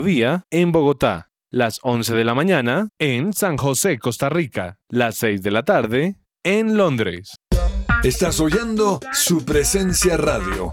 Vía 0.00 0.44
en 0.50 0.72
Bogotá, 0.72 1.30
las 1.50 1.78
11 1.82 2.14
de 2.14 2.24
la 2.24 2.34
mañana 2.34 2.88
en 2.98 3.32
San 3.32 3.58
José, 3.58 3.98
Costa 3.98 4.30
Rica, 4.30 4.78
las 4.88 5.16
6 5.16 5.42
de 5.42 5.50
la 5.50 5.62
tarde 5.62 6.16
en 6.42 6.76
Londres. 6.76 7.36
Estás 8.02 8.40
oyendo 8.40 9.00
su 9.12 9.44
presencia 9.44 10.16
radio. 10.16 10.72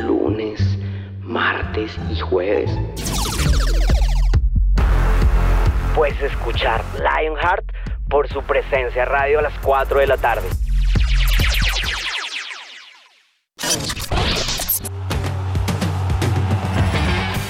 martes 1.81 1.97
y 2.11 2.19
jueves? 2.19 2.69
Puedes 5.95 6.21
escuchar 6.21 6.83
Lionheart 6.95 7.65
por 8.09 8.27
su 8.27 8.41
presencia 8.43 9.05
radio 9.05 9.39
a 9.39 9.41
las 9.41 9.53
4 9.61 9.99
de 9.99 10.07
la 10.07 10.17
tarde. 10.17 10.47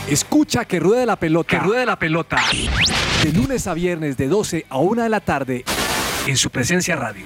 Escucha 0.08 0.66
que 0.66 0.80
ruede 0.80 1.06
la 1.06 1.16
pelota. 1.16 1.48
Que 1.48 1.60
ruede 1.60 1.86
la 1.86 1.98
pelota. 1.98 2.38
De 3.24 3.32
lunes 3.32 3.66
a 3.68 3.74
viernes 3.74 4.18
de 4.18 4.28
12 4.28 4.66
a 4.70 4.78
1 4.78 5.04
de 5.04 5.10
la 5.10 5.22
tarde 5.22 5.64
en 6.28 6.36
su 6.36 6.50
presencia 6.50 6.96
radio. 6.96 7.26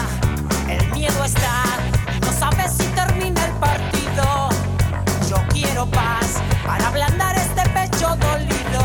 Partido. 3.61 4.49
Yo 5.29 5.37
quiero 5.53 5.85
paz 5.85 6.41
para 6.65 6.87
ablandar 6.87 7.35
este 7.35 7.61
pecho 7.69 8.09
dolido. 8.17 8.81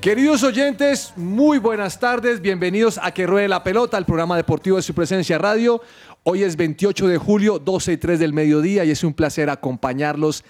Queridos 0.00 0.42
oyentes, 0.42 1.14
muy 1.16 1.58
buenas 1.58 1.98
tardes. 1.98 2.40
Bienvenidos 2.40 2.98
a 3.00 3.12
Que 3.12 3.26
Ruede 3.26 3.48
la 3.48 3.62
Pelota, 3.62 3.96
el 3.96 4.04
programa 4.04 4.36
deportivo 4.36 4.76
de 4.76 4.82
su 4.82 4.92
presencia 4.92 5.38
radio. 5.38 5.80
Hoy 6.24 6.42
es 6.42 6.56
28 6.56 7.06
de 7.06 7.16
julio, 7.16 7.58
12 7.60 7.92
y 7.92 7.96
3 7.96 8.18
del 8.18 8.32
mediodía 8.32 8.84
y 8.84 8.90
es 8.90 9.04
un 9.04 9.14
placer 9.14 9.48
acompañarlos 9.48 10.44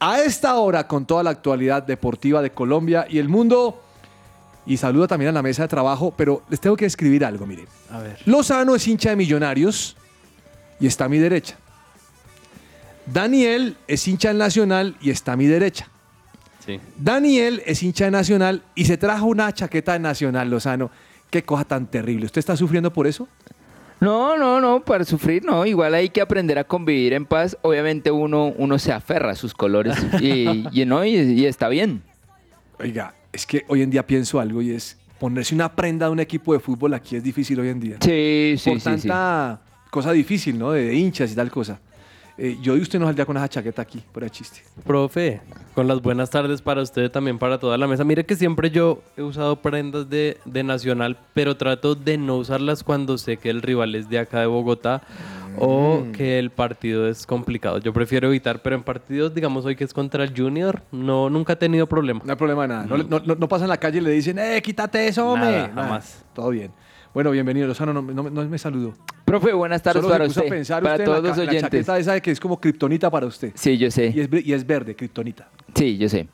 a 0.00 0.20
esta 0.20 0.56
hora 0.56 0.86
con 0.86 1.06
toda 1.06 1.22
la 1.22 1.30
actualidad 1.30 1.82
deportiva 1.82 2.42
de 2.42 2.50
Colombia 2.52 3.06
y 3.08 3.18
el 3.18 3.28
mundo. 3.28 3.82
Y 4.66 4.76
saludo 4.76 5.08
también 5.08 5.30
a 5.30 5.32
la 5.32 5.42
mesa 5.42 5.62
de 5.62 5.68
trabajo, 5.68 6.12
pero 6.14 6.42
les 6.50 6.60
tengo 6.60 6.76
que 6.76 6.84
escribir 6.84 7.24
algo, 7.24 7.46
miren. 7.46 7.66
A 7.90 7.98
ver. 8.00 8.18
Lozano 8.26 8.74
es 8.74 8.86
hincha 8.86 9.10
de 9.10 9.16
Millonarios 9.16 9.96
y 10.80 10.86
está 10.86 11.04
a 11.04 11.08
mi 11.08 11.18
derecha. 11.18 11.56
Daniel 13.06 13.76
es 13.86 14.06
hincha 14.08 14.28
del 14.28 14.38
Nacional 14.38 14.96
y 15.00 15.10
está 15.10 15.32
a 15.32 15.36
mi 15.36 15.46
derecha. 15.46 15.88
Sí. 16.64 16.80
Daniel 16.96 17.62
es 17.66 17.82
hincha 17.82 18.04
de 18.04 18.10
Nacional 18.10 18.62
y 18.74 18.84
se 18.84 18.96
trajo 18.96 19.26
una 19.26 19.52
chaqueta 19.52 19.92
de 19.92 19.98
Nacional, 19.98 20.48
Lozano. 20.50 20.90
Qué 21.30 21.42
cosa 21.42 21.64
tan 21.64 21.86
terrible. 21.86 22.26
¿Usted 22.26 22.38
está 22.40 22.56
sufriendo 22.56 22.92
por 22.92 23.06
eso? 23.06 23.28
No, 24.00 24.38
no, 24.38 24.60
no, 24.60 24.80
para 24.82 25.04
sufrir 25.04 25.44
no. 25.44 25.66
Igual 25.66 25.94
hay 25.94 26.08
que 26.08 26.20
aprender 26.20 26.58
a 26.58 26.64
convivir 26.64 27.12
en 27.12 27.26
paz. 27.26 27.56
Obviamente 27.62 28.10
uno, 28.10 28.46
uno 28.56 28.78
se 28.78 28.92
aferra 28.92 29.32
a 29.32 29.34
sus 29.34 29.52
colores 29.52 29.96
y, 30.20 30.64
y, 30.72 30.86
no, 30.86 31.04
y, 31.04 31.16
y 31.16 31.46
está 31.46 31.68
bien. 31.68 32.02
Oiga, 32.78 33.14
es 33.32 33.44
que 33.44 33.64
hoy 33.68 33.82
en 33.82 33.90
día 33.90 34.06
pienso 34.06 34.40
algo 34.40 34.62
y 34.62 34.70
es 34.70 34.96
ponerse 35.18 35.54
una 35.54 35.74
prenda 35.74 36.06
de 36.06 36.12
un 36.12 36.20
equipo 36.20 36.54
de 36.54 36.60
fútbol 36.60 36.94
aquí 36.94 37.14
es 37.14 37.22
difícil 37.22 37.60
hoy 37.60 37.68
en 37.68 37.80
día. 37.80 37.96
Sí, 38.00 38.54
sí, 38.56 38.70
Por 38.70 38.78
sí, 38.78 38.84
tanta 38.84 39.60
cosa 39.90 40.12
difícil, 40.12 40.58
¿no? 40.58 40.72
De, 40.72 40.84
de 40.86 40.94
hinchas 40.94 41.32
y 41.32 41.34
tal 41.34 41.50
cosa. 41.50 41.80
Eh, 42.42 42.56
yo 42.62 42.74
y 42.74 42.80
usted 42.80 42.98
no 42.98 43.04
saldría 43.04 43.26
con 43.26 43.36
esa 43.36 43.50
chaqueta 43.50 43.82
aquí, 43.82 44.02
por 44.12 44.24
el 44.24 44.30
chiste. 44.30 44.62
Profe, 44.86 45.42
con 45.74 45.86
las 45.86 46.00
buenas 46.00 46.30
tardes 46.30 46.62
para 46.62 46.80
usted 46.80 47.10
también 47.10 47.38
para 47.38 47.58
toda 47.58 47.76
la 47.76 47.86
mesa. 47.86 48.02
Mire 48.02 48.24
que 48.24 48.34
siempre 48.34 48.70
yo 48.70 49.02
he 49.18 49.22
usado 49.22 49.56
prendas 49.56 50.08
de, 50.08 50.38
de 50.46 50.62
Nacional, 50.62 51.18
pero 51.34 51.58
trato 51.58 51.94
de 51.94 52.16
no 52.16 52.38
usarlas 52.38 52.82
cuando 52.82 53.18
sé 53.18 53.36
que 53.36 53.50
el 53.50 53.60
rival 53.60 53.94
es 53.94 54.08
de 54.08 54.20
acá 54.20 54.40
de 54.40 54.46
Bogotá 54.46 55.02
o 55.58 56.04
que 56.14 56.38
el 56.38 56.48
partido 56.48 57.06
es 57.06 57.26
complicado. 57.26 57.76
Yo 57.76 57.92
prefiero 57.92 58.28
evitar, 58.28 58.62
pero 58.62 58.74
en 58.74 58.84
partidos, 58.84 59.34
digamos 59.34 59.66
hoy 59.66 59.76
que 59.76 59.84
es 59.84 59.92
contra 59.92 60.24
el 60.24 60.34
Junior, 60.34 60.80
no, 60.92 61.28
nunca 61.28 61.52
he 61.52 61.56
tenido 61.56 61.86
problema. 61.86 62.22
No 62.24 62.32
hay 62.32 62.38
problema 62.38 62.62
de 62.62 62.68
nada. 62.68 62.86
No, 62.86 62.96
no, 62.96 63.20
no, 63.20 63.34
no 63.34 63.48
pasa 63.48 63.66
en 63.66 63.68
la 63.68 63.76
calle 63.76 63.98
y 63.98 64.00
le 64.00 64.12
dicen, 64.12 64.38
¡eh, 64.38 64.62
quítate 64.62 65.06
eso, 65.06 65.30
hombre! 65.30 65.50
Nada, 65.50 65.72
jamás. 65.74 66.24
Todo 66.32 66.48
bien. 66.48 66.70
Bueno, 67.12 67.30
bienvenido, 67.32 67.66
Lozano. 67.66 67.92
No, 67.92 68.02
no- 68.02 68.30
no 68.30 68.44
me 68.48 68.58
saludó. 68.58 68.94
Profe, 69.24 69.52
buenas 69.52 69.82
tardes 69.82 70.02
Solo 70.02 70.12
para 70.12 70.26
usted, 70.26 70.48
pensar 70.48 70.82
para 70.82 70.94
usted 70.94 71.04
todos 71.04 71.22
la, 71.22 71.28
los 71.28 71.36
ca- 71.38 71.44
la 71.44 71.50
oyentes. 71.50 71.70
chaqueta 71.86 71.98
esa 71.98 72.20
que 72.20 72.30
es 72.30 72.40
como 72.40 72.60
kriptonita 72.60 73.10
para 73.10 73.26
usted. 73.26 73.52
Sí, 73.54 73.76
yo 73.78 73.90
sé. 73.90 74.12
Y 74.14 74.20
es, 74.20 74.30
ve- 74.30 74.42
y 74.44 74.52
es 74.52 74.66
verde, 74.66 74.94
kriptonita. 74.94 75.48
Sí, 75.74 75.98
yo 75.98 76.08
sé. 76.08 76.28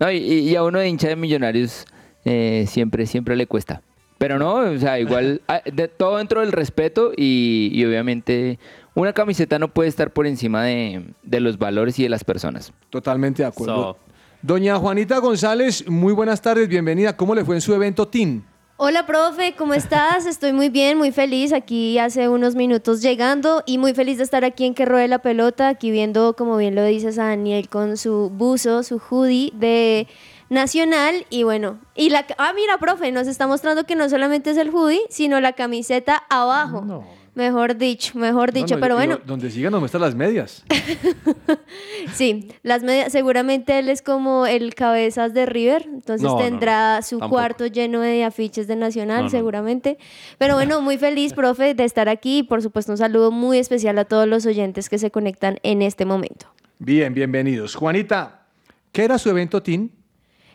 No, 0.00 0.10
y, 0.10 0.16
y 0.18 0.56
a 0.56 0.62
uno 0.64 0.78
de 0.78 0.88
hincha 0.88 1.08
de 1.08 1.16
millonarios 1.16 1.86
eh, 2.24 2.64
siempre, 2.68 3.06
siempre 3.06 3.36
le 3.36 3.46
cuesta. 3.46 3.82
Pero 4.18 4.38
no, 4.38 4.54
o 4.54 4.78
sea, 4.78 4.98
igual, 4.98 5.42
ah, 5.48 5.60
de, 5.64 5.88
todo 5.88 6.16
dentro 6.18 6.40
del 6.40 6.52
respeto 6.52 7.12
y, 7.16 7.70
y 7.72 7.84
obviamente 7.84 8.58
una 8.94 9.12
camiseta 9.12 9.58
no 9.58 9.68
puede 9.72 9.88
estar 9.88 10.12
por 10.12 10.26
encima 10.26 10.64
de, 10.64 11.04
de 11.22 11.40
los 11.40 11.58
valores 11.58 11.98
y 11.98 12.02
de 12.02 12.08
las 12.08 12.24
personas. 12.24 12.72
Totalmente 12.90 13.42
de 13.42 13.48
acuerdo. 13.48 13.74
So. 13.74 13.98
Doña 14.42 14.76
Juanita 14.76 15.18
González, 15.18 15.88
muy 15.88 16.12
buenas 16.12 16.40
tardes, 16.42 16.68
bienvenida. 16.68 17.16
¿Cómo 17.16 17.34
le 17.34 17.44
fue 17.44 17.54
en 17.56 17.60
su 17.60 17.74
evento 17.74 18.06
TIN? 18.08 18.44
Hola, 18.78 19.06
profe, 19.06 19.54
¿cómo 19.56 19.72
estás? 19.72 20.26
Estoy 20.26 20.52
muy 20.52 20.68
bien, 20.68 20.98
muy 20.98 21.10
feliz. 21.10 21.54
Aquí 21.54 21.98
hace 21.98 22.28
unos 22.28 22.54
minutos 22.54 23.00
llegando 23.00 23.62
y 23.64 23.78
muy 23.78 23.94
feliz 23.94 24.18
de 24.18 24.24
estar 24.24 24.44
aquí 24.44 24.66
en 24.66 24.74
Que 24.74 24.84
Ruede 24.84 25.08
la 25.08 25.20
Pelota, 25.20 25.68
aquí 25.68 25.90
viendo, 25.90 26.36
como 26.36 26.58
bien 26.58 26.74
lo 26.74 26.84
dices 26.84 27.18
a 27.18 27.24
Daniel, 27.24 27.70
con 27.70 27.96
su 27.96 28.28
buzo, 28.28 28.82
su 28.82 28.98
hoodie 28.98 29.50
de 29.54 30.06
Nacional. 30.50 31.24
Y 31.30 31.44
bueno, 31.44 31.78
y 31.94 32.10
la. 32.10 32.26
Ah, 32.36 32.52
mira, 32.54 32.76
profe, 32.76 33.12
nos 33.12 33.28
está 33.28 33.46
mostrando 33.46 33.84
que 33.84 33.96
no 33.96 34.10
solamente 34.10 34.50
es 34.50 34.58
el 34.58 34.68
hoodie, 34.68 35.00
sino 35.08 35.40
la 35.40 35.54
camiseta 35.54 36.24
abajo. 36.28 37.02
Mejor 37.36 37.76
dicho, 37.76 38.18
mejor 38.18 38.50
dicho, 38.50 38.76
no, 38.76 38.80
pero 38.80 38.94
y- 38.94 38.96
bueno, 38.96 39.20
donde 39.26 39.50
sigan 39.50 39.70
nos 39.70 39.80
muestran 39.80 40.00
las 40.00 40.14
medias. 40.14 40.64
sí, 42.14 42.48
las 42.62 42.82
medias, 42.82 43.12
seguramente 43.12 43.78
él 43.78 43.88
es 43.90 44.00
como 44.02 44.46
el 44.46 44.74
cabezas 44.74 45.34
de 45.34 45.44
River, 45.44 45.86
entonces 45.86 46.26
No, 46.26 46.38
tendrá 46.38 47.02
su 47.02 47.18
tampoco. 47.18 47.36
cuarto 47.38 47.66
lleno 47.66 48.00
de 48.00 48.24
afiches 48.24 48.66
de 48.66 48.76
Nacional, 48.76 49.28
seguramente. 49.30 49.98
Pero 50.38 50.54
bueno, 50.54 50.80
muy 50.82 50.96
feliz, 50.98 51.34
profe, 51.34 51.74
de 51.74 51.84
estar 51.84 52.08
aquí 52.08 52.38
y 52.38 52.42
por 52.42 52.62
supuesto 52.62 52.92
un 52.92 52.98
saludo 52.98 53.30
muy 53.30 53.58
especial 53.58 53.98
a 53.98 54.06
todos 54.06 54.26
los 54.26 54.46
oyentes 54.46 54.88
que 54.88 54.96
se 54.98 55.10
conectan 55.10 55.58
en 55.62 55.82
este 55.82 56.06
momento. 56.06 56.46
Bien, 56.78 57.12
bienvenidos. 57.12 57.74
Juanita, 57.74 58.46
¿qué 58.92 59.04
era 59.04 59.18
su 59.18 59.28
evento 59.30 59.62
Team? 59.62 59.90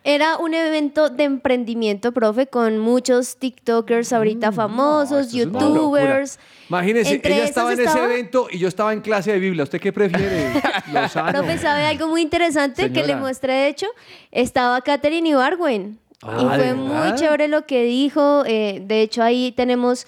Era 0.04 0.38
un 0.38 0.56
evento 0.56 1.10
de 1.10 1.26
emprendimiento, 1.26 2.12
profe, 2.12 2.48
con 2.48 2.80
muchos 2.80 3.38
TikTokers 3.38 4.12
ahorita 4.14 4.52
famosos, 4.52 5.28
Mm, 5.32 5.36
Una 5.36 5.60
YouTubers. 5.60 6.40
Imagínese, 6.70 7.14
Entre 7.16 7.36
ella 7.36 7.44
estaba 7.44 7.74
en 7.74 7.80
ese 7.82 7.88
estaba- 7.90 8.06
evento 8.06 8.48
y 8.50 8.58
yo 8.58 8.68
estaba 8.68 8.94
en 8.94 9.02
clase 9.02 9.32
de 9.32 9.40
Biblia. 9.40 9.64
¿Usted 9.64 9.80
qué 9.80 9.94
prefiere? 9.94 10.54
Profe, 11.32 11.58
¿sabe 11.60 11.86
algo 11.86 12.08
muy 12.08 12.22
interesante 12.22 12.92
que 12.92 13.04
le 13.04 13.16
mostré? 13.16 13.54
De 13.54 13.68
hecho, 13.68 13.88
estaba 14.32 14.82
Katherine 14.82 15.30
Ibargüen. 15.30 16.00
Ah, 16.24 16.38
y 16.40 16.46
¿de 16.46 16.56
fue 16.56 16.74
muy 16.74 16.90
verdad? 16.90 17.16
chévere 17.18 17.48
lo 17.48 17.66
que 17.68 17.84
dijo. 17.84 18.44
eh, 18.46 18.82
de 18.84 19.02
hecho, 19.02 19.22
ahí 19.24 19.52
tenemos 19.52 20.06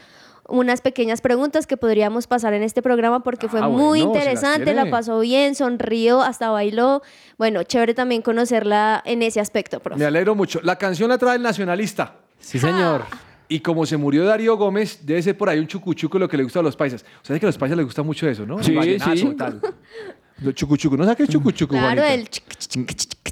unas 0.54 0.82
pequeñas 0.82 1.20
preguntas 1.22 1.66
que 1.68 1.78
podríamos 1.78 2.28
pasar 2.28 2.54
en 2.54 2.64
este 2.64 2.82
programa 2.82 3.24
porque 3.24 3.50
fue 3.50 3.60
Ah, 3.60 3.68
muy 3.68 4.02
bueno, 4.02 4.14
interesante, 4.20 4.74
la 4.74 4.90
pasó 4.90 5.20
bien, 5.20 5.56
sonrió, 5.56 6.22
hasta 6.22 6.50
bailó. 6.50 7.02
Bueno, 7.38 7.64
chévere 7.64 7.94
también 7.94 8.22
conocerla 8.22 9.02
en 9.06 9.22
ese 9.24 9.40
aspecto, 9.40 9.80
profe. 9.80 10.00
Me 10.00 10.06
alegro 10.06 10.36
mucho. 10.36 10.60
La 10.64 10.76
canción 10.78 11.10
la 11.10 11.18
trae 11.18 11.38
el 11.38 11.42
nacionalista. 11.42 12.16
Sí, 12.40 12.60
señor. 12.60 13.04
Y 13.50 13.60
como 13.60 13.86
se 13.86 13.98
murió 13.98 14.26
Darío 14.26 14.56
Gómez, 14.58 15.00
debe 15.06 15.22
ser 15.22 15.38
por 15.38 15.50
ahí 15.50 15.60
un 15.60 15.68
chucuchuco 15.68 16.18
lo 16.18 16.28
que 16.30 16.38
le 16.38 16.44
gusta 16.44 16.60
a 16.60 16.64
los 16.64 16.76
paisas. 16.76 17.04
O 17.22 17.26
sea, 17.26 17.36
es 17.36 17.40
que 17.40 17.46
a 17.46 17.50
los 17.50 17.58
paisas 17.58 17.78
les 17.78 17.86
gusta 17.86 18.02
mucho 18.04 18.28
eso, 18.28 18.46
¿no? 18.46 18.58
El 18.60 18.64
Sí, 18.64 18.74
vallenato, 18.74 19.16
sí. 19.16 19.36
tal. 19.38 19.62
Los 20.42 20.56
chucuchuco. 20.56 20.96
¿No 20.98 21.04
sabe 21.04 21.18
qué 21.18 21.24
es 21.24 21.30
chucuchuco, 21.30 21.72
Claro, 21.76 22.02
Juanita? 22.02 22.14
el 22.14 22.28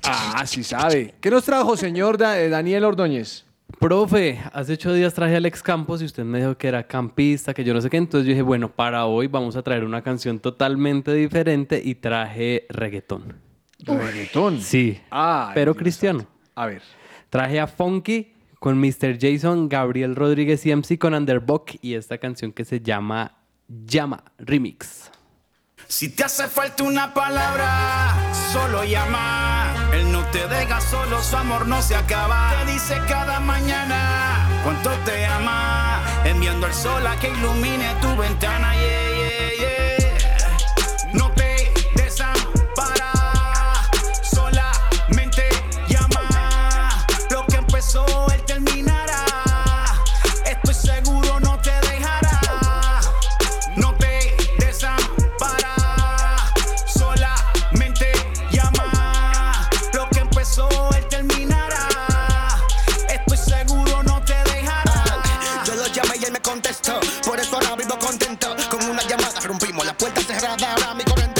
Ah, 0.03 0.43
sí 0.45 0.63
sabe. 0.63 1.15
¿Qué 1.21 1.29
nos 1.29 1.43
trajo, 1.43 1.75
señor 1.77 2.17
eh, 2.21 2.49
Daniel 2.49 2.83
Ordóñez? 2.85 3.45
Profe, 3.79 4.39
hace 4.53 4.73
ocho 4.73 4.93
días 4.93 5.13
traje 5.13 5.33
a 5.33 5.37
Alex 5.37 5.63
Campos 5.63 6.01
y 6.01 6.05
usted 6.05 6.23
me 6.23 6.39
dijo 6.39 6.57
que 6.57 6.67
era 6.67 6.85
campista, 6.87 7.53
que 7.53 7.63
yo 7.63 7.73
no 7.73 7.81
sé 7.81 7.89
qué. 7.89 7.97
Entonces 7.97 8.25
yo 8.27 8.31
dije, 8.31 8.41
bueno, 8.41 8.69
para 8.71 9.05
hoy 9.05 9.27
vamos 9.27 9.55
a 9.55 9.63
traer 9.63 9.83
una 9.83 10.01
canción 10.03 10.39
totalmente 10.39 11.13
diferente 11.13 11.81
y 11.83 11.95
traje 11.95 12.65
reggaetón. 12.69 13.35
Reggaetón. 13.79 14.59
Sí, 14.61 14.99
Ah, 15.09 15.51
pero 15.55 15.73
cristiano. 15.75 16.25
A 16.55 16.67
ver. 16.67 16.81
Traje 17.29 17.59
a 17.59 17.67
Funky 17.67 18.33
con 18.59 18.79
Mr. 18.79 19.17
Jason, 19.19 19.67
Gabriel 19.67 20.15
Rodríguez 20.15 20.65
y 20.65 20.75
MC 20.75 20.99
con 20.99 21.13
Underbuck 21.15 21.71
y 21.81 21.95
esta 21.95 22.17
canción 22.19 22.51
que 22.51 22.63
se 22.65 22.81
llama 22.81 23.37
Llama 23.67 24.23
Remix. 24.37 25.09
Si 25.91 26.07
te 26.07 26.23
hace 26.23 26.47
falta 26.47 26.83
una 26.83 27.13
palabra, 27.13 28.15
solo 28.53 28.85
llama. 28.85 29.75
Él 29.91 30.09
no 30.09 30.23
te 30.31 30.47
deja 30.47 30.79
solo, 30.79 31.21
su 31.21 31.35
amor 31.35 31.67
no 31.67 31.81
se 31.81 31.95
acaba. 31.95 32.49
Te 32.63 32.71
dice 32.71 32.97
cada 33.09 33.41
mañana 33.41 34.47
cuánto 34.63 34.89
te 35.03 35.25
ama. 35.25 36.01
Enviando 36.23 36.67
el 36.67 36.73
sol 36.73 37.05
a 37.05 37.19
que 37.19 37.27
ilumine 37.27 37.93
tu 38.01 38.15
ventana. 38.15 38.73
Yeah, 38.73 38.79
yeah, 38.79 39.67
yeah. 39.67 39.90
La 69.91 69.97
puerta 69.97 70.21
cerrada. 70.21 70.73
Ahora 70.73 70.93
mi 70.93 71.03
corre 71.03 71.23
en. 71.23 71.31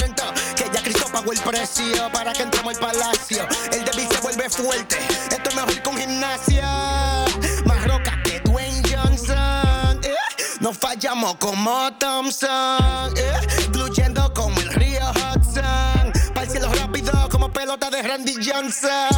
Que 0.55 0.65
ya 0.73 0.83
Cristo 0.83 1.05
pagó 1.11 1.31
el 1.31 1.39
precio 1.39 2.11
para 2.11 2.33
que 2.33 2.43
entremos 2.43 2.75
al 2.75 2.79
palacio. 2.81 3.47
El 3.71 3.85
débil 3.85 4.07
se 4.09 4.19
vuelve 4.21 4.49
fuerte. 4.49 4.97
Esto 5.29 5.49
es 5.49 5.55
mejor 5.55 5.83
con 5.83 5.97
gimnasia. 5.97 7.25
Más 7.65 7.83
roca 7.87 8.21
que 8.23 8.39
Dwayne 8.41 8.81
Johnson. 8.89 9.99
eh. 10.03 10.15
No 10.59 10.73
fallamos 10.73 11.35
como 11.37 11.93
Thompson. 11.97 13.13
eh. 13.17 13.47
Fluyendo 13.71 14.33
como 14.33 14.59
el 14.59 14.69
río 14.73 15.09
Hudson. 15.11 16.11
Para 16.33 16.43
el 16.43 16.49
cielo 16.49 16.71
rápido 16.73 17.29
como 17.29 17.51
pelota 17.51 17.89
de 17.89 18.01
Randy 18.03 18.35
Johnson. 18.35 19.09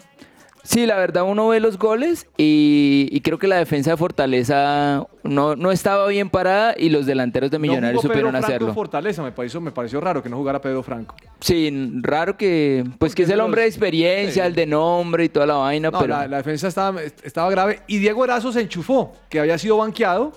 Sí, 0.66 0.85
la 0.85 0.96
verdad 0.96 1.23
uno 1.25 1.49
ve 1.49 1.61
los 1.61 1.78
goles 1.78 2.26
y, 2.37 3.08
y 3.12 3.20
creo 3.20 3.38
que 3.38 3.46
la 3.46 3.56
defensa 3.56 3.92
de 3.92 3.96
Fortaleza 3.96 5.06
no, 5.23 5.54
no 5.56 5.70
estaba 5.70 6.06
bien 6.08 6.28
parada 6.28 6.75
y 6.76 6.88
los 6.88 7.06
delanteros 7.06 7.50
de 7.50 7.58
Millonarios 7.58 7.94
no 7.94 8.00
jugó 8.02 8.08
Pedro 8.12 8.28
supieron 8.28 8.32
Franco 8.32 8.46
hacerlo. 8.46 8.75
Fortaleza, 8.75 9.23
me 9.23 9.32
pareció, 9.32 9.61
me 9.61 9.70
pareció 9.70 10.00
raro 10.00 10.23
que 10.23 10.28
no 10.28 10.37
jugara 10.37 10.61
Pedro 10.61 10.82
Franco. 10.82 11.14
Sí, 11.40 11.92
raro 12.02 12.37
que, 12.37 12.85
pues 12.99 13.14
que 13.14 13.23
es 13.23 13.30
el 13.30 13.40
hombre 13.40 13.62
de 13.62 13.68
experiencia, 13.68 14.44
el 14.46 14.54
de 14.54 14.66
nombre 14.66 15.25
y 15.25 15.28
toda 15.28 15.46
la 15.46 15.54
vaina, 15.54 15.90
No, 15.90 15.99
pero 15.99 16.14
la, 16.14 16.26
la 16.26 16.37
defensa 16.38 16.68
estaba, 16.68 17.00
estaba 17.02 17.49
grave. 17.50 17.80
Y 17.87 17.99
Diego 17.99 18.25
Erazo 18.25 18.52
se 18.52 18.61
enchufó, 18.61 19.12
que 19.28 19.38
había 19.40 19.58
sido 19.58 19.76
banqueado, 19.76 20.32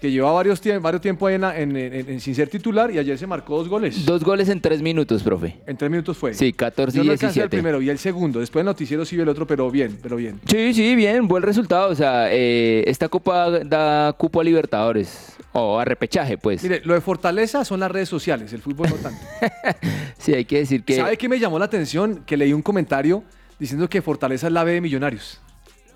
que 0.00 0.10
llevaba 0.10 0.34
varios, 0.34 0.62
tie- 0.62 0.80
varios 0.80 1.00
tiempos 1.00 1.28
ahí 1.28 1.36
en, 1.36 1.44
en- 1.44 1.76
en- 1.76 2.10
en- 2.10 2.20
sin 2.20 2.34
ser 2.34 2.48
titular 2.48 2.90
y 2.90 2.98
ayer 2.98 3.16
se 3.18 3.26
marcó 3.26 3.56
dos 3.56 3.68
goles. 3.68 4.04
dos 4.04 4.22
goles 4.22 4.48
en 4.50 4.60
tres 4.60 4.82
minutos, 4.82 5.22
profe. 5.22 5.56
En 5.66 5.76
tres 5.76 5.90
minutos 5.90 6.16
fue. 6.18 6.34
Sí, 6.34 6.52
14 6.52 6.98
Yo 6.98 7.02
y 7.02 7.06
no 7.06 7.12
alcancé 7.12 7.40
el 7.40 7.48
17. 7.48 7.56
primero 7.56 7.80
y 7.80 7.88
el 7.88 7.98
segundo. 7.98 8.40
Después 8.40 8.60
el 8.60 8.66
noticiero 8.66 9.04
sí 9.06 9.18
el 9.18 9.28
otro, 9.28 9.46
pero 9.46 9.70
bien, 9.70 9.98
pero 10.02 10.16
bien. 10.16 10.38
Sí, 10.46 10.74
sí, 10.74 10.94
bien, 10.96 11.26
buen 11.28 11.42
resultado. 11.42 11.90
O 11.90 11.94
sea, 11.94 12.28
eh, 12.30 12.84
esta 12.86 13.08
copa 13.08 13.50
da 13.64 14.12
cupo 14.12 14.40
a 14.40 14.44
Libertadores. 14.44 15.32
O 15.58 15.78
a 15.78 15.86
repechaje, 15.86 16.36
pues. 16.36 16.62
Mire, 16.62 16.82
lo 16.84 16.92
de 16.92 17.00
Fortaleza 17.00 17.64
son 17.64 17.80
las 17.80 17.90
redes 17.90 18.10
sociales, 18.10 18.52
el 18.52 18.60
fútbol 18.60 18.88
no 18.90 18.96
tanto. 18.96 19.18
Sí, 20.18 20.34
hay 20.34 20.44
que 20.44 20.58
decir 20.58 20.82
que... 20.82 20.96
¿Sabe 20.96 21.16
qué 21.16 21.28
me 21.28 21.38
llamó 21.38 21.58
la 21.58 21.64
atención? 21.66 22.22
Que 22.26 22.36
leí 22.36 22.52
un 22.52 22.60
comentario 22.62 23.22
diciendo 23.58 23.88
que 23.88 24.02
Fortaleza 24.02 24.48
es 24.48 24.52
la 24.52 24.64
B 24.64 24.72
de 24.72 24.80
Millonarios. 24.82 25.40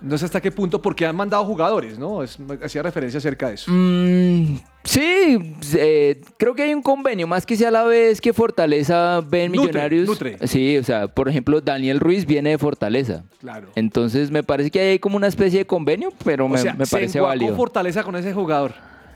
No 0.03 0.17
sé 0.17 0.25
hasta 0.25 0.41
qué 0.41 0.51
punto, 0.51 0.81
porque 0.81 1.05
han 1.05 1.15
mandado 1.15 1.45
jugadores, 1.45 1.99
¿no? 1.99 2.23
Es- 2.23 2.39
hacía 2.65 2.83
referencia 2.83 3.19
acerca 3.19 3.49
de 3.49 3.55
eso. 3.55 3.71
Mm, 3.71 4.57
sí, 4.83 5.55
eh, 5.77 6.21
creo 6.39 6.55
que 6.55 6.63
hay 6.63 6.73
un 6.75 6.81
convenio, 6.83 7.27
más 7.27 7.45
que 7.45 7.55
sea 7.57 7.69
a 7.69 7.71
la 7.71 7.85
vez 7.85 8.21
que 8.21 8.33
Fortaleza 8.33 9.21
ve 9.21 9.45
en 9.45 9.53
Nutre, 9.53 9.67
Millonarios. 9.69 10.07
nutre. 10.09 10.39
Sí, 10.47 10.79
o 10.79 10.83
sea, 10.85 11.09
por 11.09 11.29
ejemplo, 11.29 11.61
Daniel 11.61 12.01
Ruiz 12.01 12.25
viene 12.25 12.51
de 12.51 12.59
Fortaleza. 12.59 13.25
Claro. 13.41 13.69
Entonces 13.75 14.31
me 14.31 14.43
parece 14.43 14.71
que 14.71 14.81
hay 14.81 14.99
como 14.99 15.17
una 15.17 15.27
especie 15.27 15.59
de 15.61 15.67
convenio, 15.67 16.13
pero 16.25 16.47
O 16.47 16.49
me, 16.49 16.59
sea, 16.59 16.73
me 16.75 16.87
se 16.87 16.97
parece 16.97 17.21
válido. 17.21 17.55
Fortaleza 17.57 18.03
con 18.03 18.17
ese 18.17 18.33
jugador. 18.33 18.73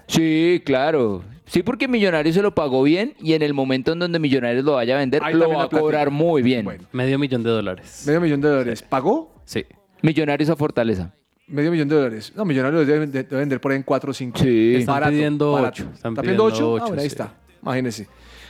Sí, 0.07 0.62
claro. 0.67 1.23
Sí, 1.47 1.62
porque 1.62 1.88
Millonarios 1.88 2.35
se 2.35 2.43
lo 2.43 2.55
pagó 2.55 2.83
bien 2.83 3.14
y 3.21 3.35
en 3.35 3.43
el 3.43 3.55
momento 3.55 3.93
en 3.93 3.99
donde 4.00 4.19
Millonarios 4.19 4.64
lo 4.64 4.73
vaya 4.75 4.97
a 4.97 4.99
vender, 4.99 5.23
Ahí 5.25 5.35
lo 5.35 5.49
va 5.50 5.64
a 5.64 5.69
cobrar 5.69 6.11
muy 6.11 6.43
bien. 6.43 6.67
Medio 6.93 7.19
millón 7.19 7.43
de 7.43 7.50
dólares. 7.50 8.05
Medio 8.07 8.21
millón 8.21 8.41
de 8.41 8.49
dólares. 8.49 8.83
¿Pagó? 8.83 9.33
Sí. 9.45 9.64
Millonarios 10.04 10.50
a 10.50 10.56
Fortaleza. 10.56 11.11
Medio 11.46 11.70
millón 11.70 11.88
de 11.88 11.96
dólares. 11.96 12.32
No, 12.37 12.44
Millonarios 12.44 12.87
deben, 12.87 13.11
de- 13.11 13.23
debe 13.25 13.37
vender 13.40 13.61
por 13.61 13.73
ahí 13.73 13.76
en 13.76 13.82
4 13.82 14.11
o 14.11 14.14
5. 14.14 14.38
Sí. 14.38 14.75
Están 14.76 15.02
pidiendo 15.11 15.52
barato. 15.52 15.68
ocho, 15.68 15.82
¿Están 15.94 16.12
están 16.12 16.14
pidiendo 16.25 16.46
pidiendo 16.46 16.73
8? 16.73 16.76
Ah, 16.76 16.87
bueno, 16.88 17.02
ahí 17.02 17.08
sí. 17.08 17.12
está. 17.14 17.34
Imagínense. 17.62 18.08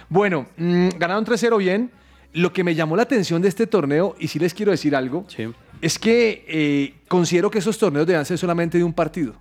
Bueno, 0.08 0.46
mm, 0.56 0.88
ganaron 0.98 1.24
3-0 1.24 1.56
bien. 1.58 1.90
Lo 2.32 2.52
que 2.52 2.64
me 2.64 2.74
llamó 2.74 2.96
la 2.96 3.04
atención 3.04 3.40
de 3.40 3.48
este 3.48 3.66
torneo, 3.68 4.16
y 4.18 4.26
sí 4.26 4.38
les 4.40 4.52
quiero 4.54 4.72
decir 4.72 4.96
algo, 4.96 5.24
es 5.80 5.98
que 6.00 6.44
eh, 6.48 6.94
considero 7.06 7.48
que 7.50 7.58
esos 7.60 7.78
torneos 7.78 8.06
deben 8.06 8.24
ser 8.24 8.36
solamente 8.38 8.76
de 8.76 8.82
un 8.84 8.92
partido. 8.92 9.34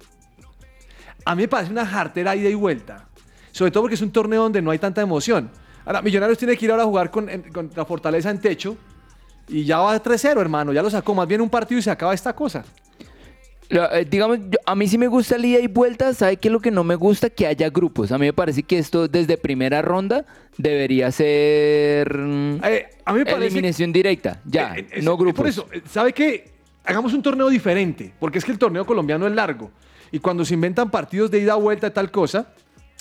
A 1.26 1.34
mí 1.36 1.42
me 1.44 1.48
parece 1.48 1.72
una 1.72 1.86
jartera 1.88 2.36
ida 2.36 2.50
y 2.50 2.54
vuelta. 2.54 3.08
Sobre 3.52 3.72
todo 3.72 3.84
porque 3.84 3.96
es 3.96 4.02
un 4.02 4.12
torneo 4.12 4.44
donde 4.44 4.62
no 4.62 4.70
hay 4.72 4.78
tanta 4.80 5.02
emoción. 5.02 5.50
Ahora, 5.86 6.02
Millonarios 6.04 6.38
tiene 6.38 6.56
que 6.56 6.66
ir 6.66 6.72
ahora 6.72 6.84
a 6.84 6.86
jugar 6.86 7.10
con, 7.12 7.30
en- 7.30 7.52
con 7.52 7.70
la 7.76 7.86
Fortaleza 7.86 8.30
en 8.30 8.40
techo. 8.40 8.78
Y 9.48 9.66
ya 9.66 9.80
va 9.80 10.02
3-0, 10.02 10.40
hermano. 10.40 10.74
Ya 10.74 10.82
lo 10.82 10.90
sacó. 10.90 11.14
Más 11.14 11.28
bien 11.28 11.42
un 11.42 11.50
partido 11.50 11.80
y 11.80 11.82
se 11.82 11.92
acaba 11.92 12.14
esta 12.14 12.34
cosa. 12.34 12.64
Eh, 13.70 14.06
digamos, 14.10 14.38
yo- 14.40 14.60
a 14.66 14.76
mí 14.76 14.88
sí 14.88 14.98
me 14.98 15.08
gusta 15.08 15.36
el 15.36 15.46
ida 15.46 15.60
y 15.60 15.68
vuelta. 15.68 16.14
¿Sabe 16.14 16.38
qué 16.38 16.48
es 16.50 16.52
lo 16.52 16.60
que 16.60 16.70
no 16.72 16.84
me 16.84 16.96
gusta? 16.96 17.30
Que 17.30 17.48
haya 17.48 17.70
grupos. 17.70 18.12
A 18.12 18.18
mí 18.18 18.26
me 18.26 18.34
parece 18.34 18.64
que 18.64 18.78
esto 18.78 19.08
desde 19.08 19.38
primera 19.38 19.82
ronda 19.82 20.26
debería 20.58 21.12
ser 21.12 22.18
mm, 22.18 22.60
Eh, 22.64 22.86
a 23.06 23.14
mí 23.14 23.20
me 23.20 23.26
parece- 23.26 23.48
eliminación 23.48 23.92
directa. 23.92 24.40
Ya, 24.46 24.76
Eh, 24.78 25.02
no 25.02 25.18
grupos. 25.18 25.38
Por 25.38 25.48
eso, 25.48 25.68
¿sabe 25.90 26.14
qué? 26.14 26.52
Hagamos 26.86 27.14
un 27.14 27.24
torneo 27.24 27.50
diferente, 27.50 28.14
porque 28.20 28.38
es 28.38 28.46
que 28.46 28.52
el 28.52 28.60
torneo 28.60 28.86
colombiano 28.86 29.26
es 29.26 29.34
largo. 29.34 29.72
Y 30.12 30.20
cuando 30.20 30.46
se 30.46 30.54
inventan 30.54 30.92
partidos 30.92 31.32
de 31.32 31.40
ida 31.40 31.56
vuelta 31.56 31.88
y 31.88 31.92
tal 31.92 32.12
cosa, 32.12 32.50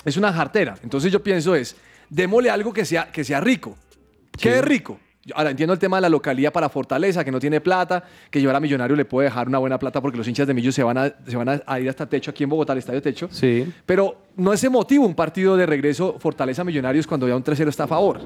es 0.05 0.17
una 0.17 0.33
jartera. 0.33 0.77
Entonces 0.83 1.13
yo 1.13 1.23
pienso 1.23 1.55
es, 1.55 1.77
démosle 2.09 2.49
algo 2.49 2.73
que 2.73 2.85
sea, 2.87 3.11
que 3.13 3.25
sea 3.25 3.41
rico. 3.41 3.77
¿Qué 4.41 4.57
es 4.59 4.65
rico? 4.65 4.99
Ahora 5.35 5.50
entiendo 5.50 5.73
el 5.73 5.79
tema 5.79 5.99
de 5.99 6.00
la 6.02 6.09
localidad 6.09 6.52
para 6.52 6.69
Fortaleza, 6.69 7.25
que 7.25 7.31
no 7.31 7.38
tiene 7.38 7.61
plata, 7.61 8.02
que 8.29 8.41
llevar 8.41 8.57
a 8.57 8.61
Millonario 8.61 8.97
le 8.97 9.05
puede 9.05 9.29
dejar 9.29 9.47
una 9.47 9.59
buena 9.59 9.79
plata 9.79 10.00
porque 10.00 10.19
los 10.19 10.26
hinchas 10.26 10.49
de 10.49 10.55
Millo 10.55 10.73
se 10.73 10.83
van 10.83 10.99
a, 10.99 11.12
se 11.26 11.37
van 11.37 11.49
a, 11.49 11.62
a 11.64 11.79
ir 11.79 11.88
hasta 11.88 12.07
Techo 12.09 12.33
aquí 12.33 12.43
en 12.43 12.50
Bogotá, 12.50 12.73
al 12.73 12.79
Estadio 12.81 13.00
Techo. 13.00 13.29
Sí. 13.31 13.73
Pero 13.87 14.17
no 14.37 14.52
es 14.52 14.64
emotivo 14.64 15.07
un 15.07 15.14
partido 15.14 15.57
de 15.57 15.64
regreso 15.67 16.17
Fortaleza 16.19 16.64
Millonarios 16.64 17.07
cuando 17.07 17.29
ya 17.29 17.37
un 17.37 17.45
3-0 17.45 17.69
está 17.69 17.85
a 17.85 17.87
favor. 17.88 18.21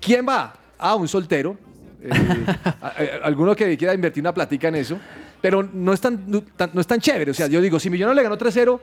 ¿Quién 0.00 0.24
va? 0.28 0.54
Ah, 0.78 0.94
un 0.94 1.08
soltero. 1.08 1.56
Eh, 2.00 2.10
a- 2.80 2.86
a- 2.86 2.92
alguno 3.24 3.56
que 3.56 3.76
quiera 3.76 3.92
invertir 3.92 4.22
una 4.22 4.32
platica 4.32 4.68
en 4.68 4.76
eso. 4.76 4.98
Pero 5.40 5.62
no 5.72 5.92
es 5.92 6.00
tan, 6.00 6.24
no, 6.30 6.42
tan- 6.42 6.70
no 6.72 6.80
es 6.80 6.86
tan 6.86 7.00
chévere. 7.00 7.30
O 7.30 7.34
sea, 7.34 7.46
yo 7.48 7.60
digo, 7.60 7.78
si 7.80 7.90
Millonarios 7.90 8.16
le 8.16 8.22
ganó 8.22 8.38
3-0, 8.38 8.80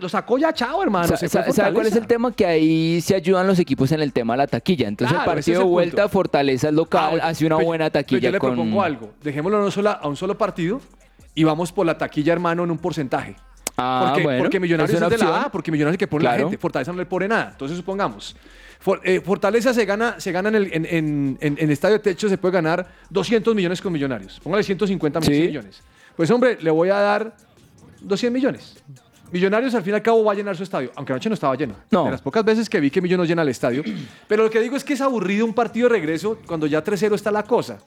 lo 0.00 0.08
sacó 0.08 0.38
ya, 0.38 0.52
chao, 0.52 0.82
hermano. 0.82 1.08
Sa- 1.16 1.28
sa- 1.28 1.52
¿Sabe 1.52 1.72
cuál 1.72 1.86
es 1.86 1.96
el 1.96 2.06
tema? 2.06 2.32
Que 2.32 2.46
ahí 2.46 3.00
se 3.00 3.14
ayudan 3.14 3.46
los 3.46 3.58
equipos 3.58 3.92
en 3.92 4.00
el 4.00 4.12
tema 4.12 4.34
de 4.34 4.38
la 4.38 4.46
taquilla. 4.46 4.88
Entonces 4.88 5.14
Claro, 5.14 5.30
el 5.30 5.36
partido 5.36 5.58
de 5.60 5.64
el 5.64 5.70
vuelta. 5.70 6.08
Fortaleza 6.08 6.70
local, 6.72 7.20
Ah, 7.22 7.28
hace 7.28 7.46
una 7.46 7.56
pero- 7.56 7.66
buena 7.66 7.84
pero 7.90 7.92
taquilla 8.04 8.20
yo 8.28 8.30
le 8.32 8.38
con... 8.38 8.50
propongo 8.54 8.82
algo. 8.82 9.14
Dejémoslo 9.22 9.58
a 9.58 9.64
un 9.64 9.70
sola- 9.72 9.92
a 10.02 10.08
un 10.08 10.16
solo 10.16 10.36
partido 10.36 10.80
y 11.34 11.44
vamos 11.44 11.70
por 11.72 11.86
la 11.86 11.96
taquilla, 11.96 12.32
hermano, 12.32 12.64
en 12.64 12.70
un 12.70 12.78
porcentaje. 12.78 13.36
Ah, 13.76 14.06
porque, 14.08 14.22
bueno, 14.24 14.38
porque 14.40 14.58
Millonarios 14.58 14.96
es 14.96 15.02
es, 15.02 15.08
de 15.10 15.18
la. 15.18 15.42
A, 15.42 15.52
porque 15.52 15.70
Millonarios 15.70 15.98
que 15.98 16.08
pone 16.08 16.22
Claro. 16.22 16.36
la 16.38 16.42
gente. 16.44 16.58
Fortaleza 16.58 16.90
no 16.90 16.98
le 16.98 17.06
pone 17.06 17.28
nada. 17.28 17.50
Entonces, 17.52 17.76
supongamos. 17.76 18.34
For- 18.80 19.00
eh, 19.04 19.20
Fortaleza 19.20 19.72
se 19.72 19.84
gana, 19.84 20.16
se 20.18 20.32
gana 20.32 20.48
en, 20.48 20.54
el, 20.56 20.72
en, 20.72 20.84
en, 20.86 21.38
en- 21.40 21.56
en 21.60 21.70
Estadio 21.70 22.00
Techo, 22.00 22.28
se 22.28 22.38
puede 22.38 22.54
ganar 22.54 22.88
200 23.10 23.54
millones 23.54 23.80
con 23.80 23.92
Millonarios. 23.92 24.40
Póngale 24.42 24.64
150 24.64 25.20
Sí. 25.22 25.30
millones. 25.30 25.80
Pues, 26.16 26.28
hombre, 26.32 26.58
le 26.60 26.70
voy 26.72 26.88
a 26.90 26.96
dar 26.96 27.36
200 28.00 28.32
millones. 28.34 28.82
Millonarios 29.30 29.74
al 29.74 29.82
fin 29.82 29.92
y 29.92 29.96
al 29.96 30.02
cabo 30.02 30.24
va 30.24 30.32
a 30.32 30.34
llenar 30.34 30.56
su 30.56 30.62
estadio, 30.62 30.90
aunque 30.96 31.12
anoche 31.12 31.28
no 31.28 31.34
estaba 31.34 31.54
lleno. 31.54 31.74
No. 31.90 32.04
De 32.04 32.10
las 32.10 32.22
pocas 32.22 32.44
veces 32.44 32.68
que 32.68 32.80
vi 32.80 32.90
que 32.90 33.00
Millonarios 33.00 33.28
llena 33.28 33.42
el 33.42 33.48
estadio. 33.48 33.82
Pero 34.28 34.44
lo 34.44 34.50
que 34.50 34.60
digo 34.60 34.76
es 34.76 34.84
que 34.84 34.94
es 34.94 35.00
aburrido 35.00 35.44
un 35.44 35.54
partido 35.54 35.88
de 35.88 35.94
regreso 35.96 36.38
cuando 36.46 36.66
ya 36.66 36.82
3-0 36.82 37.14
está 37.14 37.30
la 37.30 37.42
cosa. 37.42 37.78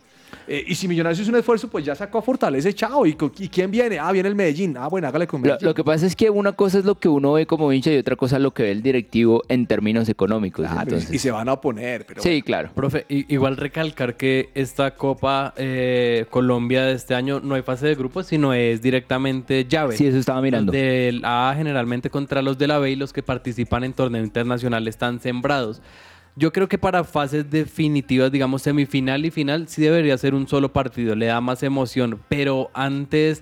Eh, 0.47 0.63
y 0.67 0.75
si 0.75 0.87
Millonarios 0.87 1.19
hizo 1.19 1.29
un 1.31 1.37
esfuerzo, 1.37 1.67
pues 1.69 1.85
ya 1.85 1.95
sacó 1.95 2.17
a 2.17 2.21
Fortaleza, 2.21 2.69
y 2.69 2.73
chao. 2.73 3.05
¿Y, 3.05 3.13
co- 3.13 3.31
¿Y 3.37 3.47
quién 3.49 3.71
viene? 3.71 3.99
Ah, 3.99 4.11
viene 4.11 4.29
el 4.29 4.35
Medellín. 4.35 4.75
Ah, 4.77 4.87
bueno, 4.87 5.07
hágale 5.07 5.27
con 5.27 5.41
Lo, 5.41 5.47
Medellín. 5.47 5.67
lo 5.67 5.73
que 5.73 5.83
pasa 5.83 6.05
es 6.05 6.15
que 6.15 6.29
una 6.29 6.51
cosa 6.53 6.79
es 6.79 6.85
lo 6.85 6.95
que 6.95 7.07
uno 7.07 7.33
ve 7.33 7.45
como 7.45 7.71
hincha 7.71 7.91
y 7.91 7.97
otra 7.97 8.15
cosa 8.15 8.37
es 8.37 8.41
lo 8.41 8.51
que 8.53 8.63
ve 8.63 8.71
el 8.71 8.81
directivo 8.81 9.43
en 9.47 9.65
términos 9.67 10.09
económicos. 10.09 10.65
Claro, 10.65 10.81
entonces. 10.81 11.13
y 11.13 11.19
se 11.19 11.31
van 11.31 11.47
a 11.49 11.53
oponer. 11.53 12.05
Pero 12.05 12.21
Sí, 12.21 12.41
claro. 12.41 12.69
Profe, 12.73 13.05
igual 13.09 13.57
recalcar 13.57 14.17
que 14.17 14.49
esta 14.55 14.95
Copa 14.95 15.53
eh, 15.57 16.25
Colombia 16.29 16.83
de 16.85 16.93
este 16.93 17.15
año 17.15 17.39
no 17.41 17.55
hay 17.55 17.61
fase 17.61 17.87
de 17.87 17.95
grupos, 17.95 18.27
sino 18.27 18.53
es 18.53 18.81
directamente 18.81 19.65
llave. 19.65 19.95
Sí, 19.97 20.07
eso 20.07 20.17
estaba 20.17 20.41
mirando. 20.41 20.71
Del 20.71 21.21
A 21.25 21.53
generalmente 21.55 22.09
contra 22.09 22.41
los 22.41 22.57
de 22.57 22.67
la 22.67 22.79
B 22.79 22.91
y 22.91 22.95
los 22.95 23.13
que 23.13 23.23
participan 23.23 23.83
en 23.83 23.93
torneo 23.93 24.23
internacional 24.23 24.87
están 24.87 25.19
sembrados. 25.19 25.81
Yo 26.35 26.53
creo 26.53 26.67
que 26.69 26.77
para 26.77 27.03
fases 27.03 27.49
definitivas, 27.49 28.31
digamos 28.31 28.61
semifinal 28.61 29.25
y 29.25 29.31
final, 29.31 29.67
sí 29.67 29.81
debería 29.81 30.17
ser 30.17 30.33
un 30.33 30.47
solo 30.47 30.71
partido, 30.71 31.13
le 31.15 31.25
da 31.25 31.41
más 31.41 31.61
emoción. 31.63 32.19
Pero 32.29 32.71
antes, 32.73 33.41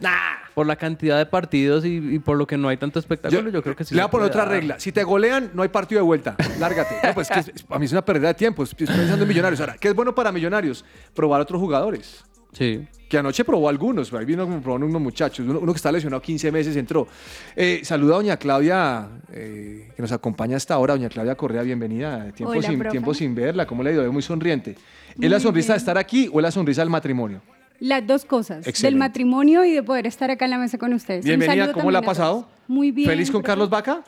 por 0.55 0.65
la 0.65 0.75
cantidad 0.75 1.17
de 1.17 1.25
partidos 1.27 1.85
y, 1.85 1.97
y 1.97 2.19
por 2.19 2.37
lo 2.37 2.47
que 2.47 2.57
no 2.57 2.67
hay 2.67 2.77
tanto 2.77 2.97
espectáculo, 2.99 3.49
yo, 3.49 3.61
creo 3.61 3.75
que 3.75 3.83
sí. 3.83 3.93
Le 3.93 4.01
voy 4.01 4.07
a 4.07 4.11
poner 4.11 4.27
otra 4.27 4.41
dar. 4.43 4.51
regla. 4.51 4.79
Si 4.79 4.91
te 4.91 5.03
golean, 5.03 5.51
no 5.53 5.61
hay 5.61 5.69
partido 5.69 5.99
de 5.99 6.05
vuelta. 6.05 6.35
Lárgate. 6.59 6.95
No, 7.03 7.13
pues 7.13 7.29
que 7.29 7.39
es- 7.39 7.51
a 7.69 7.77
mí 7.79 7.85
es 7.85 7.91
una 7.91 8.03
pérdida 8.03 8.29
de 8.29 8.33
tiempo. 8.33 8.63
Estoy 8.63 8.87
pensando 8.87 9.23
en 9.23 9.27
millonarios. 9.27 9.59
Ahora, 9.59 9.75
¿qué 9.79 9.87
es 9.89 9.93
bueno 9.95 10.13
para 10.15 10.31
millonarios? 10.31 10.83
Probar 11.13 11.41
otros 11.41 11.59
jugadores. 11.61 12.25
Sí. 12.53 12.87
Que 13.07 13.17
anoche 13.17 13.43
probó 13.43 13.69
algunos. 13.69 14.13
Ahí 14.13 14.25
vino 14.25 14.43
como 14.45 14.61
probaron 14.61 14.89
unos 14.89 15.01
muchachos. 15.01 15.45
Uno, 15.47 15.59
uno 15.59 15.73
que 15.73 15.77
está 15.77 15.91
lesionado 15.91 16.21
15 16.21 16.51
meses 16.51 16.75
entró. 16.75 17.07
Eh, 17.55 17.81
saluda 17.83 18.13
a 18.13 18.17
doña 18.17 18.37
Claudia, 18.37 19.07
eh, 19.31 19.89
que 19.95 20.01
nos 20.01 20.11
acompaña 20.11 20.57
hasta 20.57 20.75
ahora. 20.75 20.93
Doña 20.93 21.09
Claudia 21.09 21.35
Correa, 21.35 21.63
bienvenida. 21.63 22.31
Tiempo, 22.33 22.51
Hola, 22.51 22.61
sin, 22.67 22.77
profe. 22.79 22.91
tiempo 22.91 23.13
sin 23.13 23.33
verla. 23.33 23.65
¿Cómo 23.65 23.81
le 23.83 23.89
ha 23.89 23.93
ido? 23.93 24.11
Muy 24.13 24.21
sonriente. 24.21 24.71
¿Es 24.71 25.17
Muy 25.17 25.27
la 25.29 25.39
sonrisa 25.39 25.73
de 25.73 25.77
estar 25.77 25.97
aquí 25.97 26.29
o 26.31 26.39
es 26.39 26.43
la 26.43 26.51
sonrisa 26.51 26.81
del 26.81 26.89
matrimonio? 26.91 27.41
Las 27.79 28.05
dos 28.05 28.25
cosas, 28.25 28.67
Excelente. 28.67 28.87
del 28.87 28.95
matrimonio 28.97 29.63
y 29.63 29.71
de 29.71 29.81
poder 29.81 30.05
estar 30.05 30.29
acá 30.29 30.45
en 30.45 30.51
la 30.51 30.57
mesa 30.57 30.77
con 30.77 30.93
ustedes. 30.93 31.23
Bienvenida. 31.25 31.71
¿Cómo 31.71 31.89
la 31.91 31.99
ha 31.99 32.03
pasado? 32.03 32.47
Muy 32.67 32.91
bien. 32.91 33.09
¿Feliz 33.09 33.31
con 33.31 33.41
profe. 33.41 33.47
Carlos 33.51 33.69
Vaca? 33.69 34.03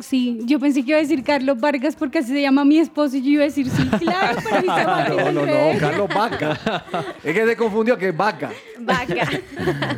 Sí, 0.00 0.40
yo 0.44 0.58
pensé 0.58 0.82
que 0.82 0.90
iba 0.90 0.98
a 0.98 1.02
decir 1.02 1.22
Carlos 1.22 1.60
Vargas 1.60 1.96
porque 1.96 2.18
así 2.18 2.32
se 2.32 2.40
llama 2.40 2.64
mi 2.64 2.78
esposo 2.78 3.16
y 3.16 3.22
yo 3.22 3.28
iba 3.30 3.42
a 3.42 3.46
decir 3.46 3.68
sí, 3.68 3.86
claro, 3.98 4.38
pero 4.42 4.62
mi 4.62 4.68
no, 4.68 5.32
no, 5.32 5.46
no, 5.46 5.78
Carlos 5.78 6.08
Vaca. 6.08 6.84
es 7.22 7.34
que 7.34 7.46
se 7.46 7.56
confundió 7.56 7.98
que 7.98 8.08
es 8.08 8.16
Vaca. 8.16 8.50
Vaca. 8.80 9.30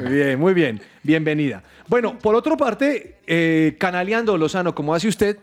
Muy 0.03 0.13
bien, 0.13 0.41
muy 0.41 0.55
bien. 0.55 0.81
Bienvenida. 1.03 1.63
Bueno, 1.87 2.19
por 2.19 2.35
otra 2.35 2.57
parte, 2.57 3.19
eh, 3.27 3.77
canaleando 3.79 4.37
Lozano, 4.37 4.75
como 4.75 4.95
hace 4.95 5.07
usted, 5.07 5.39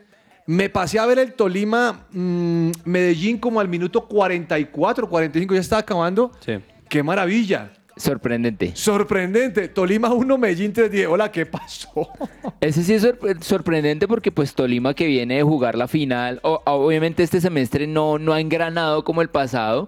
me 0.48 0.70
pasé 0.70 1.00
a 1.00 1.06
ver 1.06 1.20
el 1.20 1.34
Tolima 1.34 2.06
mm, 2.12 2.72
Medellín 2.84 3.38
como 3.38 3.60
al 3.60 3.70
minuto 3.70 4.06
44, 4.06 5.10
45, 5.10 5.54
ya 5.54 5.62
estaba 5.62 5.80
acabando. 5.80 6.32
Sí. 6.46 6.54
¡Qué 6.90 7.02
maravilla! 7.02 7.72
Sorprendente. 7.98 8.76
Sorprendente. 8.76 9.70
Tolima 9.70 10.10
1, 10.14 10.38
Medellín 10.38 10.74
3, 10.74 10.92
10. 10.92 11.08
Hola, 11.08 11.32
¿qué 11.32 11.46
pasó? 11.46 12.10
Ese 12.60 12.84
sí 12.84 12.94
es 12.94 13.04
sorpre- 13.06 13.42
sorprendente 13.42 14.08
porque 14.08 14.32
pues 14.32 14.54
Tolima 14.54 14.94
que 14.94 15.06
viene 15.08 15.36
de 15.36 15.44
jugar 15.44 15.76
la 15.78 15.88
final, 15.88 16.40
o- 16.44 16.62
obviamente 16.66 17.24
este 17.24 17.40
semestre 17.40 17.88
no, 17.88 18.20
no 18.20 18.34
ha 18.34 18.42
engranado 18.42 19.04
como 19.06 19.22
el 19.22 19.30
pasado, 19.30 19.88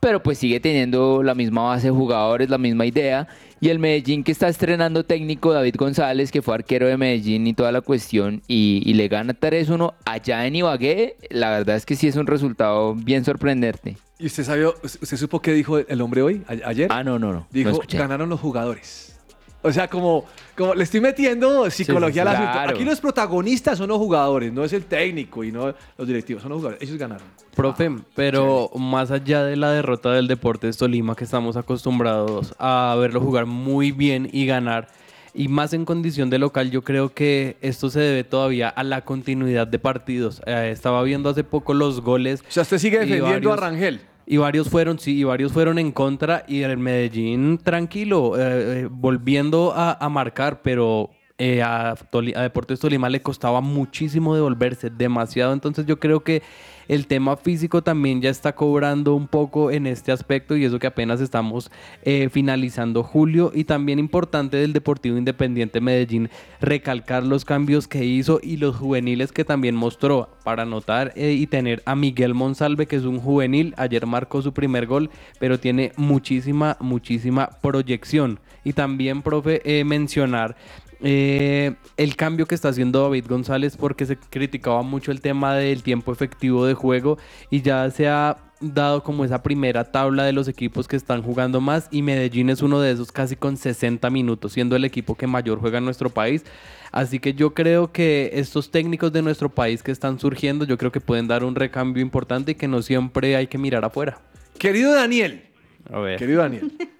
pero 0.00 0.22
pues 0.22 0.38
sigue 0.38 0.60
teniendo 0.60 1.22
la 1.22 1.34
misma 1.34 1.62
base 1.64 1.88
de 1.88 1.92
jugadores, 1.92 2.48
la 2.50 2.58
misma 2.58 2.86
idea. 2.86 3.26
Y 3.60 3.70
el 3.70 3.80
Medellín 3.80 4.22
que 4.22 4.30
está 4.30 4.48
estrenando 4.48 5.04
técnico 5.04 5.52
David 5.52 5.74
González, 5.76 6.30
que 6.30 6.42
fue 6.42 6.54
arquero 6.54 6.86
de 6.86 6.96
Medellín 6.96 7.46
y 7.48 7.54
toda 7.54 7.72
la 7.72 7.80
cuestión, 7.80 8.40
y, 8.46 8.82
y 8.86 8.94
le 8.94 9.08
gana 9.08 9.34
3-1 9.34 9.94
allá 10.04 10.46
en 10.46 10.54
Ibagué, 10.56 11.16
la 11.30 11.50
verdad 11.50 11.74
es 11.76 11.84
que 11.84 11.96
sí 11.96 12.06
es 12.06 12.14
un 12.16 12.28
resultado 12.28 12.94
bien 12.94 13.24
sorprendente. 13.24 13.96
¿Y 14.20 14.26
usted 14.26 14.44
sabió, 14.44 14.74
usted 14.82 15.16
supo 15.16 15.40
qué 15.42 15.52
dijo 15.52 15.78
el 15.78 16.00
hombre 16.00 16.22
hoy, 16.22 16.42
a- 16.48 16.68
ayer? 16.68 16.88
Ah, 16.92 17.02
no, 17.02 17.18
no, 17.18 17.32
no. 17.32 17.46
Dijo, 17.50 17.70
no 17.70 17.78
ganaron 17.98 18.28
los 18.28 18.38
jugadores. 18.40 19.17
O 19.62 19.72
sea, 19.72 19.88
como, 19.88 20.24
como 20.56 20.74
le 20.74 20.84
estoy 20.84 21.00
metiendo 21.00 21.68
psicología 21.70 22.22
sí, 22.22 22.28
al 22.28 22.34
asunto. 22.34 22.52
claro. 22.52 22.70
Aquí 22.70 22.84
los 22.84 23.00
protagonistas 23.00 23.76
son 23.78 23.88
los 23.88 23.98
jugadores, 23.98 24.52
no 24.52 24.62
es 24.64 24.72
el 24.72 24.84
técnico 24.84 25.42
y 25.42 25.50
no 25.50 25.74
los 25.96 26.06
directivos, 26.06 26.42
son 26.42 26.50
los 26.50 26.58
jugadores. 26.58 26.82
Ellos 26.82 26.96
ganaron. 26.98 27.26
Profe, 27.56 27.90
pero 28.14 28.70
más 28.76 29.10
allá 29.10 29.42
de 29.42 29.56
la 29.56 29.72
derrota 29.72 30.12
del 30.12 30.28
Deportes 30.28 30.76
Tolima, 30.76 31.16
que 31.16 31.24
estamos 31.24 31.56
acostumbrados 31.56 32.54
a 32.60 32.94
verlo 33.00 33.20
jugar 33.20 33.46
muy 33.46 33.90
bien 33.90 34.28
y 34.32 34.46
ganar, 34.46 34.86
y 35.34 35.48
más 35.48 35.72
en 35.72 35.84
condición 35.84 36.30
de 36.30 36.38
local, 36.38 36.70
yo 36.70 36.82
creo 36.82 37.12
que 37.12 37.56
esto 37.60 37.90
se 37.90 37.98
debe 38.00 38.22
todavía 38.24 38.68
a 38.68 38.84
la 38.84 39.02
continuidad 39.04 39.66
de 39.66 39.78
partidos. 39.80 40.40
Eh, 40.46 40.70
estaba 40.72 41.02
viendo 41.02 41.30
hace 41.30 41.42
poco 41.44 41.74
los 41.74 42.00
goles. 42.00 42.42
O 42.48 42.50
sea, 42.52 42.62
usted 42.62 42.78
sigue 42.78 42.98
defendiendo 43.00 43.50
varios- 43.50 43.52
a 43.52 43.56
Rangel. 43.56 44.00
Y 44.30 44.36
varios 44.36 44.68
fueron, 44.68 44.98
sí, 44.98 45.16
y 45.16 45.24
varios 45.24 45.52
fueron 45.52 45.78
en 45.78 45.90
contra 45.90 46.44
y 46.46 46.60
el 46.60 46.76
Medellín 46.76 47.56
tranquilo, 47.56 48.38
eh, 48.38 48.82
eh, 48.82 48.88
volviendo 48.90 49.72
a, 49.74 49.92
a 49.92 50.08
marcar, 50.10 50.60
pero 50.60 51.08
eh, 51.38 51.62
a, 51.62 51.92
a 51.92 52.42
Deportes 52.42 52.78
Tolima 52.78 53.08
le 53.08 53.22
costaba 53.22 53.62
muchísimo 53.62 54.34
devolverse, 54.34 54.90
demasiado. 54.90 55.54
Entonces 55.54 55.86
yo 55.86 55.98
creo 55.98 56.24
que 56.24 56.42
el 56.88 57.06
tema 57.06 57.36
físico 57.36 57.82
también 57.82 58.20
ya 58.20 58.30
está 58.30 58.54
cobrando 58.54 59.14
un 59.14 59.28
poco 59.28 59.70
en 59.70 59.86
este 59.86 60.10
aspecto 60.10 60.56
y 60.56 60.64
eso 60.64 60.78
que 60.78 60.86
apenas 60.86 61.20
estamos 61.20 61.70
eh, 62.02 62.28
finalizando 62.30 63.02
julio. 63.02 63.52
Y 63.54 63.64
también 63.64 63.98
importante 63.98 64.56
del 64.56 64.72
Deportivo 64.72 65.18
Independiente 65.18 65.80
Medellín 65.80 66.30
recalcar 66.60 67.24
los 67.24 67.44
cambios 67.44 67.86
que 67.86 68.04
hizo 68.04 68.40
y 68.42 68.56
los 68.56 68.76
juveniles 68.76 69.32
que 69.32 69.44
también 69.44 69.76
mostró 69.76 70.30
para 70.44 70.62
anotar 70.62 71.12
eh, 71.14 71.32
y 71.32 71.46
tener 71.46 71.82
a 71.84 71.94
Miguel 71.94 72.34
Monsalve, 72.34 72.86
que 72.86 72.96
es 72.96 73.04
un 73.04 73.20
juvenil. 73.20 73.74
Ayer 73.76 74.06
marcó 74.06 74.40
su 74.40 74.52
primer 74.52 74.86
gol, 74.86 75.10
pero 75.38 75.60
tiene 75.60 75.92
muchísima, 75.96 76.76
muchísima 76.80 77.50
proyección. 77.60 78.40
Y 78.64 78.72
también, 78.72 79.22
profe, 79.22 79.60
eh, 79.64 79.84
mencionar 79.84 80.56
eh, 81.00 81.74
el 81.96 82.16
cambio 82.16 82.46
que 82.46 82.54
está 82.54 82.68
haciendo 82.70 83.02
David 83.02 83.26
González 83.28 83.76
porque 83.76 84.06
se 84.06 84.16
criticaba 84.16 84.82
mucho 84.82 85.12
el 85.12 85.20
tema 85.20 85.54
del 85.54 85.82
tiempo 85.82 86.12
efectivo 86.12 86.66
de 86.66 86.74
juego 86.74 87.18
y 87.50 87.62
ya 87.62 87.88
se 87.90 88.08
ha 88.08 88.36
dado 88.60 89.04
como 89.04 89.24
esa 89.24 89.42
primera 89.42 89.84
tabla 89.92 90.24
de 90.24 90.32
los 90.32 90.48
equipos 90.48 90.88
que 90.88 90.96
están 90.96 91.22
jugando 91.22 91.60
más 91.60 91.88
y 91.92 92.02
Medellín 92.02 92.50
es 92.50 92.60
uno 92.60 92.80
de 92.80 92.90
esos 92.90 93.12
casi 93.12 93.36
con 93.36 93.56
60 93.56 94.10
minutos, 94.10 94.52
siendo 94.52 94.74
el 94.74 94.84
equipo 94.84 95.14
que 95.14 95.28
mayor 95.28 95.60
juega 95.60 95.78
en 95.78 95.84
nuestro 95.84 96.10
país. 96.10 96.44
Así 96.90 97.20
que 97.20 97.34
yo 97.34 97.54
creo 97.54 97.92
que 97.92 98.30
estos 98.32 98.70
técnicos 98.72 99.12
de 99.12 99.22
nuestro 99.22 99.48
país 99.50 99.82
que 99.82 99.92
están 99.92 100.18
surgiendo, 100.18 100.64
yo 100.64 100.76
creo 100.78 100.90
que 100.90 101.00
pueden 101.00 101.28
dar 101.28 101.44
un 101.44 101.54
recambio 101.54 102.02
importante 102.02 102.52
y 102.52 102.54
que 102.56 102.66
no 102.66 102.82
siempre 102.82 103.36
hay 103.36 103.46
que 103.46 103.58
mirar 103.58 103.84
afuera. 103.84 104.20
Querido 104.58 104.92
Daniel, 104.92 105.44
A 105.92 106.00
ver. 106.00 106.18
querido 106.18 106.40
Daniel, 106.42 106.72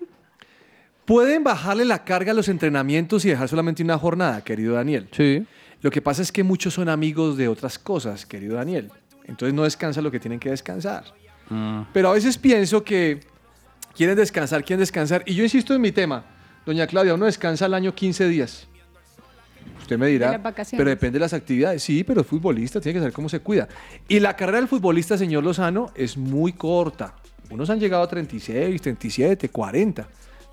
¿pueden 1.09 1.43
bajarle 1.43 1.87
la 1.87 2.05
carga 2.05 2.33
a 2.33 2.35
los 2.35 2.49
entrenamientos 2.49 3.25
y 3.25 3.31
dejar 3.31 3.49
solamente 3.49 3.83
una 3.83 3.97
jornada, 3.97 4.45
querido 4.45 4.75
Daniel? 4.75 5.09
Sí. 5.11 5.45
Lo 5.81 5.91
que 5.91 6.03
pasa 6.03 6.21
es 6.21 6.31
que 6.31 6.45
muchos 6.45 6.75
son 6.75 6.91
amigos 6.91 7.38
de 7.38 7.49
otras 7.49 7.79
cosas, 7.79 8.27
querido 8.27 8.57
Daniel. 8.57 8.93
Entonces 9.25 9.55
no 9.55 9.65
descansan 9.65 10.05
lo 10.05 10.11
que 10.11 10.21
tienen 10.21 10.38
que 10.38 10.50
descansar. 10.50 11.05
Mm. 11.49 11.83
Pero 11.95 12.11
a 12.11 12.12
veces 12.12 12.37
pienso 12.37 12.85
que 12.85 13.21
quieren 13.97 14.17
descansar, 14.17 14.62
quieren 14.62 14.81
descansar. 14.81 15.23
Y 15.25 15.35
yo 15.35 15.43
insisto 15.43 15.75
en 15.75 15.81
mi 15.81 15.93
tema. 15.93 16.27
Doña 16.67 16.87
Claudia, 16.87 17.15
uno 17.15 17.25
descansa 17.25 17.65
al 17.65 17.73
año 17.73 17.95
15 17.95 18.29
días. 18.29 18.69
Usted 19.81 19.97
me 19.97 20.09
dirá, 20.09 20.43
pero 20.73 20.91
depende 20.91 21.19
de 21.19 21.21
las 21.21 21.33
actividades. 21.33 21.83
Sí, 21.83 22.05
pero 22.05 22.21
el 22.21 22.27
futbolista 22.27 22.83
tiene 22.83 22.95
que 22.95 23.00
saber 23.00 23.15
cómo 23.15 23.31
se 23.31 23.41
cuida. 23.41 23.67
Y 24.09 24.21
la 24.21 24.37
carrera 24.37 24.59
del 24.59 24.69
futbolista, 24.69 25.17
señor 25.17 25.43
Lozano, 25.43 25.91
es 25.95 26.19
muy 26.19 26.53
corta. 26.53 27.15
Unos 27.49 27.71
han 27.71 27.81
llegado 27.81 28.03
a 28.03 28.09
36, 28.09 28.83
37, 28.83 29.49
40. 29.49 30.07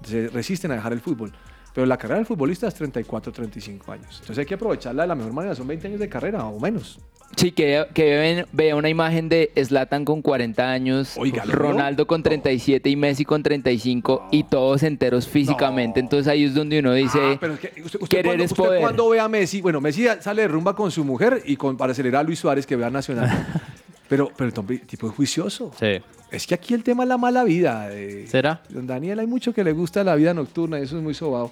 Se 0.06 0.28
resisten 0.30 0.72
a 0.72 0.76
dejar 0.76 0.94
el 0.94 1.02
fútbol. 1.02 1.32
Pero 1.74 1.86
la 1.88 1.98
carrera 1.98 2.18
del 2.20 2.26
futbolista 2.26 2.68
es 2.70 2.74
34, 2.76 3.34
35 3.34 3.92
años. 3.92 4.08
Entonces 4.22 4.38
hay 4.38 4.46
que 4.46 4.54
aprovecharla 4.54 5.02
de 5.04 5.08
la 5.10 5.16
mejor 5.16 5.34
manera. 5.34 5.56
Son 5.56 5.68
20 5.68 5.88
años 5.88 6.00
de 6.00 6.08
carrera 6.08 6.46
o 6.46 6.58
menos. 6.58 7.00
Sí, 7.36 7.52
que, 7.52 7.86
que 7.94 8.16
ven- 8.18 8.46
vea 8.54 8.78
una 8.78 8.88
imagen 8.88 9.28
de 9.28 9.52
Zlatan 9.62 10.06
con 10.06 10.22
40 10.22 10.72
años. 10.72 11.18
Ronaldo 11.48 12.08
con 12.08 12.24
37 12.24 12.90
y 12.90 12.96
Messi 12.96 13.26
con 13.26 13.44
35 13.44 14.30
y 14.32 14.44
todos 14.44 14.84
enteros 14.84 15.28
físicamente. 15.28 16.00
Entonces 16.00 16.28
ahí 16.32 16.46
es 16.46 16.54
donde 16.54 16.80
uno 16.80 16.94
dice, 16.94 17.20
Ah, 17.22 17.38
pero 17.42 17.56
es 17.56 17.60
que 17.60 17.82
usted, 17.84 18.00
usted 18.02 18.08
querer 18.08 18.26
cuando, 18.28 18.44
es 18.46 18.52
usted 18.52 18.64
poder. 18.64 18.82
cuando 18.82 19.10
ve 19.10 19.20
a 19.20 19.28
Messi, 19.28 19.60
bueno, 19.60 19.82
Messi 19.82 20.06
sale 20.22 20.44
de 20.44 20.48
rumba 20.48 20.76
con 20.78 20.92
su 20.92 21.04
mujer 21.04 21.42
y 21.46 21.58
con, 21.58 21.76
para 21.76 21.92
acelerar 21.92 22.22
a 22.22 22.24
Luis 22.24 22.40
Suárez 22.40 22.66
que 22.66 22.78
vea 22.78 22.90
Nacional. 22.90 23.48
pero, 24.08 24.32
pero 24.38 24.54
el 24.70 24.82
tipo 24.82 25.10
es 25.10 25.14
juicioso. 25.14 25.72
Sí. 25.78 25.98
Es 26.36 26.46
que 26.48 26.54
aquí 26.56 26.74
el 26.74 26.84
tema 26.84 27.04
es 27.04 27.10
la 27.10 27.18
mala 27.18 27.44
vida. 27.44 27.88
eh. 27.92 28.26
¿Será? 28.28 28.62
Don 28.70 28.86
Daniel 28.86 29.20
hay 29.20 29.28
mucho 29.28 29.54
que 29.54 29.64
le 29.64 29.72
gusta 29.72 30.04
la 30.04 30.16
vida 30.16 30.34
nocturna, 30.34 30.78
eso 30.80 30.98
es 30.98 31.04
muy 31.04 31.14
sobado. 31.14 31.52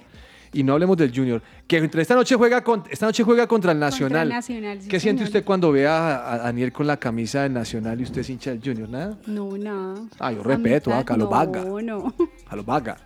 Y 0.52 0.62
no 0.62 0.74
hablemos 0.74 0.96
del 0.96 1.12
Junior, 1.12 1.42
que 1.66 1.78
entre 1.78 2.00
esta 2.02 2.14
noche 2.14 2.36
juega 2.36 2.62
con, 2.62 2.84
esta 2.88 3.06
noche 3.06 3.24
juega 3.24 3.46
contra 3.48 3.72
el 3.72 3.78
Nacional. 3.80 4.28
Nacional, 4.28 4.80
sí, 4.82 4.88
¿Qué 4.88 5.00
siente 5.00 5.24
usted 5.24 5.42
cuando 5.44 5.72
ve 5.72 5.86
a, 5.88 6.32
a 6.32 6.38
Daniel 6.38 6.70
con 6.72 6.86
la 6.86 6.96
camisa 6.96 7.42
del 7.42 7.54
Nacional 7.54 7.98
y 8.00 8.04
usted 8.04 8.20
es 8.20 8.30
hincha 8.30 8.50
del 8.50 8.60
Junior? 8.62 8.88
¿Nada? 8.88 9.18
No, 9.26 9.56
nada. 9.58 9.94
Ah, 10.20 10.30
yo 10.30 10.44
respeto, 10.44 10.92
ah, 10.92 11.02
a 11.04 11.16
lo 11.16 11.24
no, 11.24 11.28
vaga. 11.30 11.64
no. 11.82 12.14
A 12.46 12.54
los 12.56 12.64
vaga. 12.64 12.96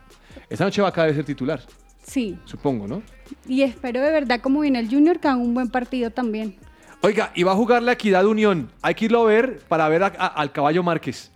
Esta 0.51 0.65
noche 0.65 0.83
va 0.83 0.89
a 0.89 0.93
caer 0.93 1.15
ser 1.15 1.25
titular, 1.25 1.61
Sí, 2.03 2.39
supongo, 2.45 2.87
¿no? 2.87 3.03
y 3.47 3.61
espero 3.63 4.01
de 4.01 4.11
verdad 4.11 4.41
como 4.41 4.61
viene 4.61 4.79
el 4.81 4.89
Junior 4.91 5.19
que 5.21 5.29
haga 5.29 5.37
un 5.39 5.55
buen 5.55 5.69
partido 5.71 6.11
también. 6.11 6.57
Oiga, 7.03 7.31
y 7.35 7.45
va 7.45 7.53
a 7.53 7.55
jugar 7.55 7.83
la 7.83 7.93
Equidad 7.93 8.27
Unión. 8.27 8.71
Hay 8.83 8.95
que 8.95 9.05
irlo 9.07 9.21
a 9.23 9.25
ver 9.27 9.61
para 9.69 9.89
ver 9.89 10.03
a- 10.03 10.07
a- 10.19 10.27
al 10.27 10.51
caballo 10.53 10.83
Márquez. 10.83 11.31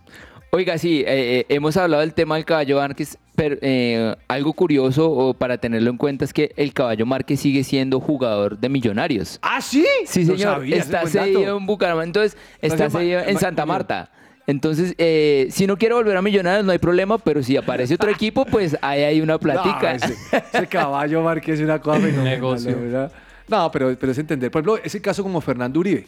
Oiga, 0.54 0.76
sí, 0.76 1.00
eh, 1.00 1.06
eh, 1.40 1.46
hemos 1.48 1.78
hablado 1.78 2.02
del 2.02 2.12
tema 2.12 2.34
del 2.34 2.44
caballo 2.44 2.76
Márquez, 2.76 3.16
pero 3.34 3.56
eh, 3.62 4.14
algo 4.28 4.52
curioso 4.52 5.10
o 5.10 5.32
para 5.32 5.56
tenerlo 5.56 5.88
en 5.88 5.96
cuenta 5.96 6.26
es 6.26 6.34
que 6.34 6.52
el 6.56 6.74
caballo 6.74 7.06
Márquez 7.06 7.40
sigue 7.40 7.64
siendo 7.64 8.00
jugador 8.00 8.58
de 8.58 8.68
millonarios. 8.68 9.38
¿Ah, 9.40 9.62
sí? 9.62 9.86
Sí, 10.04 10.26
No 10.26 10.36
señor. 10.36 10.54
sabía, 10.56 10.76
está 10.76 11.06
cedido 11.06 11.56
en 11.56 11.64
Bucaramanga, 11.64 12.04
entonces 12.04 12.36
está 12.60 12.90
cedido 12.90 13.20
en 13.20 13.38
Santa. 13.38 13.64
Marta. 13.64 14.10
Entonces, 14.46 14.94
eh, 14.98 15.46
si 15.50 15.66
no 15.66 15.78
quiere 15.78 15.94
volver 15.94 16.16
a 16.18 16.20
Millonarios, 16.20 16.66
no 16.66 16.72
hay 16.72 16.78
problema, 16.78 17.16
pero 17.16 17.42
si 17.42 17.56
aparece 17.56 17.94
otro 17.94 18.10
equipo, 18.10 18.44
pues 18.44 18.76
ahí 18.82 19.04
hay 19.04 19.20
una 19.22 19.38
platica. 19.38 19.80
No, 19.80 20.04
ese, 20.04 20.14
ese 20.52 20.66
caballo 20.66 21.22
Márquez 21.22 21.60
es 21.60 21.64
una 21.64 21.78
cosa 21.80 21.98
fenomenal, 22.00 22.24
Negocio. 22.24 22.78
verdad. 22.78 23.10
No, 23.48 23.70
pero, 23.70 23.96
pero 23.98 24.12
es 24.12 24.18
entender. 24.18 24.50
Por 24.50 24.60
ejemplo, 24.60 24.84
ese 24.84 25.00
caso 25.00 25.22
como 25.22 25.40
Fernando 25.40 25.80
Uribe. 25.80 26.06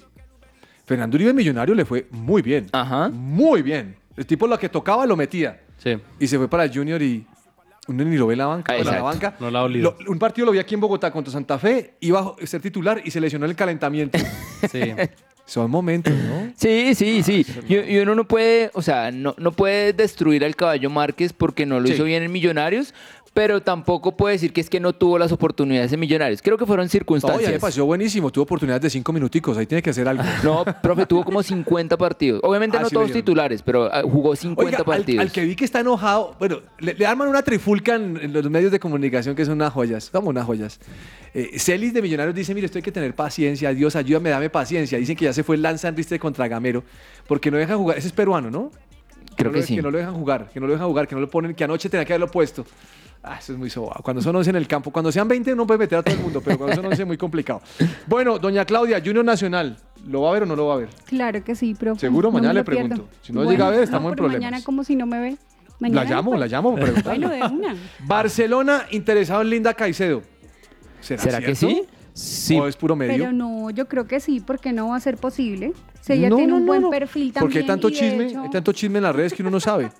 Fernando 0.85 1.15
Uribe 1.15 1.33
Millonario 1.33 1.75
le 1.75 1.87
fue 1.87 2.07
muy 2.11 2.43
bien. 2.43 2.67
Ajá. 2.73 3.09
Muy 3.09 3.63
bien. 3.63 3.97
El 4.17 4.27
tipo 4.27 4.47
lo 4.47 4.59
que 4.59 4.69
tocaba 4.69 5.07
lo 5.07 5.17
metía. 5.17 5.61
Sí. 5.79 5.97
Y 6.21 6.27
se 6.27 6.39
fue 6.39 6.49
para 6.49 6.65
el 6.65 6.73
Junior 6.75 7.03
y 7.03 7.27
uno 7.89 8.05
ni 8.05 8.17
lo 8.17 8.27
ve 8.29 8.35
en 8.35 8.39
la 8.39 8.47
banca. 8.47 8.73
Ah, 8.73 8.77
o 8.77 8.79
en 8.79 8.85
la 8.87 8.91
exacto. 8.93 9.05
banca. 9.07 9.37
No 9.41 9.51
la 9.51 9.59
ha 9.59 9.63
olido. 9.65 9.97
Lo- 10.01 10.11
un 10.13 10.19
partido 10.19 10.47
lo 10.47 10.53
vi 10.53 10.59
aquí 10.59 10.75
en 10.75 10.81
Bogotá 10.81 11.11
contra 11.11 11.33
Santa 11.33 11.59
Fe, 11.59 11.95
iba 12.01 12.21
a 12.41 12.47
ser 12.47 12.61
titular 12.63 13.01
y 13.05 13.11
se 13.11 13.21
lesionó 13.21 13.45
en 13.47 13.51
el 13.51 13.57
calentamiento. 13.57 14.19
Sí. 14.71 14.81
Son 15.47 15.71
momentos, 15.71 16.15
¿no? 16.15 16.53
Sí, 16.57 16.95
sí, 16.95 17.23
sí. 17.23 17.45
Y, 17.69 17.75
y 17.77 17.99
uno 17.99 18.15
no 18.15 18.25
puede, 18.27 18.71
o 18.73 18.81
sea, 18.81 19.11
no, 19.11 19.35
no 19.37 19.53
puede 19.53 19.93
destruir 19.93 20.43
al 20.43 20.57
caballo 20.57 20.89
Márquez 20.89 21.35
porque 21.35 21.67
no 21.67 21.81
lo 21.81 21.87
Sí. 21.89 21.93
hizo 21.93 22.05
bien 22.05 22.23
en 22.23 22.33
Millonarios, 22.33 22.95
pero 23.35 23.61
tampoco 23.61 24.17
puede 24.17 24.35
decir 24.35 24.53
que 24.53 24.61
es 24.61 24.71
que 24.71 24.79
no 24.79 24.93
tuvo 24.93 25.19
las 25.19 25.33
oportunidades 25.33 25.93
en 25.93 25.99
Millonarios. 25.99 26.41
Creo 26.41 26.57
que 26.57 26.65
fueron 26.67 26.85
No, 26.85 26.87
ya 26.87 26.93
me 26.95 26.99
circunstancias. 27.01 27.61
pareció 27.61 27.85
buenísimo. 27.85 28.31
Tuvo 28.31 28.45
oportunidades 28.45 28.83
de 28.83 28.91
cinco 28.91 29.13
minuticos. 29.13 29.59
Ahí 29.59 29.67
tiene 29.67 29.83
que 29.83 29.91
hacer 29.91 30.07
algo. 30.07 30.23
No, 30.45 30.65
profe, 30.81 31.05
tuvo 31.05 31.25
como 31.25 31.43
50 31.43 31.97
partidos. 31.97 32.41
Obviamente 32.45 32.77
Ah, 32.77 32.83
no 32.83 32.89
sí 32.89 32.95
todos 32.95 33.11
titulares, 33.11 33.61
pero 33.63 33.93
ah, 33.93 34.03
jugó 34.05 34.37
50 34.37 34.65
Oiga, 34.65 34.79
al, 34.79 34.85
partidos. 34.85 35.21
al 35.21 35.33
que 35.33 35.45
vi 35.45 35.57
que 35.57 35.65
está 35.65 35.81
enojado, 35.81 36.37
bueno, 36.39 36.61
le, 36.79 36.95
le 36.95 37.07
arman 37.07 37.27
una 37.27 37.43
trifulca 37.43 37.97
en, 37.97 38.19
en 38.23 38.33
los 38.33 38.49
medios 38.49 38.71
de 38.71 38.79
comunicación 38.79 39.35
que 39.35 39.45
son 39.45 39.55
unas 39.55 39.73
joyas, 39.73 40.11
como 40.11 40.31
unas 40.31 40.47
joyas. 40.47 40.79
Eh, 41.35 41.59
Celis 41.59 41.93
de 41.93 42.03
Millonarios 42.03 42.37
dice, 42.37 42.55
mire, 42.55 42.67
esto 42.67 42.79
hay 42.79 42.83
que 42.83 42.93
tener 42.93 43.17
paciencia, 43.17 43.75
Dios, 43.75 43.97
ayúdame, 43.97 44.31
dame 44.31 44.49
paciencia. 44.49 44.97
Dicen 44.97 45.17
que 45.17 45.25
ya 45.25 45.33
se 45.33 45.43
fue 45.43 45.57
el 45.57 45.63
Lanza 45.63 45.89
Enristre 45.89 46.21
contra 46.21 46.47
Gamero, 46.47 46.85
porque 47.27 47.51
no 47.51 47.57
dejan 47.57 47.79
jugar, 47.79 47.99
ese 47.99 48.07
es 48.07 48.13
peruano, 48.13 48.49
¿no? 48.49 48.71
Creo 49.37 49.51
no 49.51 49.59
que 49.59 49.65
sí. 49.65 49.75
Que 49.75 49.83
no 49.83 49.91
lo 49.91 49.99
dejan 49.99 50.15
jugar, 50.15 50.51
que 50.55 50.61
no 50.61 50.69
lo 50.69 50.75
dejan 50.75 50.87
jugar, 50.87 51.09
que 51.09 51.17
no 51.17 51.21
lo 51.21 51.29
ponen, 51.29 51.53
que 51.57 51.65
anoche 51.65 51.89
tenía 51.89 52.05
que 52.05 52.13
haberlo 52.13 52.31
puesto. 52.31 52.65
Ah, 53.27 53.39
eso 53.41 53.55
es 53.55 53.59
muy 53.59 53.71
sobado. 53.71 54.03
Cuando 54.03 54.21
son 54.21 54.37
11 54.37 54.51
en 54.51 54.57
el 54.57 54.69
campo, 54.69 54.91
cuando 54.91 55.11
sean 55.11 55.27
20 55.27 55.57
no 55.57 55.67
puede 55.67 55.79
meter 55.79 55.99
a 55.99 56.03
todo 56.03 56.15
el 56.15 56.21
mundo, 56.21 56.43
pero 56.45 56.59
cuando 56.59 56.77
son 56.77 56.85
11 56.87 57.03
es 57.03 57.07
muy 57.07 57.17
complicado. 57.17 57.63
Bueno, 58.07 58.39
doña 58.39 58.67
Claudia, 58.67 59.01
Junior 59.03 59.25
Nacional, 59.25 59.79
¿lo 60.07 60.21
va 60.23 60.29
a 60.31 60.33
ver 60.35 60.43
o 60.43 60.47
no 60.47 60.55
lo 60.55 60.67
va 60.67 60.75
a 60.75 60.77
ver? 60.77 60.91
Claro 61.07 61.43
que 61.43 61.55
sí, 61.55 61.75
profe. 61.75 62.01
¿Seguro? 62.01 62.29
No 62.29 62.35
Mañana 62.35 62.53
le 62.53 62.65
pierdo. 62.65 62.89
pregunto. 62.89 63.09
Si 63.23 63.33
no 63.33 63.51
llega 63.51 63.67
a 63.67 63.71
ver, 63.71 63.85
estamos 63.85 64.11
en 64.11 64.17
pero 64.17 64.25
problemas. 64.29 64.51
Mañana 64.51 64.65
como 64.65 64.85
si 64.85 64.95
no 64.95 65.07
me 65.07 65.21
ve. 65.21 65.31
La 65.81 65.89
Mañana 65.89 66.05
llamo, 66.11 66.31
pues. 66.33 66.41
la 66.41 66.47
llamo 66.47 66.73
para 66.75 66.85
preguntarle. 66.85 67.27
Bueno, 67.27 67.49
de 67.49 67.53
una. 67.55 67.77
Barcelona 68.01 68.87
interesado 68.91 69.41
en 69.43 69.51
Linda 69.51 69.73
Caicedo. 69.75 70.23
¿Será, 71.01 71.23
¿Será 71.23 71.41
que 71.41 71.55
sí? 71.55 71.83
Sí. 72.13 72.59
¿O 72.61 72.67
es 72.69 72.77
puro 72.77 72.95
medio? 72.95 73.15
Pero 73.15 73.33
no, 73.33 73.71
yo 73.71 73.89
creo 73.89 74.07
que 74.07 74.21
sí, 74.21 74.41
porque 74.41 74.73
no 74.73 74.89
va 74.89 74.97
a 74.97 75.01
ser 75.01 75.17
posible. 75.17 75.73
Si 76.01 76.13
ella 76.13 76.29
No, 76.29 76.37
tiene 76.37 76.51
no, 76.53 76.57
un 76.59 76.63
no, 76.63 76.67
buen 76.67 76.83
no. 76.83 76.91
perfil 76.91 77.33
también. 77.33 77.41
Porque 77.49 77.59
hay 77.61 77.67
tanto 77.67 77.89
chisme, 77.91 78.27
hecho- 78.27 78.43
hay 78.43 78.51
tanto 78.51 78.73
chisme 78.73 78.99
en 78.99 79.03
las 79.05 79.17
redes 79.17 79.33
que 79.33 79.43
uno 79.43 79.51
no 79.51 79.59
sabe. 79.61 79.91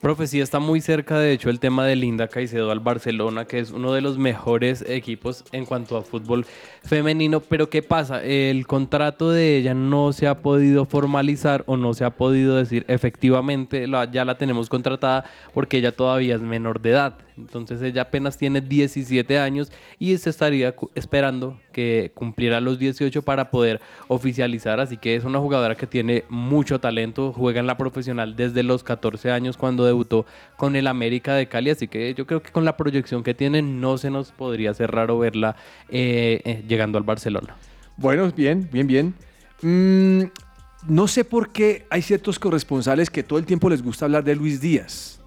Profe, 0.00 0.28
sí 0.28 0.40
está 0.40 0.60
muy 0.60 0.80
cerca, 0.80 1.18
de 1.18 1.32
hecho, 1.32 1.50
el 1.50 1.58
tema 1.58 1.84
de 1.84 1.96
Linda 1.96 2.28
Caicedo 2.28 2.70
al 2.70 2.78
Barcelona, 2.78 3.46
que 3.46 3.58
es 3.58 3.72
uno 3.72 3.92
de 3.92 4.00
los 4.00 4.16
mejores 4.16 4.84
equipos 4.88 5.44
en 5.50 5.66
cuanto 5.66 5.96
a 5.96 6.02
fútbol 6.02 6.46
femenino. 6.84 7.40
Pero 7.40 7.68
¿qué 7.68 7.82
pasa? 7.82 8.22
El 8.22 8.64
contrato 8.68 9.32
de 9.32 9.56
ella 9.56 9.74
no 9.74 10.12
se 10.12 10.28
ha 10.28 10.38
podido 10.38 10.86
formalizar 10.86 11.64
o 11.66 11.76
no 11.76 11.94
se 11.94 12.04
ha 12.04 12.10
podido 12.10 12.54
decir 12.54 12.84
efectivamente, 12.86 13.88
ya 14.12 14.24
la 14.24 14.38
tenemos 14.38 14.68
contratada 14.68 15.24
porque 15.52 15.78
ella 15.78 15.90
todavía 15.90 16.36
es 16.36 16.42
menor 16.42 16.80
de 16.80 16.90
edad. 16.90 17.18
Entonces 17.36 17.82
ella 17.82 18.02
apenas 18.02 18.38
tiene 18.38 18.60
17 18.60 19.36
años 19.40 19.72
y 19.98 20.16
se 20.18 20.30
estaría 20.30 20.76
esperando 20.94 21.58
que 21.78 22.10
cumpliera 22.12 22.60
los 22.60 22.80
18 22.80 23.22
para 23.22 23.52
poder 23.52 23.80
oficializar. 24.08 24.80
Así 24.80 24.96
que 24.96 25.14
es 25.14 25.22
una 25.22 25.38
jugadora 25.38 25.76
que 25.76 25.86
tiene 25.86 26.24
mucho 26.28 26.80
talento, 26.80 27.32
juega 27.32 27.60
en 27.60 27.68
la 27.68 27.76
profesional 27.76 28.34
desde 28.34 28.64
los 28.64 28.82
14 28.82 29.30
años 29.30 29.56
cuando 29.56 29.86
debutó 29.86 30.26
con 30.56 30.74
el 30.74 30.88
América 30.88 31.34
de 31.34 31.46
Cali. 31.46 31.70
Así 31.70 31.86
que 31.86 32.14
yo 32.14 32.26
creo 32.26 32.42
que 32.42 32.50
con 32.50 32.64
la 32.64 32.76
proyección 32.76 33.22
que 33.22 33.32
tiene 33.32 33.62
no 33.62 33.96
se 33.96 34.10
nos 34.10 34.32
podría 34.32 34.72
hacer 34.72 34.90
raro 34.90 35.20
verla 35.20 35.54
eh, 35.88 36.40
eh, 36.44 36.64
llegando 36.66 36.98
al 36.98 37.04
Barcelona. 37.04 37.54
Bueno, 37.96 38.32
bien, 38.36 38.68
bien, 38.72 38.88
bien. 38.88 39.14
Mm, 39.62 40.30
no 40.88 41.06
sé 41.06 41.24
por 41.24 41.52
qué 41.52 41.86
hay 41.90 42.02
ciertos 42.02 42.40
corresponsales 42.40 43.08
que 43.08 43.22
todo 43.22 43.38
el 43.38 43.46
tiempo 43.46 43.70
les 43.70 43.84
gusta 43.84 44.06
hablar 44.06 44.24
de 44.24 44.34
Luis 44.34 44.60
Díaz. 44.60 45.17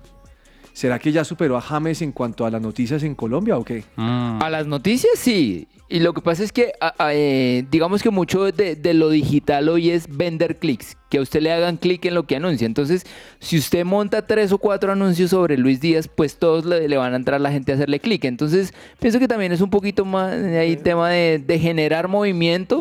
¿Será 0.73 0.99
que 0.99 1.11
ya 1.11 1.23
superó 1.23 1.57
a 1.57 1.61
James 1.61 2.01
en 2.01 2.11
cuanto 2.11 2.45
a 2.45 2.49
las 2.51 2.61
noticias 2.61 3.03
en 3.03 3.13
Colombia 3.15 3.57
o 3.57 3.63
qué? 3.65 3.83
A 3.97 4.47
las 4.49 4.65
noticias 4.67 5.13
sí. 5.17 5.67
Y 5.89 5.99
lo 5.99 6.13
que 6.13 6.21
pasa 6.21 6.41
es 6.45 6.53
que, 6.53 6.71
a- 6.79 6.93
a- 6.97 7.13
eh, 7.13 7.65
digamos 7.69 8.01
que 8.01 8.09
mucho 8.09 8.49
de, 8.49 8.77
de 8.77 8.93
lo 8.93 9.09
digital 9.09 9.67
hoy 9.67 9.89
es 9.89 10.05
vender 10.07 10.57
clics, 10.57 10.95
que 11.09 11.17
a 11.17 11.21
usted 11.21 11.41
le 11.41 11.51
hagan 11.51 11.75
clic 11.75 12.05
en 12.05 12.13
lo 12.13 12.23
que 12.23 12.37
anuncia. 12.37 12.65
Entonces, 12.65 13.05
si 13.41 13.57
usted 13.57 13.83
monta 13.83 14.25
tres 14.25 14.53
o 14.53 14.57
cuatro 14.57 14.93
anuncios 14.93 15.31
sobre 15.31 15.57
Luis 15.57 15.81
Díaz, 15.81 16.07
pues 16.07 16.37
todos 16.37 16.63
le, 16.65 16.87
le 16.87 16.95
van 16.95 17.11
a 17.11 17.17
entrar 17.17 17.41
la 17.41 17.51
gente 17.51 17.73
a 17.73 17.75
hacerle 17.75 17.99
clic. 17.99 18.23
Entonces, 18.23 18.73
pienso 18.99 19.19
que 19.19 19.27
también 19.27 19.51
es 19.51 19.59
un 19.59 19.69
poquito 19.69 20.05
más 20.05 20.33
eh, 20.33 20.59
ahí 20.59 20.77
tema 20.77 21.09
de, 21.09 21.39
de 21.45 21.59
generar 21.59 22.07
movimiento, 22.07 22.79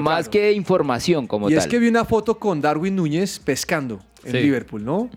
más 0.00 0.28
que 0.28 0.52
información 0.52 1.26
como 1.26 1.50
y 1.50 1.54
tal. 1.54 1.64
es 1.64 1.66
que 1.66 1.80
vi 1.80 1.88
una 1.88 2.04
foto 2.04 2.38
con 2.38 2.60
Darwin 2.60 2.94
Núñez 2.94 3.40
pescando 3.40 3.98
en 4.24 4.30
Sí. 4.30 4.38
Liverpool, 4.38 4.84
¿no? 4.84 5.10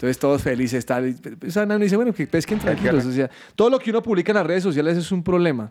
Entonces 0.00 0.18
todos 0.18 0.40
felices, 0.40 0.86
tal. 0.86 1.10
y, 1.10 1.12
pues, 1.12 1.54
Ana 1.58 1.76
dice, 1.76 1.94
bueno, 1.94 2.14
que 2.14 2.26
pesquen 2.26 2.58
tranquilos. 2.58 3.04
O 3.04 3.12
sea, 3.12 3.30
todo 3.54 3.68
lo 3.68 3.78
que 3.78 3.90
uno 3.90 4.02
publica 4.02 4.32
en 4.32 4.36
las 4.36 4.46
redes 4.46 4.62
sociales 4.62 4.96
es 4.96 5.12
un 5.12 5.22
problema. 5.22 5.70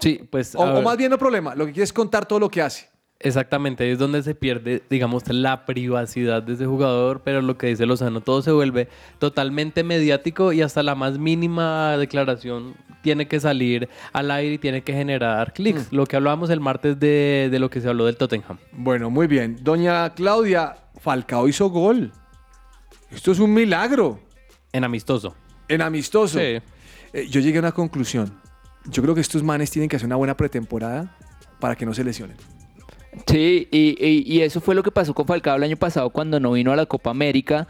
Sí, 0.00 0.20
pues. 0.28 0.56
O, 0.56 0.62
o 0.64 0.82
más 0.82 0.96
bien 0.96 1.12
no 1.12 1.16
problema, 1.16 1.54
lo 1.54 1.64
que 1.64 1.70
quiere 1.70 1.84
es 1.84 1.92
contar 1.92 2.26
todo 2.26 2.40
lo 2.40 2.48
que 2.48 2.60
hace. 2.60 2.88
Exactamente, 3.20 3.90
es 3.92 4.00
donde 4.00 4.20
se 4.24 4.34
pierde, 4.34 4.82
digamos, 4.90 5.28
la 5.28 5.64
privacidad 5.64 6.42
de 6.42 6.54
ese 6.54 6.66
jugador, 6.66 7.22
pero 7.24 7.40
lo 7.40 7.56
que 7.56 7.68
dice 7.68 7.86
Lozano, 7.86 8.20
todo 8.20 8.42
se 8.42 8.50
vuelve 8.50 8.88
totalmente 9.20 9.84
mediático 9.84 10.52
y 10.52 10.60
hasta 10.60 10.82
la 10.82 10.96
más 10.96 11.16
mínima 11.16 11.96
declaración 11.98 12.74
tiene 13.02 13.28
que 13.28 13.38
salir 13.38 13.88
al 14.12 14.32
aire 14.32 14.54
y 14.54 14.58
tiene 14.58 14.82
que 14.82 14.92
generar 14.92 15.52
clics. 15.52 15.92
Lo 15.92 16.04
que 16.04 16.16
hablábamos 16.16 16.50
el 16.50 16.58
martes 16.58 16.98
de, 16.98 17.48
de 17.48 17.58
lo 17.60 17.70
que 17.70 17.80
se 17.80 17.88
habló 17.88 18.06
del 18.06 18.16
Tottenham. 18.16 18.58
Bueno, 18.72 19.08
muy 19.08 19.28
bien. 19.28 19.56
Doña 19.62 20.12
Claudia, 20.14 20.74
Falcao 21.00 21.46
hizo 21.46 21.70
gol. 21.70 22.12
Esto 23.10 23.32
es 23.32 23.38
un 23.38 23.52
milagro. 23.54 24.20
En 24.72 24.84
amistoso. 24.84 25.34
En 25.68 25.80
amistoso. 25.82 26.38
Sí. 26.38 26.44
Eh, 27.12 27.26
yo 27.30 27.40
llegué 27.40 27.58
a 27.58 27.60
una 27.60 27.72
conclusión. 27.72 28.38
Yo 28.86 29.02
creo 29.02 29.14
que 29.14 29.20
estos 29.20 29.42
manes 29.42 29.70
tienen 29.70 29.88
que 29.88 29.96
hacer 29.96 30.06
una 30.06 30.16
buena 30.16 30.36
pretemporada 30.36 31.16
para 31.60 31.74
que 31.76 31.86
no 31.86 31.94
se 31.94 32.04
lesionen. 32.04 32.36
Sí, 33.26 33.66
y, 33.70 33.96
y- 34.04 34.24
y 34.26 34.40
eso 34.42 34.60
fue 34.60 34.74
lo 34.74 34.82
que 34.82 34.90
pasó 34.90 35.14
con 35.14 35.26
Falcao 35.26 35.56
el 35.56 35.62
año 35.62 35.76
pasado 35.76 36.10
cuando 36.10 36.38
no 36.38 36.52
vino 36.52 36.70
a 36.72 36.76
la 36.76 36.84
Copa 36.86 37.10
América, 37.10 37.66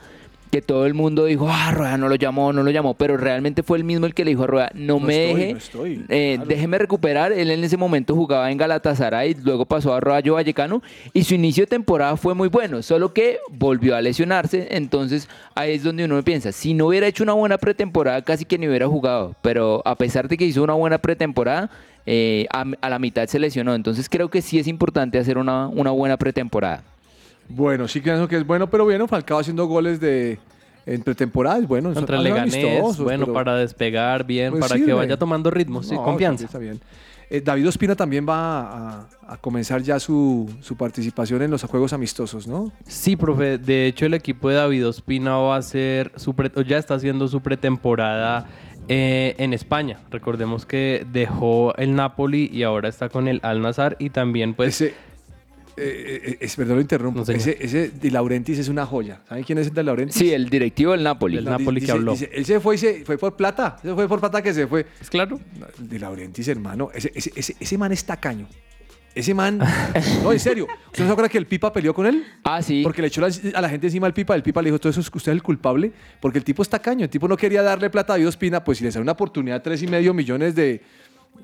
que 0.50 0.62
todo 0.62 0.86
el 0.86 0.94
mundo 0.94 1.24
dijo, 1.24 1.48
ah, 1.50 1.72
Rueda 1.72 1.96
no 1.98 2.08
lo 2.08 2.14
llamó, 2.14 2.52
no 2.52 2.62
lo 2.62 2.70
llamó, 2.70 2.94
pero 2.94 3.16
realmente 3.16 3.62
fue 3.62 3.78
el 3.78 3.84
mismo 3.84 4.06
el 4.06 4.14
que 4.14 4.24
le 4.24 4.30
dijo 4.30 4.44
a 4.44 4.46
Rueda, 4.46 4.70
no, 4.74 4.94
No 4.94 5.00
me 5.00 5.26
estoy, 5.26 5.40
deje, 5.40 5.52
no 5.52 5.58
estoy, 5.58 6.04
eh, 6.08 6.38
déjeme 6.46 6.78
recuperar. 6.78 7.32
Él 7.32 7.50
en 7.50 7.64
ese 7.64 7.76
momento 7.76 8.14
jugaba 8.14 8.50
en 8.50 8.58
Galatasaray, 8.58 9.36
luego 9.42 9.66
pasó 9.66 9.94
a 9.94 10.00
Rayo 10.00 10.34
Vallecano 10.34 10.82
y 11.12 11.24
su 11.24 11.34
inicio 11.34 11.64
de 11.64 11.68
temporada 11.68 12.16
fue 12.16 12.34
muy 12.34 12.48
bueno, 12.48 12.82
solo 12.82 13.12
que 13.12 13.38
volvió 13.50 13.96
a 13.96 14.00
lesionarse, 14.00 14.68
entonces 14.70 15.28
ahí 15.54 15.74
es 15.74 15.82
donde 15.82 16.04
uno 16.04 16.22
piensa, 16.22 16.52
si 16.52 16.74
no 16.74 16.86
hubiera 16.86 17.06
hecho 17.06 17.22
una 17.22 17.32
buena 17.32 17.58
pretemporada 17.58 18.22
casi 18.22 18.44
que 18.44 18.58
ni 18.58 18.68
hubiera 18.68 18.86
jugado, 18.86 19.34
pero 19.42 19.82
a 19.84 19.96
pesar 19.96 20.28
de 20.28 20.36
que 20.36 20.44
hizo 20.44 20.62
una 20.62 20.74
buena 20.74 20.98
pretemporada, 20.98 21.70
eh, 22.06 22.46
a, 22.52 22.64
a 22.80 22.88
la 22.90 22.98
mitad 22.98 23.26
se 23.26 23.38
lesionó, 23.38 23.74
entonces 23.74 24.08
creo 24.08 24.28
que 24.30 24.40
sí 24.40 24.58
es 24.58 24.68
importante 24.68 25.18
hacer 25.18 25.38
una, 25.38 25.66
una 25.68 25.90
buena 25.90 26.16
pretemporada. 26.16 26.84
Bueno, 27.48 27.86
sí 27.88 28.00
creo 28.00 28.26
que 28.28 28.36
es 28.36 28.46
bueno, 28.46 28.68
pero 28.68 28.84
bueno, 28.84 29.06
Falcao 29.06 29.38
haciendo 29.38 29.66
goles 29.66 30.00
de 30.00 30.38
en 30.84 31.02
pretemporada 31.02 31.58
es 31.58 31.66
bueno. 31.66 31.92
Contra 31.94 32.16
el 32.18 32.24
Leganés, 32.24 32.98
bueno, 32.98 33.32
para 33.32 33.56
despegar 33.56 34.24
bien, 34.24 34.50
Pues 34.52 34.60
para 34.60 34.74
sirve. 34.74 34.86
que 34.86 34.92
vaya 34.92 35.16
tomando 35.16 35.50
ritmo, 35.50 35.82
sí, 35.82 35.94
No, 35.94 36.02
confianza. 36.04 36.44
Está 36.44 36.58
bien. 36.58 36.80
Eh, 37.28 37.40
David 37.40 37.66
Ospina 37.66 37.96
también 37.96 38.24
va 38.28 38.60
a, 39.00 39.08
a 39.26 39.36
comenzar 39.38 39.82
ya 39.82 39.98
su, 39.98 40.48
su 40.60 40.76
participación 40.76 41.42
en 41.42 41.50
los 41.50 41.64
juegos 41.64 41.92
amistosos, 41.92 42.46
¿no? 42.46 42.70
Sí, 42.86 43.16
profe. 43.16 43.58
De 43.58 43.86
hecho, 43.88 44.06
el 44.06 44.14
equipo 44.14 44.48
de 44.48 44.54
David 44.54 44.86
Ospina 44.86 45.36
va 45.36 45.56
a 45.56 45.58
hacer 45.58 46.12
su 46.14 46.34
pre- 46.34 46.52
ya 46.64 46.78
está 46.78 46.94
haciendo 46.94 47.26
su 47.26 47.40
pretemporada 47.40 48.46
eh, 48.86 49.34
en 49.38 49.52
España. 49.54 49.98
Recordemos 50.12 50.66
que 50.66 51.04
dejó 51.12 51.74
el 51.78 51.96
Napoli 51.96 52.48
y 52.52 52.62
ahora 52.62 52.88
está 52.88 53.08
con 53.08 53.26
el 53.26 53.40
Al 53.42 53.60
Nazar 53.60 53.96
y 53.98 54.10
también 54.10 54.54
pues 54.54 54.84
Eh, 55.78 56.20
eh, 56.24 56.36
es, 56.40 56.56
perdón, 56.56 56.76
lo 56.76 56.80
interrumpo. 56.80 57.22
ese, 57.30 57.56
ese 57.60 57.90
Di 57.90 58.10
Laurentiis 58.10 58.58
es 58.58 58.68
una 58.68 58.86
joya. 58.86 59.20
¿Saben 59.28 59.44
quién 59.44 59.58
es 59.58 59.66
el 59.68 59.74
Di 59.74 59.82
Laurentiis? 59.82 60.16
Sí, 60.16 60.32
el 60.32 60.48
directivo 60.48 60.92
del 60.92 61.02
Napoli. 61.02 61.36
No, 61.42 61.50
Napoli 61.50 61.80
dice- 61.80 61.86
que 61.86 61.92
habló. 61.92 62.12
dice, 62.12 62.30
él 62.32 62.44
se 62.46 62.60
fue 62.60 62.76
y 62.76 62.78
se 62.78 63.04
fue 63.04 63.18
por 63.18 63.36
plata. 63.36 63.76
Se 63.82 63.94
fue 63.94 64.08
por 64.08 64.20
plata 64.20 64.40
que 64.42 64.54
se 64.54 64.66
fue. 64.66 64.86
Es 65.00 65.10
claro. 65.10 65.38
De 65.78 65.98
Laurentiis, 65.98 66.48
hermano. 66.48 66.90
Ese, 66.94 67.12
ese, 67.14 67.30
ese, 67.36 67.56
ese 67.60 67.78
man 67.78 67.92
es 67.92 68.04
tacaño. 68.04 68.48
Ese 69.14 69.32
man. 69.34 69.58
no, 70.22 70.32
en 70.32 70.40
serio. 70.40 70.66
¿Usted 70.86 71.00
no 71.04 71.06
se 71.08 71.12
acuerda 71.12 71.28
que 71.28 71.38
el 71.38 71.46
Pipa 71.46 71.72
peleó 71.72 71.92
con 71.94 72.06
él? 72.06 72.24
Ah, 72.44 72.62
sí. 72.62 72.80
Porque 72.82 73.02
le 73.02 73.08
echó 73.08 73.20
la- 73.20 73.30
a 73.54 73.60
la 73.60 73.68
gente 73.68 73.86
encima 73.86 74.06
al 74.06 74.14
Pipa. 74.14 74.34
El 74.34 74.42
Pipa 74.42 74.62
le 74.62 74.68
dijo: 74.70 74.78
Todo 74.78 74.90
eso 74.90 75.00
es 75.00 75.06
usted 75.14 75.32
es 75.32 75.36
el 75.36 75.42
culpable. 75.42 75.92
Porque 76.20 76.38
el 76.38 76.44
tipo 76.44 76.62
es 76.62 76.68
tacaño. 76.68 77.04
El 77.04 77.10
tipo 77.10 77.28
no 77.28 77.36
quería 77.36 77.62
darle 77.62 77.90
plata 77.90 78.14
a 78.14 78.16
David 78.16 78.28
Ospina. 78.28 78.64
Pues 78.64 78.78
si 78.78 78.84
le 78.84 78.92
sale 78.92 79.02
una 79.02 79.12
oportunidad 79.12 79.56
de 79.56 79.60
tres 79.60 79.82
y 79.82 79.86
medio 79.88 80.12
millones 80.14 80.54
de, 80.54 80.80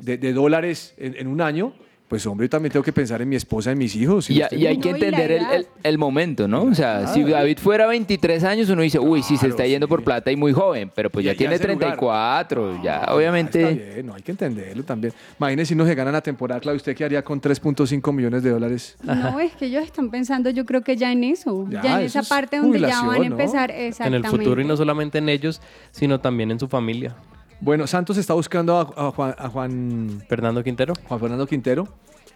de, 0.01 0.16
de 0.18 0.33
dólares 0.33 0.95
en, 0.97 1.16
en 1.16 1.27
un 1.27 1.40
año. 1.42 1.75
Pues 2.12 2.27
hombre, 2.27 2.44
yo 2.44 2.51
también 2.51 2.70
tengo 2.70 2.85
que 2.85 2.92
pensar 2.92 3.22
en 3.22 3.29
mi 3.31 3.37
esposa, 3.37 3.70
en 3.72 3.79
mis 3.79 3.96
hijos. 3.96 4.29
Y, 4.29 4.42
usted 4.42 4.55
y 4.55 4.66
hay 4.66 4.77
no- 4.77 4.83
que 4.83 4.90
entender 4.90 5.33
el, 5.33 5.46
el- 5.51 5.66
el 5.83 5.96
momento, 5.96 6.46
¿no? 6.46 6.64
O 6.64 6.75
sea, 6.75 7.07
si. 7.07 7.22
David 7.22 7.57
fuera 7.57 7.87
23 7.87 8.44
años, 8.44 8.68
uno 8.68 8.83
dice, 8.83 8.98
uy, 8.98 9.22
sí, 9.22 9.38
se 9.38 9.46
está 9.46 9.66
yendo 9.66 9.88
por 9.88 10.05
plata 10.05 10.31
y 10.31 10.37
muy 10.37 10.53
joven, 10.53 10.92
pero 10.94 11.09
pues 11.09 11.25
Y- 11.25 11.29
ya 11.29 11.33
y 11.33 11.37
tiene 11.38 11.55
hace 11.55 11.64
lugar. 11.68 11.96
34, 11.96 12.83
ya 12.83 12.96
Está 12.98 13.14
obviamente... 13.14 13.64
bien, 13.94 14.07
no 14.07 14.12
hay 14.12 14.20
que 14.20 14.31
entenderlo 14.31 14.83
también. 14.85 15.14
Imagínese 15.38 15.70
si 15.70 15.75
no 15.75 15.87
se 15.87 15.94
gana 15.94 16.12
la 16.12 16.20
temporada, 16.20 16.61
¿usted 16.75 16.94
qué 16.94 17.03
haría 17.07 17.25
con 17.25 17.40
3.5 17.40 18.12
millones 18.12 18.42
de 18.42 18.51
dólares? 18.51 18.94
No, 19.03 19.40
es 19.40 19.53
que 19.55 19.64
ellos 19.64 19.83
están 19.83 20.11
pensando, 20.11 20.51
yo 20.51 20.66
creo 20.66 20.83
que 20.83 20.94
ya 20.98 21.11
en 21.12 21.25
eso, 21.25 21.66
Ya, 21.70 21.81
ya, 21.83 21.92
en 21.94 21.98
eso 22.01 22.18
esa 22.18 22.20
es 22.20 22.29
parte 22.29 22.59
donde 22.59 22.79
ya 22.79 22.88
van 22.88 22.92
a 22.92 22.98
jubilación, 22.98 23.29
¿no? 23.31 23.37
empezar 23.42 23.70
En 23.70 23.87
exactamente. 23.87 24.29
el 24.29 24.31
futuro 24.38 24.61
y 24.61 24.64
no 24.66 24.77
solamente 24.77 25.16
en 25.16 25.31
ellos, 25.31 25.62
sino 25.92 26.20
también 26.20 26.51
en 26.51 26.61
su 26.61 26.68
familia. 26.68 27.16
Bueno, 27.64 27.87
Santos 27.87 28.16
está 28.16 28.35
buscando 28.35 28.77
a, 28.77 29.07
a 29.07 29.11
Juan, 29.12 29.35
a 29.38 29.48
Juan, 29.48 30.22
Fernando 30.29 30.64
Quintero. 30.64 30.94
Juan 31.07 31.20
Fernando 31.20 31.46
Quintero. 31.46 31.87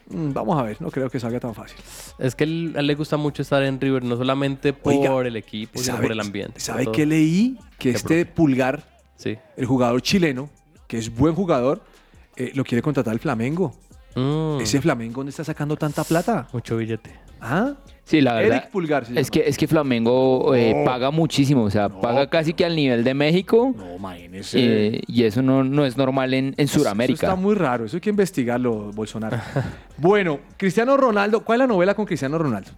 Mm, 0.08 0.32
vamos 0.32 0.56
a 0.56 0.62
ver, 0.62 0.80
no 0.80 0.88
creo 0.92 1.10
que 1.10 1.18
salga 1.18 1.40
tan 1.40 1.52
fácil. 1.52 1.76
Es 2.20 2.36
que 2.36 2.44
él- 2.44 2.74
a 2.76 2.80
él 2.80 2.86
le 2.86 2.94
gusta 2.94 3.16
mucho 3.16 3.42
estar 3.42 3.60
en 3.64 3.80
River, 3.80 4.04
no 4.04 4.16
solamente 4.16 4.72
por 4.72 4.92
Oiga, 4.94 5.26
el 5.26 5.34
equipo, 5.34 5.80
sino 5.80 5.94
¿sabe- 5.96 6.02
por 6.04 6.12
el 6.12 6.20
ambiente. 6.20 6.60
¿Sabe 6.60 6.86
qué 6.92 7.04
leí? 7.06 7.58
Que 7.78 7.90
¿Qué, 7.90 7.96
este 7.96 8.24
Pulgar, 8.24 8.84
Sí. 9.16 9.36
el 9.56 9.66
jugador 9.66 10.00
chileno, 10.00 10.48
que 10.86 10.98
es 10.98 11.12
buen 11.12 11.34
jugador, 11.34 11.82
eh, 12.36 12.52
lo 12.54 12.62
quiere 12.62 12.80
contratar 12.82 13.12
el 13.12 13.18
Flamengo. 13.18 13.74
Mm, 14.14 14.60
¿Ese 14.60 14.80
Flamengo 14.80 15.16
dónde 15.16 15.30
está 15.30 15.42
sacando 15.42 15.76
tanta 15.76 16.04
plata? 16.04 16.46
mucho 16.52 16.76
billete. 16.76 17.10
¿Ah? 17.40 17.74
Sí, 18.04 18.20
la 18.20 18.34
verdad. 18.34 18.58
Eric 18.58 18.70
Pulgar 18.70 19.04
se 19.04 19.12
Es 19.18 19.30
llama. 19.30 19.30
que, 19.44 19.48
es 19.50 19.58
que 19.58 19.66
Flamengo 19.66 20.54
eh, 20.54 20.74
No. 20.76 20.84
paga 20.84 21.10
muchísimo, 21.10 21.64
o 21.64 21.70
sea, 21.70 21.88
paga 21.88 22.30
casi 22.30 22.52
que 22.52 22.64
al 22.64 22.76
nivel 22.76 23.02
de 23.02 23.14
México. 23.14 23.74
No, 23.76 23.96
imagínese. 23.96 24.58
eh, 24.60 25.00
y 25.08 25.24
eso 25.24 25.42
no, 25.42 25.64
no 25.64 25.84
es 25.84 25.96
normal 25.96 26.32
en, 26.32 26.46
en 26.48 26.54
Eso 26.56 26.78
Sudamérica. 26.78 27.26
está 27.26 27.34
muy 27.36 27.56
raro, 27.56 27.84
eso 27.84 27.96
hay 27.96 28.00
que 28.00 28.10
investigarlo, 28.10 28.92
Bolsonaro. 28.92 29.38
bueno, 29.96 30.38
Cristiano 30.56 30.96
Ronaldo, 30.96 31.40
¿cuál 31.44 31.56
es 31.62 31.66
la 31.68 31.74
novela 31.74 31.94
con 31.94 32.06
Cristiano 32.06 32.38
Ronaldo? 32.38 32.70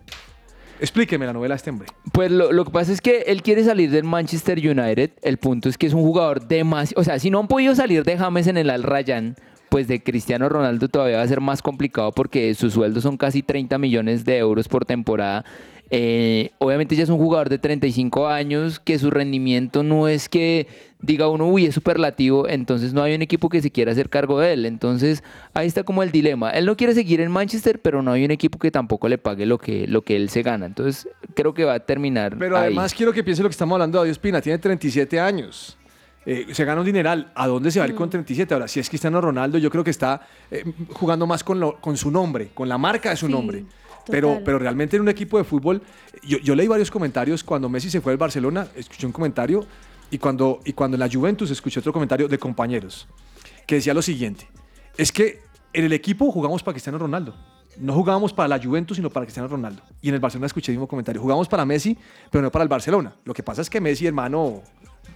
Explíqueme 0.81 1.27
la 1.27 1.33
novela 1.33 1.55
de 1.55 1.57
este 1.57 1.71
hombre. 1.71 1.89
Pues 2.13 2.31
lo, 2.31 2.53
lo 2.53 2.65
que 2.65 2.71
pasa 2.71 2.93
es 2.93 3.01
que 3.01 3.23
él 3.27 3.43
quiere 3.43 3.65
salir 3.65 3.91
del 3.91 4.05
Manchester 4.05 4.59
United. 4.59 5.11
El 5.23 5.37
punto 5.39 5.69
es 5.69 5.77
que 5.77 5.89
es 5.89 5.93
un 5.93 6.03
jugador 6.03 6.47
demasiado. 6.47 7.01
O 7.01 7.05
sea, 7.05 7.19
si 7.19 7.31
no 7.31 7.41
han 7.41 7.49
podido 7.49 7.75
salir 7.75 8.05
de 8.05 8.17
James 8.17 8.47
en 8.47 8.57
el 8.59 8.71
Al 8.71 8.85
Rayyan, 8.85 9.35
pues 9.69 9.89
de 9.89 10.03
Cristiano 10.03 10.49
Ronaldo 10.49 10.89
todavía 10.89 11.19
va 11.19 11.23
a 11.23 11.29
ser 11.29 11.41
más 11.41 11.63
complicado 11.63 12.13
porque 12.13 12.55
sus 12.55 12.75
sueldos 12.75 13.03
son 13.03 13.17
casi 13.17 13.43
30 13.43 13.79
millones 13.79 14.25
de 14.25 14.39
euros 14.39 14.69
por 14.69 14.85
temporada. 14.85 15.45
Eh, 15.91 16.51
obviamente 16.59 16.95
ya 16.97 17.03
es 17.03 17.09
un 17.09 17.17
jugador 17.17 17.49
de 17.49 17.59
35 17.59 18.29
años, 18.29 18.79
que 18.79 18.99
su 18.99 19.11
rendimiento 19.11 19.83
no 19.83 20.07
es 20.07 20.29
que 20.29 20.67
diga 21.01 21.29
uno, 21.29 21.49
uy, 21.49 21.65
es 21.65 21.75
superlativo, 21.75 22.47
entonces 22.47 22.93
no 22.93 23.03
hay 23.03 23.15
un 23.15 23.23
equipo 23.23 23.49
que 23.49 23.63
se 23.63 23.71
quiera 23.71 23.93
hacer 23.93 24.11
cargo 24.11 24.39
de 24.39 24.53
él. 24.53 24.67
Entonces 24.67 25.23
ahí 25.55 25.67
está 25.67 25.85
como 25.85 26.03
el 26.03 26.11
dilema. 26.11 26.51
Él 26.51 26.67
no 26.67 26.77
quiere 26.77 26.95
seguir 26.95 27.21
en 27.21 27.31
Manchester, 27.31 27.81
pero 27.81 28.03
no 28.03 28.13
hay 28.13 28.25
un 28.25 28.31
equipo 28.31 28.59
que 28.59 28.71
tampoco 28.71 29.09
le 29.09 29.17
pague 29.17 29.47
lo 29.47 29.59
que, 29.59 29.87
lo 29.87 30.03
que 30.03 30.17
él 30.17 30.29
se 30.29 30.43
gana. 30.43 30.67
Entonces 30.67 31.09
creo 31.35 31.55
que 31.55 31.65
va 31.65 31.75
a 31.75 31.81
terminar. 31.81 32.37
Pero 32.39 32.59
ahí. 32.59 32.67
además 32.67 32.93
quiero 32.93 33.13
que 33.13 33.25
piense 33.25 33.43
lo 33.43 33.49
que 33.49 33.53
estamos 33.55 33.77
hablando 33.77 33.99
de 33.99 34.01
David 34.01 34.13
Espina, 34.13 34.43
tiene 34.43 34.59
37 34.59 35.19
años. 35.19 35.79
Eh, 36.27 36.47
se 36.53 36.65
gana 36.65 36.81
un 36.81 36.87
dineral. 36.87 37.33
¿A 37.35 37.47
dónde 37.47 37.71
se 37.71 37.79
va 37.79 37.87
a 37.87 37.89
ir 37.89 37.95
con 37.95 38.11
37? 38.11 38.53
Ahora, 38.55 38.69
si 38.69 38.81
es 38.81 38.89
Cristiano 38.89 39.21
Ronaldo, 39.21 39.57
yo 39.59 39.71
creo 39.71 39.83
que 39.85 39.91
está 39.91 40.27
eh, 40.51 40.65
jugando 40.93 41.27
más 41.27 41.43
con, 41.43 41.59
lo- 41.61 41.77
con 41.81 41.97
su 41.97 42.11
nombre, 42.11 42.51
con 42.55 42.69
la 42.69 42.77
marca 42.79 43.11
de 43.11 43.17
su 43.17 43.27
Sí, 43.27 43.33
nombre. 43.33 43.65
Pero, 44.11 44.41
pero 44.45 44.59
realmente 44.59 44.97
en 44.97 45.03
un 45.03 45.09
equipo 45.11 45.37
de 45.37 45.45
fútbol, 45.45 45.83
yo, 46.27 46.39
yo 46.39 46.55
leí 46.55 46.67
varios 46.67 46.91
comentarios 46.91 47.45
cuando 47.45 47.69
Messi 47.69 47.91
se 47.91 48.01
fue 48.01 48.13
al 48.13 48.19
Barcelona, 48.19 48.67
escuché 48.75 49.07
un 49.07 49.13
comentario, 49.13 49.67
y 50.11 50.17
cuando, 50.17 50.61
y 50.65 50.73
cuando 50.73 50.95
en 50.97 51.01
la 51.01 51.11
Juventus 51.13 51.51
escuché 51.51 51.81
otro 51.81 51.93
comentario 51.93 52.27
de 52.27 52.39
compañeros, 52.39 53.07
que 53.67 53.75
decía 53.75 53.93
lo 53.93 54.01
siguiente, 54.01 54.49
es 54.97 55.13
que 55.13 55.41
en 55.75 55.85
el 55.85 55.93
equipo 55.93 56.31
jugamos 56.33 56.63
para 56.63 56.73
Cristiano 56.73 56.97
Ronaldo. 56.99 57.35
No 57.77 57.93
jugábamos 57.93 58.33
para 58.33 58.49
la 58.49 58.59
Juventus, 58.61 58.97
sino 58.97 59.11
para 59.11 59.27
Cristiano 59.27 59.47
Ronaldo. 59.47 59.83
Y 60.01 60.09
en 60.09 60.15
el 60.15 60.21
Barcelona 60.21 60.47
escuché 60.47 60.73
el 60.73 60.79
mismo 60.79 60.89
comentario. 60.89 61.21
Jugamos 61.21 61.47
para 61.47 61.67
Messi, 61.67 61.97
pero 62.31 62.41
no 62.43 62.51
para 62.51 62.63
el 62.63 62.69
Barcelona. 62.71 63.15
Lo 63.25 63.35
que 63.35 63.43
pasa 63.43 63.61
es 63.61 63.69
que 63.71 63.79
Messi, 63.81 64.07
hermano, 64.07 64.63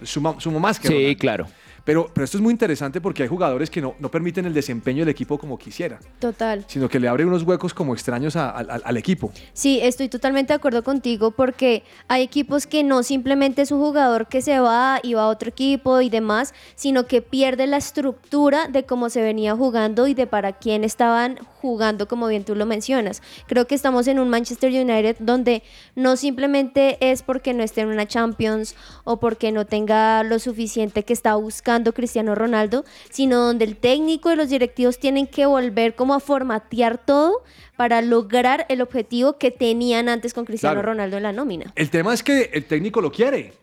suma, 0.01 0.39
suma 0.39 0.59
más 0.59 0.79
que 0.79 0.87
Sí, 0.87 1.15
claro. 1.15 1.47
Pero, 1.85 2.09
pero 2.13 2.23
esto 2.23 2.37
es 2.37 2.41
muy 2.43 2.51
interesante 2.51 3.01
porque 3.01 3.23
hay 3.23 3.29
jugadores 3.29 3.69
que 3.69 3.81
no, 3.81 3.95
no 3.99 4.09
permiten 4.09 4.45
el 4.45 4.53
desempeño 4.53 4.99
del 5.01 5.09
equipo 5.09 5.37
como 5.37 5.57
quisiera, 5.57 5.99
Total. 6.19 6.63
sino 6.67 6.87
que 6.87 6.97
le 6.97 7.09
abre 7.09 7.25
unos 7.25 7.43
huecos 7.43 7.73
como 7.73 7.93
extraños 7.93 8.37
a- 8.37 8.49
al- 8.51 8.69
al- 8.69 8.81
al 8.85 8.95
equipo. 8.97 9.31
Sí, 9.51 9.79
estoy 9.81 10.07
totalmente 10.07 10.53
de 10.53 10.55
acuerdo 10.55 10.81
contigo 10.83 11.31
porque 11.31 11.83
hay 12.07 12.21
equipos 12.23 12.67
que 12.67 12.83
no 12.85 13.03
simplemente 13.03 13.63
es 13.63 13.71
un 13.71 13.81
jugador 13.81 14.27
que 14.27 14.41
se 14.41 14.59
va 14.61 15.01
y 15.03 15.13
va 15.15 15.23
a 15.23 15.27
otro 15.27 15.49
equipo 15.49 15.99
y 15.99 16.09
demás, 16.09 16.53
sino 16.75 17.05
que 17.05 17.21
pierde 17.21 17.67
la 17.67 17.75
estructura 17.77 18.69
de 18.69 18.85
cómo 18.85 19.09
se 19.09 19.21
venía 19.21 19.53
jugando 19.53 20.07
y 20.07 20.13
de 20.13 20.25
para 20.25 20.53
quién 20.53 20.85
estaban 20.85 21.37
jugando, 21.61 22.07
como 22.07 22.27
bien 22.27 22.45
tú 22.45 22.55
lo 22.55 22.65
mencionas. 22.65 23.21
Creo 23.47 23.67
que 23.67 23.75
estamos 23.75 24.07
en 24.07 24.19
un 24.19 24.29
Manchester 24.29 24.71
United 24.71 25.17
donde 25.19 25.63
no 25.95 26.15
simplemente 26.15 26.97
es 27.01 27.23
porque 27.23 27.53
no 27.53 27.61
esté 27.63 27.81
en 27.81 27.87
una 27.89 28.05
Champions 28.07 28.75
o 29.03 29.17
porque 29.19 29.51
no 29.51 29.65
tenga 29.65 30.23
lo 30.23 30.39
suficiente 30.39 31.03
que 31.03 31.11
está 31.13 31.35
buscando 31.35 31.72
Cristiano 31.93 32.35
Ronaldo, 32.35 32.85
sino 33.09 33.39
donde 33.39 33.65
el 33.65 33.77
técnico 33.77 34.31
y 34.31 34.35
los 34.35 34.49
directivos 34.49 34.99
tienen 34.99 35.25
que 35.27 35.45
volver 35.45 35.95
como 35.95 36.13
a 36.13 36.19
formatear 36.19 37.03
todo 37.03 37.43
para 37.77 38.01
lograr 38.01 38.65
el 38.69 38.81
objetivo 38.81 39.37
que 39.37 39.49
tenían 39.49 40.09
antes 40.09 40.33
con 40.33 40.45
Cristiano 40.45 40.75
Claro. 40.75 40.89
Ronaldo 40.89 41.17
en 41.17 41.23
la 41.23 41.33
nómina. 41.33 41.73
El 41.75 41.89
tema 41.89 42.13
es 42.13 42.21
que 42.21 42.51
el 42.53 42.65
técnico 42.65 43.01
lo 43.01 43.11
quiere, 43.11 43.53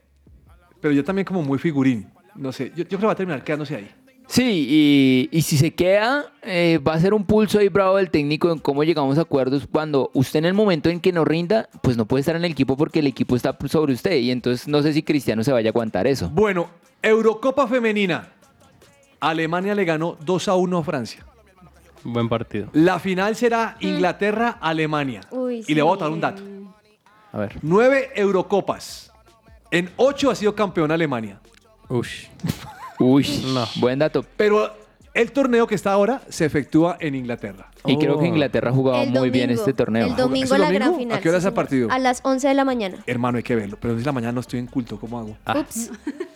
pero 0.80 0.92
yo 0.92 1.04
también 1.04 1.24
como 1.24 1.42
muy 1.42 1.58
figurín. 1.58 2.10
No 2.34 2.52
sé, 2.52 2.70
yo, 2.70 2.84
yo 2.84 2.86
creo 2.88 3.00
que 3.00 3.06
va 3.06 3.12
a 3.12 3.16
terminar 3.16 3.44
quedándose 3.44 3.76
ahí. 3.76 3.90
Sí, 4.30 5.28
y, 5.32 5.36
y 5.36 5.42
si 5.42 5.56
se 5.58 5.74
queda, 5.74 6.26
eh, 6.42 6.78
va 6.86 6.94
a 6.94 7.00
ser 7.00 7.14
un 7.14 7.24
pulso 7.24 7.58
ahí 7.58 7.68
bravo 7.68 7.96
del 7.96 8.10
técnico 8.10 8.52
en 8.52 8.58
cómo 8.60 8.84
llegamos 8.84 9.18
a 9.18 9.22
acuerdos 9.22 9.66
cuando 9.68 10.08
usted 10.14 10.38
en 10.38 10.44
el 10.44 10.54
momento 10.54 10.88
en 10.88 11.00
que 11.00 11.10
no 11.10 11.24
rinda, 11.24 11.68
pues 11.82 11.96
no 11.96 12.04
puede 12.06 12.20
estar 12.20 12.36
en 12.36 12.44
el 12.44 12.52
equipo 12.52 12.76
porque 12.76 13.00
el 13.00 13.08
equipo 13.08 13.34
está 13.34 13.58
sobre 13.66 13.92
usted 13.92 14.18
y 14.18 14.30
entonces 14.30 14.68
no 14.68 14.82
sé 14.82 14.92
si 14.92 15.02
Cristiano 15.02 15.42
se 15.42 15.50
vaya 15.50 15.70
a 15.70 15.72
aguantar 15.72 16.06
eso. 16.06 16.30
Bueno, 16.30 16.70
Eurocopa 17.02 17.66
Femenina. 17.66 18.28
Alemania 19.18 19.74
le 19.74 19.84
ganó 19.84 20.16
2 20.24 20.46
a 20.46 20.54
1 20.54 20.78
a 20.78 20.84
Francia. 20.84 21.26
Buen 22.04 22.28
partido. 22.28 22.68
La 22.72 23.00
final 23.00 23.34
será 23.34 23.76
Inglaterra-Alemania. 23.80 25.22
Uy, 25.32 25.64
Y 25.66 25.74
le 25.74 25.82
voy 25.82 25.94
a 25.94 25.96
sí. 25.96 26.00
dar 26.02 26.10
un 26.12 26.20
dato. 26.20 26.42
A 27.32 27.38
ver. 27.38 27.58
Nueve 27.62 28.10
Eurocopas. 28.14 29.12
En 29.72 29.90
ocho 29.96 30.30
ha 30.30 30.36
sido 30.36 30.54
campeón 30.54 30.92
Alemania. 30.92 31.40
Ush. 31.88 32.26
Uy, 33.00 33.26
buen 33.76 33.98
dato. 33.98 34.24
Pero 34.36 34.72
el 35.14 35.32
torneo 35.32 35.66
que 35.66 35.74
está 35.74 35.92
ahora 35.92 36.22
se 36.28 36.44
efectúa 36.44 36.96
en 37.00 37.14
Inglaterra. 37.14 37.68
Y 37.86 37.96
creo 37.96 38.18
que 38.18 38.26
Inglaterra 38.26 38.70
ha 38.70 38.72
jugado 38.72 39.02
El 39.02 39.10
muy 39.10 39.30
bien 39.30 39.46
domingo, 39.48 39.62
este 39.62 39.72
torneo. 39.72 40.06
El 40.06 40.16
domingo 40.16 40.44
¿Es 40.44 40.50
el 40.52 40.60
la 40.60 40.70
gran 40.70 40.88
domingo? 40.92 40.98
final. 40.98 41.18
¿A 41.18 41.20
qué 41.20 41.28
hora 41.30 41.38
sí, 41.38 41.40
es 41.40 41.46
el 41.46 41.50
señor. 41.50 41.54
partido? 41.54 41.90
A 41.90 41.98
las 41.98 42.20
11 42.22 42.48
de 42.48 42.54
la 42.54 42.64
mañana. 42.64 42.98
Hermano, 43.06 43.38
hay 43.38 43.42
que 43.42 43.56
verlo. 43.56 43.78
Pero 43.80 43.98
si 43.98 44.04
la 44.04 44.12
mañana 44.12 44.32
no 44.32 44.40
estoy 44.40 44.58
en 44.60 44.66
culto, 44.66 45.00
¿cómo 45.00 45.18
hago? 45.18 45.36
Ups. 45.58 45.90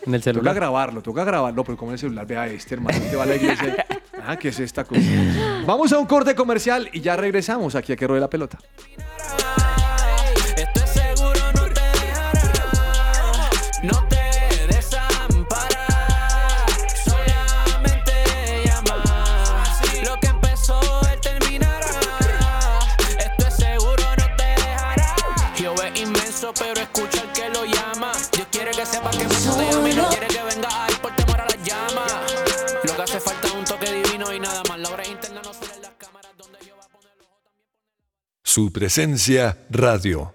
En 0.05 0.13
el 0.13 0.21
Toca 0.21 0.23
celular. 0.23 0.55
grabarlo, 0.55 1.01
toca 1.01 1.23
grabarlo, 1.23 1.63
pero 1.63 1.77
como 1.77 1.91
en 1.91 1.93
el 1.93 1.99
celular, 1.99 2.25
vea 2.25 2.47
este, 2.47 2.75
hermano, 2.75 2.97
te 3.09 3.15
va 3.15 3.23
a 3.23 3.25
la 3.27 3.35
iglesia. 3.35 3.85
Ah, 4.27 4.37
¿qué 4.37 4.47
es 4.47 4.59
esta 4.59 4.83
cosa? 4.85 5.01
Vamos 5.67 5.93
a 5.93 5.99
un 5.99 6.07
corte 6.07 6.33
comercial 6.33 6.89
y 6.91 6.99
ya 7.01 7.15
regresamos 7.15 7.75
aquí 7.75 7.93
a 7.93 7.95
que 7.95 8.07
ruede 8.07 8.21
la 8.21 8.29
pelota. 8.29 8.57
Pero 26.59 26.81
escucha 26.81 27.21
al 27.21 27.31
que 27.33 27.49
lo 27.49 27.65
llama. 27.65 28.11
Dios 28.31 28.47
quiere 28.51 28.71
que 28.71 28.85
sepa 28.85 29.09
que 29.11 29.23
me 29.23 29.25
te 29.25 29.71
llama 29.71 29.89
y 29.89 29.95
no 29.95 30.09
quiere 30.09 30.27
que 30.27 30.43
venga 30.43 30.85
ahí 30.85 30.95
por 31.01 31.15
temor 31.15 31.41
a 31.41 31.45
las 31.45 31.63
llamas. 31.63 32.25
Lo 32.83 32.95
que 32.95 33.01
hace 33.01 33.19
falta 33.19 33.47
es 33.47 33.53
un 33.53 33.65
toque 33.65 33.91
divino 33.91 34.33
y 34.33 34.39
nada 34.39 34.61
más. 34.69 34.79
La 34.79 34.89
obra 34.89 35.07
interna 35.07 35.41
no 35.43 35.53
sale 35.53 35.73
en 35.75 35.81
las 35.81 35.93
cámaras 35.93 36.31
donde 36.37 36.59
yo 36.65 36.75
va 36.77 36.83
a 36.83 36.89
poner 36.89 37.11
también. 37.17 37.65
Su 38.43 38.71
presencia 38.71 39.57
radio. 39.69 40.34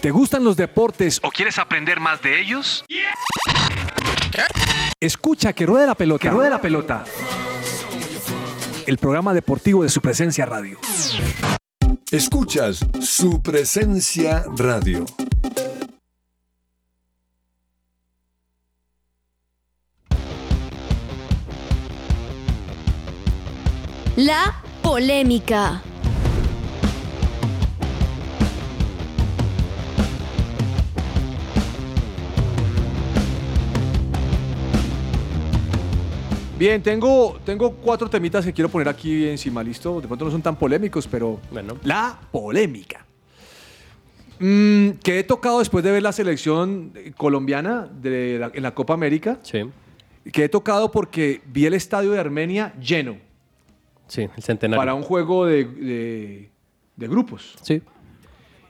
¿Te 0.00 0.10
gustan 0.10 0.44
los 0.44 0.56
deportes 0.56 1.20
o 1.22 1.30
quieres 1.30 1.58
aprender 1.58 2.00
más 2.00 2.22
de 2.22 2.40
ellos? 2.40 2.84
Escucha 5.00 5.52
que 5.52 5.66
ruede 5.66 5.86
la 5.86 5.94
pelota. 5.94 6.22
Que 6.22 6.30
ruede 6.30 6.50
la 6.50 6.60
pelota. 6.60 7.04
El 8.86 8.98
programa 8.98 9.34
deportivo 9.34 9.82
de 9.82 9.88
su 9.88 10.00
presencia 10.00 10.46
radio. 10.46 10.78
Escuchas 12.10 12.84
su 13.00 13.42
presencia 13.42 14.44
radio. 14.56 15.04
La 24.16 24.62
polémica. 24.82 25.82
Bien, 36.62 36.80
tengo, 36.80 37.40
tengo 37.44 37.72
cuatro 37.72 38.08
temitas 38.08 38.44
que 38.44 38.52
quiero 38.52 38.68
poner 38.68 38.88
aquí 38.88 39.26
encima, 39.26 39.64
¿listo? 39.64 40.00
De 40.00 40.06
pronto 40.06 40.26
no 40.26 40.30
son 40.30 40.42
tan 40.42 40.54
polémicos, 40.54 41.08
pero 41.08 41.40
Bueno. 41.50 41.76
la 41.82 42.16
polémica. 42.30 43.04
Mm, 44.38 44.90
que 45.02 45.18
he 45.18 45.24
tocado 45.24 45.58
después 45.58 45.82
de 45.82 45.90
ver 45.90 46.04
la 46.04 46.12
selección 46.12 46.92
colombiana 47.16 47.88
de 48.00 48.38
la- 48.38 48.52
en 48.54 48.62
la 48.62 48.72
Copa 48.76 48.94
América. 48.94 49.40
Sí. 49.42 49.62
Que 50.32 50.44
he 50.44 50.48
tocado 50.48 50.92
porque 50.92 51.40
vi 51.46 51.66
el 51.66 51.74
estadio 51.74 52.12
de 52.12 52.20
Armenia 52.20 52.72
lleno 52.80 53.16
Sí, 54.06 54.28
el 54.36 54.42
centenario. 54.44 54.78
para 54.80 54.94
un 54.94 55.02
juego 55.02 55.44
de, 55.46 55.64
de- 55.64 56.50
de 56.94 57.08
grupos. 57.08 57.56
Sí. 57.62 57.82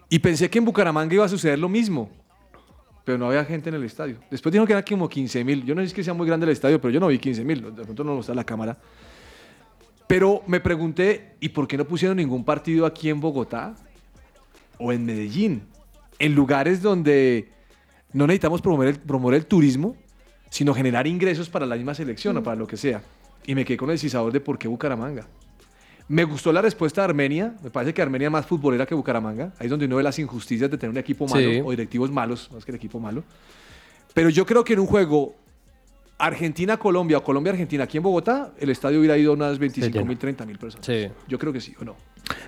Y 0.08 0.18
pensé 0.20 0.48
que 0.48 0.56
en 0.58 0.64
Bucaramanga 0.64 1.12
iba 1.12 1.26
a 1.26 1.28
suceder 1.28 1.58
lo 1.58 1.68
mismo. 1.68 2.08
Pero 3.04 3.18
no 3.18 3.26
había 3.26 3.44
gente 3.44 3.68
en 3.68 3.74
el 3.74 3.84
estadio. 3.84 4.16
Después 4.30 4.52
dijeron 4.52 4.66
que 4.66 4.72
eran 4.72 4.84
como 4.88 5.08
15 5.08 5.44
mil. 5.44 5.64
Yo 5.64 5.74
no 5.74 5.80
sé 5.80 5.88
es 5.88 5.94
que 5.94 6.04
sea 6.04 6.14
muy 6.14 6.26
grande 6.26 6.46
el 6.46 6.52
estadio, 6.52 6.80
pero 6.80 6.92
yo 6.92 7.00
no 7.00 7.08
vi 7.08 7.18
15 7.18 7.44
mil. 7.44 7.74
De 7.74 7.82
pronto 7.82 8.04
no 8.04 8.20
está 8.20 8.34
la 8.34 8.44
cámara. 8.44 8.78
Pero 10.06 10.42
me 10.46 10.60
pregunté, 10.60 11.36
¿y 11.40 11.48
por 11.48 11.66
qué 11.66 11.76
no 11.76 11.86
pusieron 11.86 12.16
ningún 12.16 12.44
partido 12.44 12.86
aquí 12.86 13.08
en 13.08 13.20
Bogotá 13.20 13.74
o 14.78 14.92
en 14.92 15.04
Medellín? 15.04 15.62
En 16.18 16.34
lugares 16.34 16.82
donde 16.82 17.48
no 18.12 18.26
necesitamos 18.26 18.60
promover 18.60 19.34
el, 19.34 19.46
turismo, 19.46 19.96
sino 20.50 20.74
generar 20.74 21.06
ingresos 21.06 21.48
para 21.48 21.66
la 21.66 21.76
misma 21.76 21.94
selección 21.94 22.36
o 22.36 22.42
para 22.42 22.56
lo 22.56 22.66
que 22.66 22.76
sea. 22.76 23.02
Y 23.46 23.54
me 23.54 23.64
quedé 23.64 23.76
con 23.76 23.90
el 23.90 23.98
cisador 23.98 24.32
de 24.32 24.40
por 24.40 24.58
qué 24.58 24.68
Bucaramanga. 24.68 25.26
Me 26.08 26.24
gustó 26.24 26.52
la 26.52 26.60
respuesta 26.62 27.00
de 27.02 27.06
Armenia. 27.06 27.54
Me 27.62 27.70
parece 27.70 27.94
que 27.94 28.02
Armenia 28.02 28.26
es 28.28 28.32
más 28.32 28.44
futbolera 28.46 28.84
que 28.86 28.94
Bucaramanga. 28.94 29.52
Ahí 29.58 29.66
es 29.66 29.70
donde 29.70 29.86
uno 29.86 29.96
ve 29.96 30.02
las 30.02 30.18
injusticias 30.18 30.70
de 30.70 30.76
tener 30.76 30.90
un 30.90 30.98
equipo 30.98 31.26
malo 31.26 31.50
Sí. 31.50 31.60
o 31.64 31.70
directivos 31.70 32.10
malos, 32.10 32.50
más 32.52 32.64
que 32.64 32.72
el 32.72 32.76
equipo 32.76 32.98
malo. 33.00 33.24
Pero 34.14 34.28
yo 34.28 34.44
creo 34.44 34.62
que 34.64 34.74
en 34.74 34.80
un 34.80 34.86
juego 34.86 35.34
Argentina-Colombia 36.18 37.18
o 37.18 37.24
Colombia-Argentina 37.24 37.84
aquí 37.84 37.96
en 37.96 38.02
Bogotá, 38.02 38.52
el 38.60 38.70
estadio 38.70 38.98
hubiera 39.00 39.16
ido 39.16 39.32
unas 39.32 39.58
25 39.58 40.04
mil, 40.04 40.18
30 40.18 40.46
mil 40.46 40.58
personas. 40.58 40.86
Sí. 40.86 41.08
Yo 41.28 41.38
creo 41.38 41.52
que 41.52 41.60
sí, 41.60 41.74
¿o 41.80 41.84
no? 41.84 41.96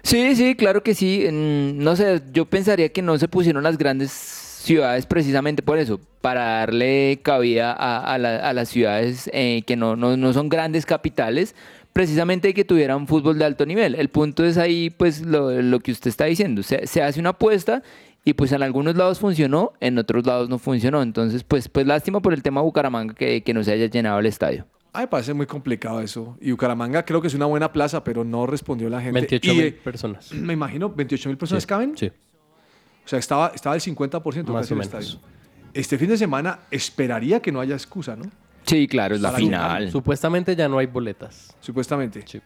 Sí, 0.03 0.37
sí, 0.37 0.55
claro 0.55 0.83
que 0.83 0.95
sí. 0.95 1.27
No 1.33 1.97
sé, 1.97 2.23
yo 2.33 2.45
pensaría 2.45 2.91
que 2.91 3.03
no 3.03 3.19
se 3.19 3.27
pusieron 3.29 3.63
las 3.65 3.77
grandes 3.79 4.11
ciudades 4.13 5.07
precisamente 5.07 5.63
por 5.63 5.79
eso, 5.79 6.01
para 6.21 6.45
darle 6.61 7.21
cabida 7.23 7.73
a, 7.73 8.15
a 8.15 8.19
la- 8.19 8.49
a 8.49 8.53
las 8.53 8.69
ciudades 8.69 9.29
eh, 9.35 9.63
que 9.67 9.77
no, 9.77 9.95
no, 9.97 10.17
no 10.17 10.33
son 10.33 10.49
grandes 10.49 10.87
capitales, 10.87 11.55
precisamente 11.95 12.53
que 12.53 12.67
tuvieran 12.67 13.07
fútbol 13.07 13.39
de 13.39 13.47
alto 13.47 13.65
nivel. 13.65 13.95
El 13.95 14.11
punto 14.11 14.45
es 14.45 14.59
ahí, 14.59 14.91
pues, 14.91 15.23
lo, 15.23 15.51
lo 15.63 15.81
que 15.81 15.93
usted 15.93 16.11
está 16.11 16.27
diciendo. 16.27 16.63
Se, 16.63 16.87
se 16.87 17.03
hace 17.03 17.19
una 17.21 17.31
apuesta 17.31 17.83
y 18.27 18.35
pues 18.35 18.53
en 18.53 18.63
algunos 18.63 18.97
lados 18.97 19.19
funcionó, 19.21 19.73
en 19.81 19.97
otros 19.97 20.27
lados 20.27 20.49
no 20.51 20.59
funcionó. 20.59 21.01
Entonces, 21.03 21.45
pues, 21.45 21.69
pues 21.71 21.87
lástima 21.87 22.21
por 22.21 22.35
el 22.35 22.43
tema 22.43 22.61
Bucaramanga 22.61 23.15
que, 23.15 23.43
que 23.43 23.55
no 23.55 23.65
se 23.65 23.73
haya 23.73 23.87
llenado 23.87 24.19
el 24.19 24.27
estadio. 24.27 24.67
A 24.93 24.99
mí 24.99 25.03
me 25.05 25.09
parece 25.09 25.35
muy 25.35 25.47
complicado 25.47 26.01
eso. 26.01 26.37
Y 26.41 26.51
Bucaramanga 26.51 27.05
creo 27.05 27.21
que 27.21 27.29
es 27.29 27.35
una 27.35 27.47
buena 27.47 27.73
plaza, 27.73 28.05
pero 28.05 28.25
no 28.25 28.47
respondió 28.47 28.89
la 28.89 29.01
gente. 29.01 29.19
28 29.21 29.51
Y, 29.53 29.55
mil 29.57 29.65
eh, 29.67 29.73
personas. 29.73 30.33
Me 30.35 30.53
imagino, 30.53 30.89
28 30.91 31.29
mil 31.29 31.39
personas 31.39 31.63
Sí, 31.63 31.69
caben. 31.69 31.97
Sí. 31.97 32.07
O 33.05 33.09
sea, 33.09 33.19
estaba, 33.19 33.53
estaba 33.55 33.75
el 33.75 33.81
50% 33.83 34.23
Más 34.23 34.63
casi 34.63 34.73
o 34.73 34.77
el 34.81 34.89
menos. 34.89 35.05
estadio. 35.05 35.21
Este 35.75 35.99
fin 35.99 36.09
de 36.09 36.17
semana 36.17 36.61
esperaría 36.71 37.41
que 37.41 37.53
no 37.53 37.61
haya 37.61 37.75
excusa, 37.75 38.17
¿no? 38.17 38.31
Sí, 38.67 38.89
claro, 38.89 39.15
es 39.15 39.21
la 39.21 39.29
Para 39.31 39.39
final. 39.39 39.91
Supuestamente 39.91 40.57
ya 40.57 40.69
no 40.69 40.79
hay 40.79 40.87
boletas. 40.87 41.55
Supuestamente. 41.61 42.23
Sí. 42.27 42.41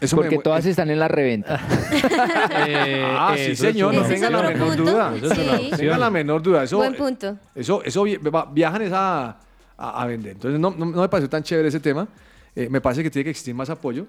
Eso 0.00 0.14
Porque 0.16 0.38
todas 0.38 0.66
están 0.66 0.90
en 0.90 0.98
la 0.98 1.08
reventa. 1.08 1.58
ah, 1.68 3.32
sí, 3.36 3.42
eso 3.42 3.52
es 3.52 3.58
señor, 3.58 3.94
no 3.94 4.00
una- 4.00 4.08
tenga 4.08 4.28
la 4.30 4.42
menor 4.42 4.68
punto. 4.68 4.82
duda. 4.82 5.14
Eso 5.16 5.26
es 5.32 5.38
una 5.38 5.56
Sí. 5.56 5.62
opción. 5.62 5.78
Tenga 5.80 5.98
la 5.98 6.10
menor 6.10 6.42
duda. 6.42 6.62
Eso, 6.64 6.76
Buen 6.76 6.94
punto. 6.94 7.38
Eso, 7.54 7.82
eso 7.82 8.02
vi- 8.02 8.16
va- 8.18 8.44
viajan 8.52 8.82
es 8.82 8.92
a, 8.92 9.38
a- 9.78 10.02
a 10.02 10.06
vender. 10.06 10.32
Entonces 10.32 10.60
no, 10.60 10.70
no- 10.76 10.86
no 10.86 11.00
me 11.00 11.08
pareció 11.08 11.30
tan 11.30 11.42
chévere 11.42 11.68
ese 11.68 11.80
tema. 11.80 12.06
Eh, 12.54 12.68
me 12.68 12.80
parece 12.80 13.02
que 13.02 13.10
tiene 13.10 13.24
que 13.24 13.30
existir 13.30 13.54
más 13.54 13.70
apoyo. 13.70 14.06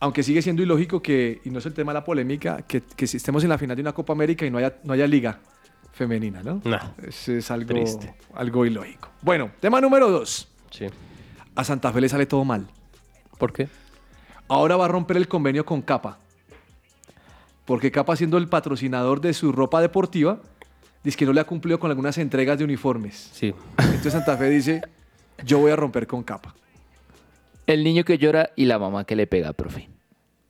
Aunque 0.00 0.22
sigue 0.22 0.42
siendo 0.42 0.62
ilógico 0.62 1.00
que, 1.02 1.40
y 1.44 1.50
no 1.50 1.58
es 1.58 1.66
el 1.66 1.72
tema 1.74 1.92
de 1.92 1.94
la 2.00 2.04
polémica, 2.04 2.58
que, 2.66 2.82
que 2.82 3.06
si 3.06 3.16
estemos 3.16 3.42
en 3.42 3.48
la 3.48 3.58
final 3.58 3.74
de 3.74 3.82
una 3.82 3.92
Copa 3.92 4.12
América 4.12 4.44
y 4.44 4.50
no 4.50 4.58
haya, 4.58 4.74
no 4.84 4.92
haya 4.92 5.06
liga 5.06 5.38
femenina, 5.94 6.42
¿no? 6.42 6.60
Nah, 6.64 6.90
Es, 7.06 7.28
es 7.28 7.50
algo, 7.50 7.68
Triste. 7.68 8.14
algo 8.34 8.66
ilógico. 8.66 9.08
Bueno, 9.22 9.50
tema 9.60 9.80
número 9.80 10.10
dos. 10.10 10.48
sí. 10.70 10.86
A 11.56 11.62
Santa 11.62 11.92
Fe 11.92 12.00
le 12.00 12.08
sale 12.08 12.26
todo 12.26 12.44
mal. 12.44 12.66
¿Por 13.38 13.52
qué? 13.52 13.68
Ahora 14.48 14.76
va 14.76 14.86
a 14.86 14.88
romper 14.88 15.16
el 15.16 15.28
convenio 15.28 15.64
con 15.64 15.82
Capa. 15.82 16.18
Porque 17.64 17.92
Capa, 17.92 18.16
siendo 18.16 18.38
el 18.38 18.48
patrocinador 18.48 19.20
de 19.20 19.32
su 19.32 19.52
ropa 19.52 19.80
deportiva, 19.80 20.40
dice 21.04 21.16
que 21.16 21.24
no 21.26 21.32
le 21.32 21.40
ha 21.40 21.44
cumplido 21.44 21.78
con 21.78 21.90
algunas 21.90 22.18
entregas 22.18 22.58
de 22.58 22.64
uniformes. 22.64 23.30
Sí. 23.32 23.54
Entonces 23.78 24.12
Santa 24.12 24.36
Fe 24.36 24.50
dice, 24.50 24.82
yo 25.44 25.58
voy 25.60 25.70
a 25.70 25.76
romper 25.76 26.08
con 26.08 26.24
Capa. 26.24 26.54
El 27.68 27.84
niño 27.84 28.04
que 28.04 28.18
llora 28.18 28.50
y 28.56 28.64
la 28.64 28.78
mamá 28.80 29.04
que 29.04 29.14
le 29.14 29.28
pega, 29.28 29.52
profe. 29.52 29.88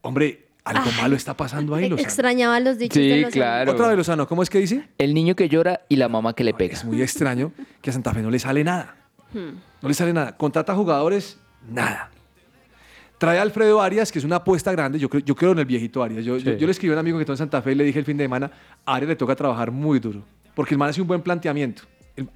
Hombre, 0.00 0.43
algo 0.64 0.90
malo 1.00 1.14
está 1.14 1.36
pasando 1.36 1.74
ahí, 1.74 1.88
Lozano. 1.88 2.06
Extrañaba 2.06 2.58
los 2.58 2.78
dichos 2.78 2.94
Sí, 2.94 3.08
de 3.08 3.28
claro. 3.30 3.72
Otra 3.72 3.88
vez, 3.88 3.96
Lozano, 3.98 4.26
¿cómo 4.26 4.42
es 4.42 4.48
que 4.48 4.58
dice? 4.58 4.88
El 4.96 5.12
niño 5.12 5.36
que 5.36 5.48
llora 5.48 5.82
y 5.88 5.96
la 5.96 6.08
mamá 6.08 6.34
que 6.34 6.42
le 6.42 6.54
pega. 6.54 6.72
Es 6.72 6.84
muy 6.84 7.02
extraño 7.02 7.52
que 7.82 7.90
a 7.90 7.92
Santa 7.92 8.12
Fe 8.14 8.22
no 8.22 8.30
le 8.30 8.38
sale 8.38 8.64
nada. 8.64 8.96
Hmm. 9.32 9.58
No 9.82 9.88
le 9.88 9.94
sale 9.94 10.12
nada. 10.12 10.36
Contrata 10.36 10.74
jugadores, 10.74 11.38
nada. 11.68 12.10
Trae 13.18 13.38
a 13.38 13.42
Alfredo 13.42 13.80
Arias, 13.80 14.10
que 14.10 14.18
es 14.18 14.24
una 14.24 14.36
apuesta 14.36 14.72
grande. 14.72 14.98
Yo 14.98 15.08
creo, 15.08 15.22
yo 15.22 15.34
creo 15.34 15.52
en 15.52 15.58
el 15.58 15.66
viejito 15.66 16.02
Arias. 16.02 16.24
Yo, 16.24 16.38
yo 16.38 16.66
le 16.66 16.70
escribí 16.72 16.92
a 16.92 16.94
un 16.94 16.98
amigo 17.00 17.18
que 17.18 17.22
está 17.22 17.34
en 17.34 17.38
Santa 17.38 17.60
Fe 17.62 17.72
y 17.72 17.74
le 17.74 17.84
dije 17.84 17.98
el 17.98 18.04
fin 18.04 18.16
de 18.16 18.24
semana, 18.24 18.50
a 18.86 18.94
Arias 18.94 19.08
le 19.10 19.16
toca 19.16 19.36
trabajar 19.36 19.70
muy 19.70 20.00
duro. 20.00 20.24
Porque 20.54 20.74
el 20.74 20.78
man 20.78 20.88
hace 20.88 21.00
un 21.02 21.06
buen 21.08 21.20
planteamiento. 21.20 21.82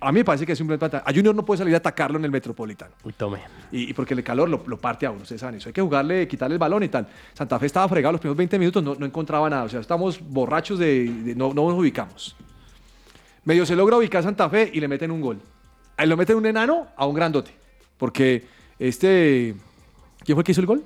A 0.00 0.10
mí 0.10 0.18
me 0.20 0.24
parece 0.24 0.44
que 0.44 0.52
es 0.52 0.60
un 0.60 0.66
buen 0.66 0.78
plata. 0.78 1.04
A 1.06 1.12
Junior 1.12 1.32
no 1.32 1.44
puede 1.44 1.58
salir 1.58 1.72
a 1.74 1.76
atacarlo 1.76 2.18
en 2.18 2.24
el 2.24 2.32
Metropolitano. 2.32 2.92
Uy, 3.04 3.12
tome. 3.12 3.38
Y, 3.70 3.92
porque 3.92 4.14
el 4.14 4.24
calor 4.24 4.48
lo, 4.48 4.64
lo, 4.66 4.76
parte 4.76 5.06
a 5.06 5.12
uno, 5.12 5.22
ustedes 5.22 5.40
saben 5.40 5.56
eso. 5.56 5.68
Hay 5.68 5.72
que 5.72 5.80
jugarle, 5.80 6.26
quitarle 6.26 6.54
el 6.54 6.58
balón 6.58 6.82
y 6.82 6.88
tal. 6.88 7.06
Santa 7.32 7.60
Fe 7.60 7.66
estaba 7.66 7.88
fregado 7.88 8.12
los 8.12 8.20
primeros 8.20 8.36
20 8.36 8.58
minutos, 8.58 8.82
no, 8.82 8.96
no 8.96 9.06
encontraba 9.06 9.48
nada. 9.48 9.62
O 9.62 9.68
sea, 9.68 9.78
estamos 9.78 10.18
borrachos 10.20 10.80
de, 10.80 11.32
no, 11.36 11.54
no, 11.54 11.68
nos 11.68 11.78
ubicamos. 11.78 12.34
Medio 13.44 13.64
se 13.64 13.76
logra 13.76 13.96
ubicar 13.96 14.20
a 14.20 14.22
Santa 14.24 14.50
Fe 14.50 14.68
y 14.72 14.80
le 14.80 14.88
meten 14.88 15.12
un 15.12 15.20
gol. 15.20 15.40
Ahí 15.96 16.08
lo 16.08 16.16
meten 16.16 16.36
un 16.36 16.46
enano 16.46 16.88
a 16.96 17.06
un 17.06 17.14
grandote. 17.14 17.52
Porque 17.96 18.46
este... 18.80 19.54
¿Quién 20.24 20.34
fue 20.34 20.40
el 20.40 20.44
que 20.44 20.52
hizo 20.52 20.60
el 20.60 20.66
gol? 20.66 20.84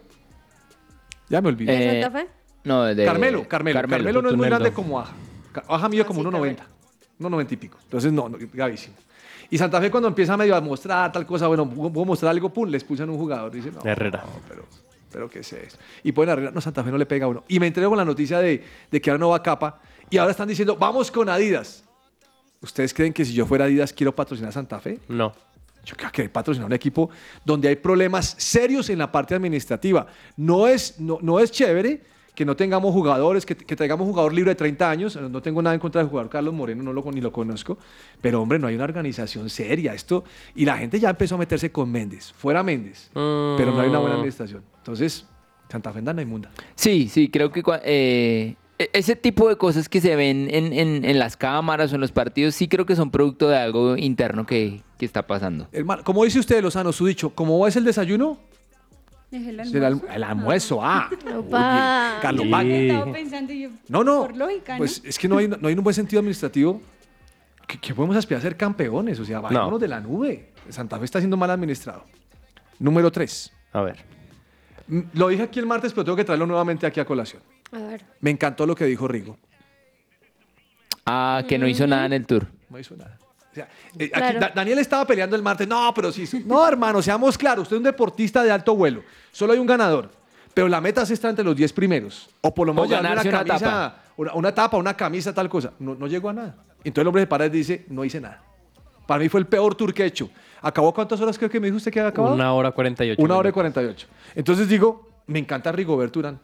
Ya 1.30 1.40
me 1.40 1.48
olvidé. 1.48 1.98
Eh, 1.98 2.02
¿Santa 2.02 2.18
Fe? 2.18 2.28
No, 2.64 2.84
de... 2.84 3.06
Carmelo, 3.06 3.48
Carmelo. 3.48 3.80
Carmelo, 3.80 4.04
Carmelo 4.04 4.22
no 4.22 4.28
es 4.28 4.36
muy 4.36 4.46
grande 4.46 4.70
como 4.70 5.00
Aja. 5.00 5.14
Aja 5.66 5.88
mío 5.88 6.02
ah, 6.04 6.06
como 6.06 6.22
1.90 6.22 6.58
no 7.22 7.30
90 7.30 7.54
y 7.54 7.56
pico. 7.56 7.78
Entonces, 7.84 8.12
no, 8.12 8.28
no 8.28 8.38
gravísimo. 8.52 8.96
Y 9.50 9.58
Santa 9.58 9.80
Fe 9.80 9.90
cuando 9.90 10.08
empieza 10.08 10.36
medio 10.36 10.56
a 10.56 10.60
mostrar 10.60 11.12
tal 11.12 11.26
cosa, 11.26 11.46
bueno, 11.46 11.66
voy 11.66 12.02
a 12.02 12.06
mostrar 12.06 12.30
algo, 12.30 12.48
pum, 12.50 12.68
le 12.68 12.78
expulsan 12.78 13.10
un 13.10 13.18
jugador. 13.18 13.52
Dice, 13.52 13.70
no, 13.70 13.80
Herrera. 13.84 14.24
Pero, 14.48 14.64
pero 15.10 15.28
qué 15.28 15.40
es. 15.40 15.78
Y 16.02 16.12
pueden 16.12 16.32
Herrera, 16.32 16.50
no, 16.50 16.60
Santa 16.60 16.82
Fe 16.82 16.90
no 16.90 16.98
le 16.98 17.06
pega 17.06 17.26
a 17.26 17.28
uno. 17.28 17.44
Y 17.48 17.60
me 17.60 17.66
entrego 17.66 17.90
con 17.90 17.98
la 17.98 18.04
noticia 18.04 18.38
de, 18.38 18.64
de 18.90 19.00
que 19.00 19.10
ahora 19.10 19.18
no 19.18 19.28
va 19.28 19.42
capa 19.42 19.80
y 20.08 20.18
ahora 20.18 20.30
están 20.30 20.48
diciendo, 20.48 20.76
vamos 20.76 21.10
con 21.10 21.28
Adidas. 21.28 21.84
¿Ustedes 22.60 22.94
creen 22.94 23.12
que 23.12 23.24
si 23.24 23.32
yo 23.32 23.44
fuera 23.44 23.64
Adidas 23.64 23.92
quiero 23.92 24.14
patrocinar 24.14 24.50
a 24.50 24.52
Santa 24.52 24.78
Fe? 24.78 25.00
No. 25.08 25.34
Yo 25.84 25.96
creo 25.96 26.12
que 26.12 26.28
patrocinar 26.28 26.66
un 26.66 26.72
equipo 26.72 27.10
donde 27.44 27.68
hay 27.68 27.76
problemas 27.76 28.34
serios 28.38 28.88
en 28.88 28.98
la 28.98 29.10
parte 29.10 29.34
administrativa. 29.34 30.06
No 30.36 30.68
es, 30.68 31.00
no, 31.00 31.18
no 31.20 31.40
es 31.40 31.50
chévere 31.50 32.02
que 32.34 32.44
no 32.46 32.56
tengamos 32.56 32.92
jugadores, 32.94 33.44
que, 33.44 33.54
que 33.54 33.76
traigamos 33.76 34.06
un 34.06 34.12
jugador 34.12 34.32
libre 34.32 34.52
de 34.52 34.54
30 34.54 34.90
años. 34.90 35.16
No 35.20 35.42
tengo 35.42 35.60
nada 35.60 35.74
en 35.74 35.80
contra 35.80 36.00
del 36.00 36.08
jugador 36.08 36.30
Carlos 36.30 36.54
Moreno, 36.54 36.82
no 36.82 36.92
lo, 36.92 37.02
ni 37.12 37.20
lo 37.20 37.30
conozco. 37.32 37.76
Pero 38.20 38.40
hombre, 38.40 38.58
no 38.58 38.66
hay 38.68 38.74
una 38.74 38.84
organización 38.84 39.50
seria. 39.50 39.92
Esto, 39.94 40.24
y 40.54 40.64
la 40.64 40.78
gente 40.78 40.98
ya 40.98 41.10
empezó 41.10 41.34
a 41.34 41.38
meterse 41.38 41.70
con 41.70 41.90
Méndez. 41.92 42.32
Fuera 42.32 42.62
Méndez. 42.62 43.10
Pero 43.12 43.72
no 43.72 43.80
hay 43.80 43.88
una 43.90 43.98
buena 43.98 44.14
administración. 44.16 44.62
Entonces, 44.78 45.26
Santa 45.68 45.92
Fe 45.92 45.98
anda 45.98 46.20
inmunda. 46.22 46.50
Sí, 46.74 47.08
sí, 47.08 47.28
creo 47.28 47.50
que 47.52 47.62
eh, 47.84 48.56
e- 48.78 48.90
ese 48.94 49.14
tipo 49.16 49.48
de 49.48 49.56
cosas 49.56 49.88
que 49.88 50.00
se 50.00 50.16
ven 50.16 50.48
en, 50.50 50.72
en- 50.72 51.04
en 51.04 51.18
las 51.18 51.36
cámaras 51.36 51.92
o 51.92 51.94
en 51.96 52.00
los 52.00 52.12
partidos, 52.12 52.54
sí 52.54 52.66
creo 52.68 52.86
que 52.86 52.96
son 52.96 53.10
producto 53.10 53.48
de 53.48 53.56
algo 53.58 53.96
interno 53.96 54.46
que, 54.46 54.80
que 54.98 55.04
está 55.04 55.26
pasando. 55.26 55.68
Hermano, 55.72 56.02
como 56.04 56.24
dice 56.24 56.38
usted, 56.38 56.62
Lozano, 56.62 56.92
su 56.92 57.06
dicho, 57.06 57.30
¿cómo 57.30 57.66
es 57.66 57.76
el 57.76 57.84
desayuno? 57.84 58.38
Es 59.32 59.46
el 59.46 59.60
Es 59.60 59.72
el, 59.74 59.84
almuerzo. 59.84 60.06
alm- 60.08 60.14
el 60.16 60.22
almuerzo, 60.24 60.84
ah. 60.84 61.10
Opa. 61.36 62.12
Oye, 62.12 62.22
Carlos 62.22 62.44
Sí, 62.44 62.50
Mag- 62.50 62.66
Estaba 62.70 63.12
pensando 63.12 63.52
yo. 63.54 63.70
No, 63.88 64.04
no. 64.04 64.20
Por 64.26 64.36
lógica, 64.36 64.72
¿no? 64.74 64.78
Pues 64.78 65.02
es 65.04 65.18
que 65.18 65.26
no 65.28 65.38
hay, 65.38 65.48
no 65.48 65.66
hay 65.68 65.74
un 65.74 65.82
buen 65.82 65.94
sentido 65.94 66.20
administrativo. 66.20 66.80
que, 67.66 67.78
que 67.78 67.94
podemos 67.94 68.14
aspirar 68.16 68.40
a 68.40 68.42
ser 68.42 68.56
campeones. 68.56 69.18
O 69.18 69.24
sea, 69.24 69.40
bajémonos 69.40 69.80
de 69.80 69.88
la 69.88 70.00
nube. 70.00 70.50
Santa 70.68 70.98
Fe 70.98 71.06
está 71.06 71.18
siendo 71.18 71.36
mal 71.36 71.50
administrado. 71.50 72.04
Número 72.78 73.10
3. 73.10 73.52
A 73.72 73.80
ver. 73.80 73.96
Lo 75.14 75.28
dije 75.28 75.42
aquí 75.44 75.58
el 75.58 75.66
martes, 75.66 75.92
pero 75.92 76.04
tengo 76.04 76.16
que 76.16 76.24
traerlo 76.24 76.46
nuevamente 76.46 76.86
aquí 76.86 77.00
a 77.00 77.04
colación. 77.04 77.40
A 77.72 77.78
ver. 77.78 78.04
Me 78.20 78.30
encantó 78.30 78.66
lo 78.66 78.74
que 78.74 78.84
dijo 78.84 79.08
Rigo. 79.08 79.38
Ah, 81.06 81.42
que 81.48 81.58
no 81.58 81.66
hizo 81.66 81.86
nada 81.86 82.06
en 82.06 82.12
el 82.12 82.26
tour. 82.26 82.46
No 82.68 82.78
hizo 82.78 82.96
nada. 82.96 83.18
O 83.52 83.54
sea, 83.54 83.68
eh, 83.98 84.04
aquí 84.04 84.08
Claro. 84.10 84.40
Da- 84.40 84.52
Daniel 84.54 84.78
estaba 84.78 85.06
peleando 85.06 85.36
el 85.36 85.42
martes. 85.42 85.68
No, 85.68 85.92
pero 85.94 86.10
sí. 86.10 86.26
No, 86.46 86.66
hermano, 86.66 87.02
seamos 87.02 87.36
claros. 87.36 87.62
Usted 87.64 87.76
es 87.76 87.78
un 87.78 87.84
deportista 87.84 88.42
de 88.42 88.50
alto 88.50 88.74
vuelo. 88.74 89.02
Solo 89.30 89.52
hay 89.52 89.58
un 89.58 89.66
ganador. 89.66 90.10
Pero 90.54 90.68
la 90.68 90.80
meta 90.80 91.02
es 91.02 91.10
estar 91.10 91.30
entre 91.30 91.44
los 91.44 91.56
10 91.56 91.72
primeros. 91.72 92.28
O 92.42 92.52
por 92.54 92.66
lo 92.66 92.74
menos 92.74 92.90
ganarse 92.90 93.28
una 93.28 93.38
camisa, 93.44 93.58
tapa. 93.64 93.96
Una, 94.16 94.34
una 94.34 94.54
tapa, 94.54 94.76
una 94.76 94.94
camisa, 94.94 95.32
tal 95.34 95.48
cosa. 95.48 95.72
No, 95.78 95.94
no 95.94 96.06
llegó 96.06 96.28
a 96.28 96.32
nada. 96.32 96.56
Entonces 96.84 97.02
el 97.02 97.06
hombre 97.08 97.22
se 97.22 97.26
para 97.26 97.46
y 97.46 97.50
dice, 97.50 97.86
no 97.88 98.04
hice 98.04 98.20
nada. 98.20 98.42
Para 99.06 99.20
mí 99.22 99.28
fue 99.28 99.40
el 99.40 99.46
peor 99.46 99.74
tour 99.74 99.92
que 99.94 100.02
he 100.02 100.06
hecho. 100.06 100.30
¿Acabó 100.60 100.92
cuántas 100.94 101.20
horas 101.20 101.36
creo 101.38 101.50
que 101.50 101.58
me 101.58 101.66
dijo 101.66 101.76
usted 101.78 101.90
que 101.90 102.00
había 102.00 102.10
acabado? 102.10 102.34
Una 102.34 102.52
hora 102.52 102.70
48. 102.70 103.20
Una 103.22 103.34
hora 103.36 103.48
y 103.48 103.52
minutos. 103.52 103.54
48. 103.54 104.06
Entonces 104.34 104.68
digo, 104.68 105.08
me 105.26 105.38
encanta 105.38 105.72
Rigobert 105.72 106.14
Urán. 106.16 106.38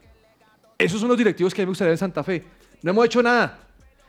Esos 0.76 1.00
son 1.00 1.08
los 1.08 1.18
directivos 1.18 1.52
que 1.54 1.62
a 1.62 1.64
mí 1.64 1.66
me 1.66 1.70
gustaría 1.70 1.92
en 1.92 1.98
Santa 1.98 2.22
Fe. 2.24 2.44
No 2.82 2.90
hemos 2.92 3.04
hecho 3.06 3.22
nada. 3.22 3.58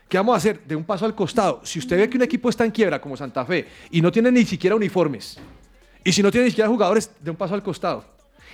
¿Qué 0.09 0.17
vamos 0.17 0.33
a 0.33 0.37
hacer? 0.37 0.63
De 0.65 0.75
un 0.75 0.83
paso 0.83 1.05
al 1.05 1.13
costado. 1.13 1.61
Si 1.63 1.77
usted 1.77 1.95
ve 1.95 2.09
que 2.09 2.17
un 2.17 2.23
equipo 2.23 2.49
está 2.49 2.65
en 2.65 2.71
quiebra 2.71 2.99
como 2.99 3.15
Santa 3.15 3.45
Fe 3.45 3.67
y 3.91 4.01
no 4.01 4.11
tiene 4.11 4.31
ni 4.31 4.43
siquiera 4.43 4.75
uniformes, 4.75 5.37
y 6.03 6.11
si 6.11 6.23
no 6.23 6.31
tiene 6.31 6.45
ni 6.45 6.51
siquiera 6.51 6.67
jugadores, 6.67 7.11
de 7.21 7.29
un 7.29 7.37
paso 7.37 7.53
al 7.53 7.61
costado. 7.61 8.03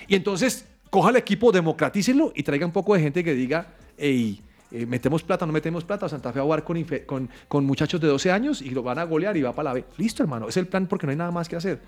Y 0.06 0.14
entonces 0.14 0.66
coja 0.90 1.08
el 1.08 1.16
equipo, 1.16 1.50
democratícenlo 1.50 2.30
y 2.34 2.42
traiga 2.42 2.66
un 2.66 2.72
poco 2.72 2.94
de 2.94 3.00
gente 3.00 3.24
que 3.24 3.32
diga, 3.32 3.68
hey, 3.96 4.42
eh, 4.70 4.84
metemos 4.84 5.22
plata, 5.22 5.46
no 5.46 5.52
metemos 5.52 5.82
plata, 5.82 6.10
Santa 6.10 6.30
Fe 6.30 6.40
va 6.40 6.42
a 6.42 6.44
jugar 6.44 6.64
con, 6.64 6.84
con, 7.06 7.30
con 7.48 7.64
muchachos 7.64 8.02
de 8.02 8.08
12 8.08 8.30
años 8.30 8.60
y 8.60 8.70
lo 8.70 8.82
van 8.82 8.98
a 8.98 9.04
golear 9.04 9.34
y 9.38 9.40
va 9.40 9.54
para 9.54 9.70
la 9.70 9.74
B. 9.74 9.84
Listo, 9.96 10.22
hermano, 10.22 10.48
es 10.48 10.56
el 10.58 10.66
plan 10.66 10.86
porque 10.86 11.06
no 11.06 11.10
hay 11.12 11.16
nada 11.16 11.30
más 11.30 11.48
que 11.48 11.56
hacer. 11.56 11.80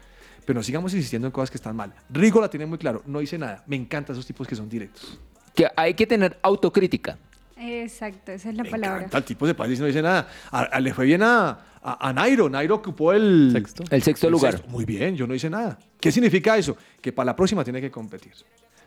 Pero 0.46 0.60
no 0.60 0.62
sigamos 0.62 0.94
insistiendo 0.94 1.26
en 1.28 1.32
cosas 1.32 1.50
que 1.50 1.58
están 1.58 1.76
mal. 1.76 1.92
Rigo 2.08 2.40
la 2.40 2.48
tiene 2.48 2.64
muy 2.64 2.78
claro, 2.78 3.02
no 3.04 3.20
hice 3.20 3.36
nada. 3.36 3.64
Me 3.66 3.76
encantan 3.76 4.14
esos 4.14 4.24
tipos 4.24 4.48
que 4.48 4.54
son 4.54 4.66
directos. 4.66 5.18
Que 5.54 5.66
hay 5.76 5.92
que 5.92 6.06
tener 6.06 6.38
autocrítica. 6.40 7.18
Exacto, 7.60 8.32
esa 8.32 8.50
es 8.50 8.54
la 8.56 8.64
palabra. 8.64 9.06
Tal 9.08 9.24
tipo 9.24 9.46
de 9.46 9.54
país 9.54 9.78
no 9.80 9.86
dice 9.86 10.00
nada. 10.02 10.28
A- 10.50 10.62
a- 10.62 10.80
le 10.80 10.94
fue 10.94 11.06
bien 11.06 11.22
a, 11.22 11.58
a, 11.82 12.08
a 12.08 12.12
Nairo. 12.12 12.48
Nairo 12.48 12.76
ocupó 12.76 13.12
el 13.12 13.50
sexto, 13.52 13.84
El 13.90 14.02
sexto 14.02 14.30
lugar. 14.30 14.62
Muy 14.68 14.84
bien, 14.84 15.16
yo 15.16 15.26
no 15.26 15.34
hice 15.34 15.50
nada. 15.50 15.78
¿Qué 16.00 16.12
significa 16.12 16.56
eso? 16.56 16.76
Que 17.00 17.12
para 17.12 17.26
la 17.26 17.36
próxima 17.36 17.64
tiene 17.64 17.80
que 17.80 17.90
competir. 17.90 18.32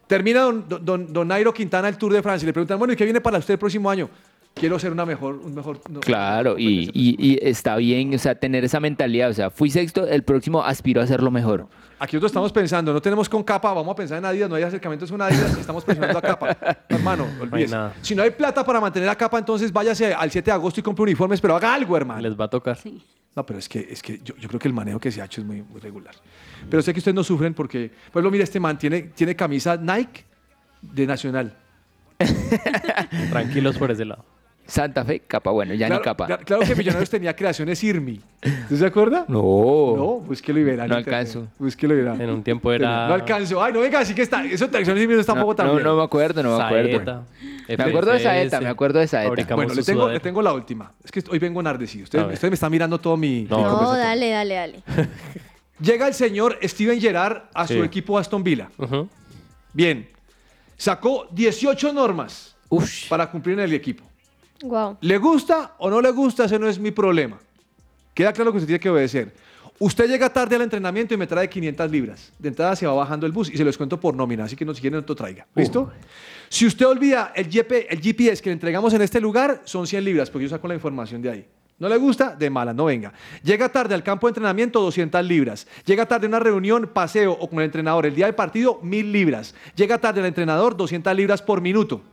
Termina 0.07 0.41
don, 0.41 0.67
don- 0.67 0.85
don, 0.85 1.13
don 1.13 1.27
Nairo 1.27 1.53
Quintana 1.53 1.87
el 1.87 1.97
Tour 1.97 2.13
de 2.13 2.21
Francia 2.21 2.45
y 2.45 2.47
le 2.47 2.53
preguntan, 2.53 2.77
bueno, 2.79 2.93
¿y 2.93 2.97
qué 2.97 3.03
viene 3.05 3.21
para 3.21 3.37
usted 3.37 3.53
el 3.53 3.59
próximo 3.59 3.89
año? 3.89 4.09
Quiero 4.53 4.77
ser 4.77 4.91
una 4.91 5.05
mejor, 5.05 5.35
un 5.35 5.55
mejor. 5.55 5.79
no, 5.89 6.01
Claro, 6.01 6.59
y, 6.59 6.89
y- 6.93 7.15
y 7.17 7.39
está 7.41 7.77
bien, 7.77 8.13
o 8.13 8.17
sea, 8.17 8.35
tener 8.35 8.63
esa 8.65 8.79
mentalidad. 8.79 9.29
O 9.29 9.33
sea, 9.33 9.49
fui 9.49 9.71
sexto, 9.71 10.05
el 10.05 10.23
próximo 10.23 10.61
aspiro 10.63 11.01
a 11.01 11.05
hacerlo 11.05 11.31
mejor. 11.31 11.67
Aquí 11.99 12.15
nosotros 12.15 12.31
estamos 12.31 12.51
pensando, 12.51 12.91
no 12.93 13.01
tenemos 13.01 13.29
con 13.29 13.43
capa, 13.43 13.71
vamos 13.73 13.93
a 13.93 13.95
pensar 13.95 14.17
en 14.17 14.25
Adidas, 14.25 14.49
no 14.49 14.55
hay 14.55 14.63
acercamientos 14.63 15.09
con 15.11 15.21
Adidas, 15.21 15.57
estamos 15.57 15.83
pensando 15.85 16.17
a 16.17 16.21
capa. 16.21 16.57
No, 16.89 16.97
hermano, 16.97 17.27
olvídese. 17.39 17.75
Si 18.01 18.13
no 18.15 18.23
hay 18.23 18.31
plata 18.31 18.63
para 18.65 18.81
mantener 18.81 19.07
a 19.07 19.15
capa, 19.15 19.39
entonces 19.39 19.71
váyase 19.71 20.13
al 20.13 20.29
7 20.29 20.45
de 20.45 20.51
agosto 20.51 20.79
y 20.79 20.83
compre 20.83 21.03
uniformes, 21.03 21.39
pero 21.39 21.55
haga 21.55 21.73
algo, 21.73 21.95
hermano. 21.95 22.21
Les 22.21 22.37
va 22.39 22.45
a 22.45 22.49
tocar. 22.49 22.77
No, 23.35 23.45
pero 23.45 23.59
es 23.59 23.69
que, 23.69 23.87
es 23.89 24.01
que 24.03 24.19
yo, 24.23 24.35
yo 24.35 24.47
creo 24.49 24.59
que 24.59 24.67
el 24.67 24.73
manejo 24.73 24.99
que 24.99 25.09
se 25.11 25.21
ha 25.21 25.25
hecho 25.25 25.39
es 25.41 25.47
muy, 25.47 25.61
muy 25.61 25.79
regular. 25.79 26.13
Pero 26.69 26.81
sé 26.81 26.91
que 26.91 26.99
ustedes 26.99 27.15
no 27.15 27.23
sufren 27.23 27.53
porque, 27.53 27.89
pues 28.11 28.21
lo 28.23 28.29
mira, 28.29 28.43
este 28.43 28.59
man 28.59 28.77
tiene, 28.77 29.03
tiene 29.03 29.35
camisa 29.35 29.77
Nike 29.77 30.25
de 30.81 31.07
Nacional. 31.07 31.55
Tranquilos 33.29 33.77
por 33.77 33.91
ese 33.91 34.05
lado. 34.05 34.25
Santa 34.71 35.03
Fe, 35.03 35.19
capa, 35.27 35.51
bueno, 35.51 35.73
ya 35.73 35.87
claro, 35.87 36.01
ni 36.01 36.05
capa. 36.05 36.25
Claro, 36.27 36.43
claro 36.45 36.63
que 36.65 36.75
Millonarios 36.75 37.09
tenía 37.09 37.35
creaciones 37.35 37.83
IRMI. 37.83 38.21
¿Usted 38.41 38.77
se 38.77 38.85
acuerda? 38.85 39.25
No. 39.27 39.41
No, 39.97 40.19
búsquelo 40.25 40.59
y 40.61 40.63
verá. 40.63 40.87
No 40.87 40.95
alcanzo. 40.95 41.47
Búsquelo 41.59 41.93
y 41.93 41.97
verá. 41.97 42.15
En 42.15 42.29
un 42.29 42.41
tiempo 42.41 42.71
era. 42.71 43.07
No 43.09 43.13
alcanzo. 43.15 43.61
Ay, 43.61 43.73
no, 43.73 43.81
venga, 43.81 43.99
así 43.99 44.15
que 44.15 44.21
está. 44.21 44.45
Eso 44.45 44.69
creaciones 44.69 45.01
IRMI 45.03 45.15
no 45.15 45.19
está 45.19 45.35
No, 45.35 45.41
poco 45.41 45.61
no, 45.61 45.77
no 45.81 45.97
me 45.97 46.03
acuerdo, 46.03 46.41
no 46.41 46.57
me 46.57 46.63
acuerdo. 46.63 46.89
Saeta, 46.89 47.23
Me 47.67 47.83
acuerdo 47.83 48.11
de 48.11 48.19
FFS, 48.19 48.23
Saeta, 48.23 48.61
me 48.61 48.69
acuerdo 48.69 48.99
de 48.99 49.07
Saeta. 49.07 49.27
fabricamos 49.27 49.65
Bueno, 49.65 49.73
le 49.73 49.83
tengo, 49.83 50.09
le 50.09 50.19
tengo 50.21 50.41
la 50.41 50.53
última. 50.53 50.93
Es 51.03 51.11
que 51.11 51.21
hoy 51.29 51.37
vengo 51.39 51.59
enardecido. 51.59 52.05
Usted, 52.05 52.25
me 52.49 52.53
está 52.53 52.69
mirando 52.69 52.97
todo 52.97 53.17
mi. 53.17 53.41
mi 53.41 53.47
No, 53.49 53.93
dale, 53.97 54.29
dale, 54.29 54.53
dale. 54.55 54.83
Llega 55.81 56.07
el 56.07 56.13
señor 56.13 56.57
Steven 56.63 57.01
Gerrard 57.01 57.41
a 57.53 57.67
su 57.67 57.73
Sí. 57.73 57.79
equipo 57.79 58.17
Aston 58.17 58.41
Villa. 58.41 58.69
Bien. 59.73 60.07
Sacó 60.77 61.27
18 61.31 61.91
normas 61.91 62.55
para 63.09 63.29
cumplir 63.29 63.59
en 63.59 63.65
el 63.65 63.73
equipo. 63.73 64.05
Wow. 64.63 64.97
¿Le 65.01 65.17
gusta 65.17 65.75
o 65.79 65.89
no 65.89 66.01
le 66.01 66.11
gusta? 66.11 66.45
Ese 66.45 66.59
no 66.59 66.67
es 66.67 66.79
mi 66.79 66.91
problema. 66.91 67.39
Queda 68.13 68.33
claro 68.33 68.51
que 68.51 68.57
usted 68.57 68.67
tiene 68.67 68.79
que 68.79 68.89
obedecer. 68.89 69.33
Usted 69.79 70.07
llega 70.07 70.29
tarde 70.31 70.55
al 70.55 70.61
entrenamiento 70.61 71.15
y 71.15 71.17
me 71.17 71.25
trae 71.25 71.49
500 71.49 71.89
libras. 71.89 72.31
De 72.37 72.49
entrada 72.49 72.75
se 72.75 72.85
va 72.85 72.93
bajando 72.93 73.25
el 73.25 73.31
bus 73.31 73.49
y 73.49 73.57
se 73.57 73.63
los 73.63 73.77
cuento 73.77 73.99
por 73.99 74.13
nómina, 74.13 74.43
así 74.43 74.55
que 74.55 74.63
no, 74.63 74.75
si 74.75 74.81
quieren 74.81 74.99
no 74.99 75.05
te 75.05 75.15
traiga. 75.15 75.47
¿Listo? 75.55 75.91
Si 76.49 76.67
usted 76.67 76.85
olvida 76.85 77.31
el, 77.35 77.47
GP, 77.49 77.87
el 77.89 77.99
GPS 77.99 78.43
que 78.43 78.49
le 78.51 78.53
entregamos 78.53 78.93
en 78.93 79.01
este 79.01 79.19
lugar, 79.19 79.61
son 79.63 79.87
100 79.87 80.03
libras, 80.03 80.29
porque 80.29 80.43
yo 80.43 80.49
saco 80.49 80.67
la 80.67 80.75
información 80.75 81.21
de 81.21 81.31
ahí. 81.31 81.47
¿No 81.79 81.89
le 81.89 81.97
gusta? 81.97 82.35
De 82.35 82.47
mala, 82.51 82.75
no 82.75 82.85
venga. 82.85 83.11
Llega 83.41 83.69
tarde 83.69 83.95
al 83.95 84.03
campo 84.03 84.27
de 84.27 84.31
entrenamiento, 84.31 84.81
200 84.81 85.25
libras. 85.25 85.65
Llega 85.83 86.05
tarde 86.05 86.27
a 86.27 86.29
una 86.29 86.39
reunión, 86.39 86.87
paseo 86.93 87.31
o 87.31 87.49
con 87.49 87.57
el 87.57 87.65
entrenador 87.65 88.05
el 88.05 88.13
día 88.13 88.27
del 88.27 88.35
partido, 88.35 88.79
1000 88.83 89.11
libras. 89.11 89.55
Llega 89.75 89.97
tarde 89.97 90.19
al 90.19 90.27
entrenador, 90.27 90.77
200 90.77 91.15
libras 91.15 91.41
por 91.41 91.59
minuto. 91.59 92.03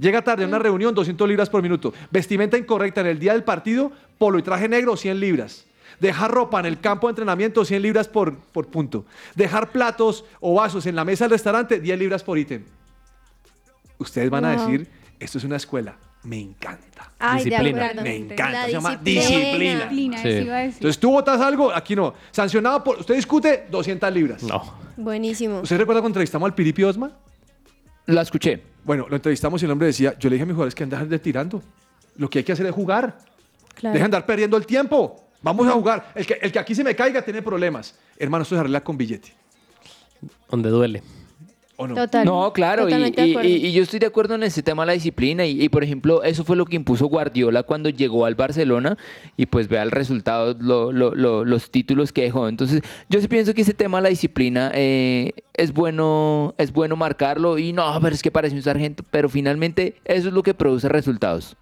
Llega 0.00 0.22
tarde 0.22 0.44
a 0.44 0.46
una 0.46 0.58
reunión, 0.58 0.94
200 0.94 1.28
libras 1.28 1.50
por 1.50 1.62
minuto. 1.62 1.92
Vestimenta 2.10 2.56
incorrecta 2.56 3.02
en 3.02 3.08
el 3.08 3.18
día 3.18 3.34
del 3.34 3.44
partido, 3.44 3.92
polo 4.16 4.38
y 4.38 4.42
traje 4.42 4.66
negro, 4.66 4.96
100 4.96 5.20
libras. 5.20 5.66
Dejar 6.00 6.30
ropa 6.30 6.58
en 6.58 6.66
el 6.66 6.80
campo 6.80 7.06
de 7.06 7.12
entrenamiento, 7.12 7.64
100 7.64 7.82
libras 7.82 8.08
por, 8.08 8.34
por 8.34 8.68
punto. 8.68 9.04
Dejar 9.34 9.70
platos 9.70 10.24
o 10.40 10.54
vasos 10.54 10.86
en 10.86 10.96
la 10.96 11.04
mesa 11.04 11.24
del 11.24 11.32
restaurante, 11.32 11.80
10 11.80 11.98
libras 11.98 12.22
por 12.24 12.38
ítem. 12.38 12.64
Ustedes 13.98 14.30
van 14.30 14.46
a 14.46 14.52
decir, 14.52 14.88
esto 15.18 15.36
es 15.36 15.44
una 15.44 15.56
escuela. 15.56 15.96
Me 16.22 16.40
encanta. 16.40 17.12
Ay, 17.18 17.44
de 17.44 17.50
Disciplina. 17.50 17.92
Me 18.02 18.16
encanta. 18.16 18.52
La 18.52 18.64
Se 18.64 18.72
llama 18.72 18.96
disciplina. 18.96 20.22
Sí. 20.22 20.28
Entonces 20.28 20.98
tú 20.98 21.10
votas 21.10 21.40
algo, 21.40 21.72
aquí 21.72 21.94
no. 21.94 22.14
Sancionado 22.30 22.82
por. 22.84 23.00
Usted 23.00 23.14
discute 23.14 23.66
200 23.70 24.12
libras. 24.12 24.42
No. 24.42 24.62
Buenísimo. 24.96 25.60
¿Usted 25.60 25.78
recuerda 25.78 26.00
cuando 26.00 26.14
entrevistamos 26.18 26.46
al 26.46 26.54
Piripi 26.54 26.84
Osma? 26.84 27.10
La 28.06 28.22
escuché. 28.22 28.62
Bueno, 28.84 29.06
lo 29.08 29.16
entrevistamos 29.16 29.62
y 29.62 29.64
el 29.64 29.70
hombre 29.70 29.88
decía: 29.88 30.16
Yo 30.18 30.28
le 30.28 30.34
dije 30.34 30.42
a 30.42 30.46
mis 30.46 30.54
jugadores 30.54 30.74
que 30.74 30.86
dejen 30.86 31.08
de 31.08 31.18
tirando. 31.18 31.62
Lo 32.16 32.28
que 32.28 32.38
hay 32.38 32.44
que 32.44 32.52
hacer 32.52 32.66
es 32.66 32.72
jugar. 32.72 33.18
Claro. 33.74 33.94
Dejen 33.94 34.10
de 34.10 34.16
andar 34.16 34.26
perdiendo 34.26 34.56
el 34.56 34.66
tiempo. 34.66 35.30
Vamos 35.42 35.66
a 35.66 35.72
jugar. 35.72 36.12
El 36.14 36.26
que, 36.26 36.38
el 36.40 36.52
que 36.52 36.58
aquí 36.58 36.74
se 36.74 36.84
me 36.84 36.94
caiga 36.94 37.22
tiene 37.22 37.40
problemas. 37.40 37.98
Hermano, 38.18 38.42
esto 38.42 38.54
se 38.54 38.60
arregla 38.60 38.82
con 38.82 38.96
billete. 38.96 39.32
Donde 40.50 40.68
duele. 40.68 41.02
¿O 41.82 41.86
no? 41.88 41.94
Total. 41.94 42.26
No, 42.26 42.52
claro, 42.52 42.86
y, 42.90 43.72
yo 43.72 43.82
estoy 43.82 43.98
de 44.00 44.06
acuerdo 44.06 44.34
en 44.34 44.42
ese 44.42 44.62
tema 44.62 44.82
de 44.82 44.88
la 44.88 44.92
disciplina 44.92 45.46
y, 45.46 45.62
y, 45.62 45.68
por 45.70 45.82
ejemplo 45.82 46.22
eso 46.22 46.44
fue 46.44 46.54
lo 46.54 46.66
que 46.66 46.76
impuso 46.76 47.06
Guardiola 47.06 47.62
cuando 47.62 47.88
llegó 47.88 48.26
al 48.26 48.34
Barcelona 48.34 48.98
y 49.38 49.46
pues 49.46 49.66
vea 49.68 49.82
el 49.82 49.90
resultado, 49.90 50.54
lo- 50.60 50.92
lo- 50.92 51.14
lo- 51.14 51.44
los 51.46 51.70
títulos 51.70 52.12
que 52.12 52.20
dejó. 52.22 52.48
Entonces 52.48 52.82
yo 53.08 53.18
sí 53.20 53.28
pienso 53.28 53.54
que 53.54 53.62
ese 53.62 53.72
tema 53.72 53.96
de 53.98 54.02
la 54.02 54.08
disciplina 54.10 54.70
eh, 54.74 55.32
es 55.54 55.72
bueno 55.72 56.54
es 56.58 56.70
bueno 56.72 56.96
marcarlo 56.96 57.56
y 57.56 57.72
no, 57.72 57.98
pero 58.02 58.14
es 58.14 58.22
que 58.22 58.30
parece 58.30 58.54
un 58.56 58.62
sargento, 58.62 59.02
pero 59.10 59.30
finalmente 59.30 59.94
eso 60.04 60.28
es 60.28 60.34
lo 60.34 60.42
que 60.42 60.52
produce 60.52 60.86
resultados. 60.88 61.56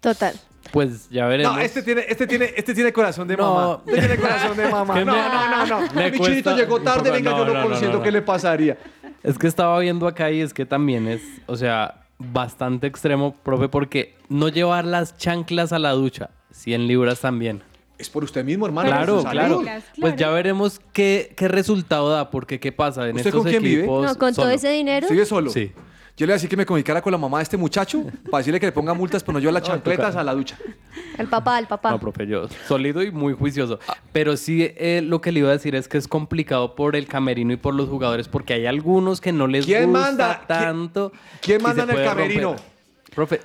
Total. 0.00 0.34
Pues 0.72 1.10
ya 1.10 1.26
veremos. 1.26 1.54
No, 1.56 1.60
este 1.60 1.82
tiene, 1.82 2.04
este 2.08 2.26
tiene, 2.26 2.50
este 2.56 2.72
tiene 2.72 2.92
corazón 2.92 3.28
de 3.28 3.36
No. 3.36 3.54
mamá. 3.54 3.80
Este 3.86 3.98
tiene 4.00 4.16
corazón 4.16 4.56
de 4.56 4.68
mamá. 4.70 5.00
No, 5.04 5.12
me- 5.12 5.18
no, 5.18 5.66
no, 5.66 5.66
no. 5.66 5.80
Mi 5.82 5.88
cuesta 6.10 6.24
chinito 6.26 6.56
llegó 6.56 6.80
tarde, 6.80 7.02
poco. 7.10 7.12
venga, 7.14 7.30
No, 7.32 7.38
yo 7.38 7.44
no, 7.46 7.54
no, 7.60 7.68
consiento, 7.68 7.96
no, 7.98 8.02
¿qué 8.02 8.10
no. 8.10 8.16
le 8.16 8.22
pasaría? 8.22 8.78
Es 9.22 9.38
que 9.38 9.46
estaba 9.46 9.78
viendo 9.78 10.06
acá 10.06 10.30
y 10.30 10.40
es 10.40 10.52
que 10.52 10.66
también 10.66 11.06
es, 11.06 11.22
o 11.46 11.56
sea, 11.56 12.02
bastante 12.18 12.86
extremo, 12.86 13.34
profe, 13.42 13.68
porque 13.68 14.14
no 14.28 14.48
llevar 14.48 14.84
las 14.84 15.16
chanclas 15.16 15.72
a 15.72 15.78
la 15.78 15.92
ducha, 15.92 16.30
100 16.50 16.86
libras 16.86 17.20
también. 17.20 17.62
Es 17.98 18.10
por 18.10 18.24
usted 18.24 18.44
mismo, 18.44 18.66
hermano. 18.66 18.88
Claro, 18.88 19.22
claro. 19.22 19.62
Pues 20.00 20.16
ya 20.16 20.30
veremos 20.30 20.80
qué, 20.92 21.32
qué 21.36 21.46
resultado 21.46 22.10
da, 22.10 22.30
porque 22.30 22.58
qué 22.58 22.72
pasa 22.72 23.08
en 23.08 23.16
¿Usted 23.16 23.28
estos 23.28 23.42
con 23.42 23.50
quién 23.50 23.62
vive? 23.62 23.82
equipos. 23.82 24.04
No, 24.04 24.18
con 24.18 24.34
todo 24.34 24.50
ese 24.50 24.70
dinero. 24.70 25.06
¿Sigue 25.06 25.24
solo? 25.24 25.50
Sí. 25.50 25.70
Yo 26.14 26.26
le 26.26 26.30
voy 26.30 26.34
a 26.34 26.36
decir 26.36 26.50
que 26.50 26.56
me 26.58 26.66
comunicara 26.66 27.00
con 27.00 27.10
la 27.10 27.16
mamá 27.16 27.38
de 27.38 27.44
este 27.44 27.56
muchacho 27.56 28.04
para 28.30 28.38
decirle 28.38 28.60
que 28.60 28.66
le 28.66 28.72
ponga 28.72 28.92
multas 28.92 29.24
por 29.24 29.32
no 29.32 29.40
llevar 29.40 29.54
las 29.54 29.62
chancletas 29.62 30.14
a 30.14 30.22
la 30.22 30.34
ducha. 30.34 30.58
El 31.18 31.26
papá, 31.26 31.58
el 31.58 31.66
papá. 31.66 31.90
No, 31.90 31.98
profe, 31.98 32.26
yo 32.26 32.48
sólido 32.68 33.02
y 33.02 33.10
muy 33.10 33.32
juicioso. 33.32 33.78
Pero 34.12 34.36
sí, 34.36 34.62
eh, 34.76 35.00
lo 35.02 35.22
que 35.22 35.32
le 35.32 35.40
iba 35.40 35.48
a 35.48 35.52
decir 35.52 35.74
es 35.74 35.88
que 35.88 35.96
es 35.96 36.06
complicado 36.08 36.74
por 36.74 36.96
el 36.96 37.06
camerino 37.06 37.54
y 37.54 37.56
por 37.56 37.74
los 37.74 37.88
jugadores, 37.88 38.28
porque 38.28 38.52
hay 38.52 38.66
algunos 38.66 39.22
que 39.22 39.32
no 39.32 39.46
les 39.46 39.64
¿Quién 39.64 39.90
gusta 39.90 40.00
manda? 40.00 40.36
¿Quién- 40.46 40.48
tanto. 40.48 41.12
quién 41.40 41.60
y 41.60 41.64
manda 41.64 41.82
en 41.84 41.90
el 41.90 42.04
camerino? 42.04 42.48
romper. 42.48 42.71
Profe, 43.14 43.40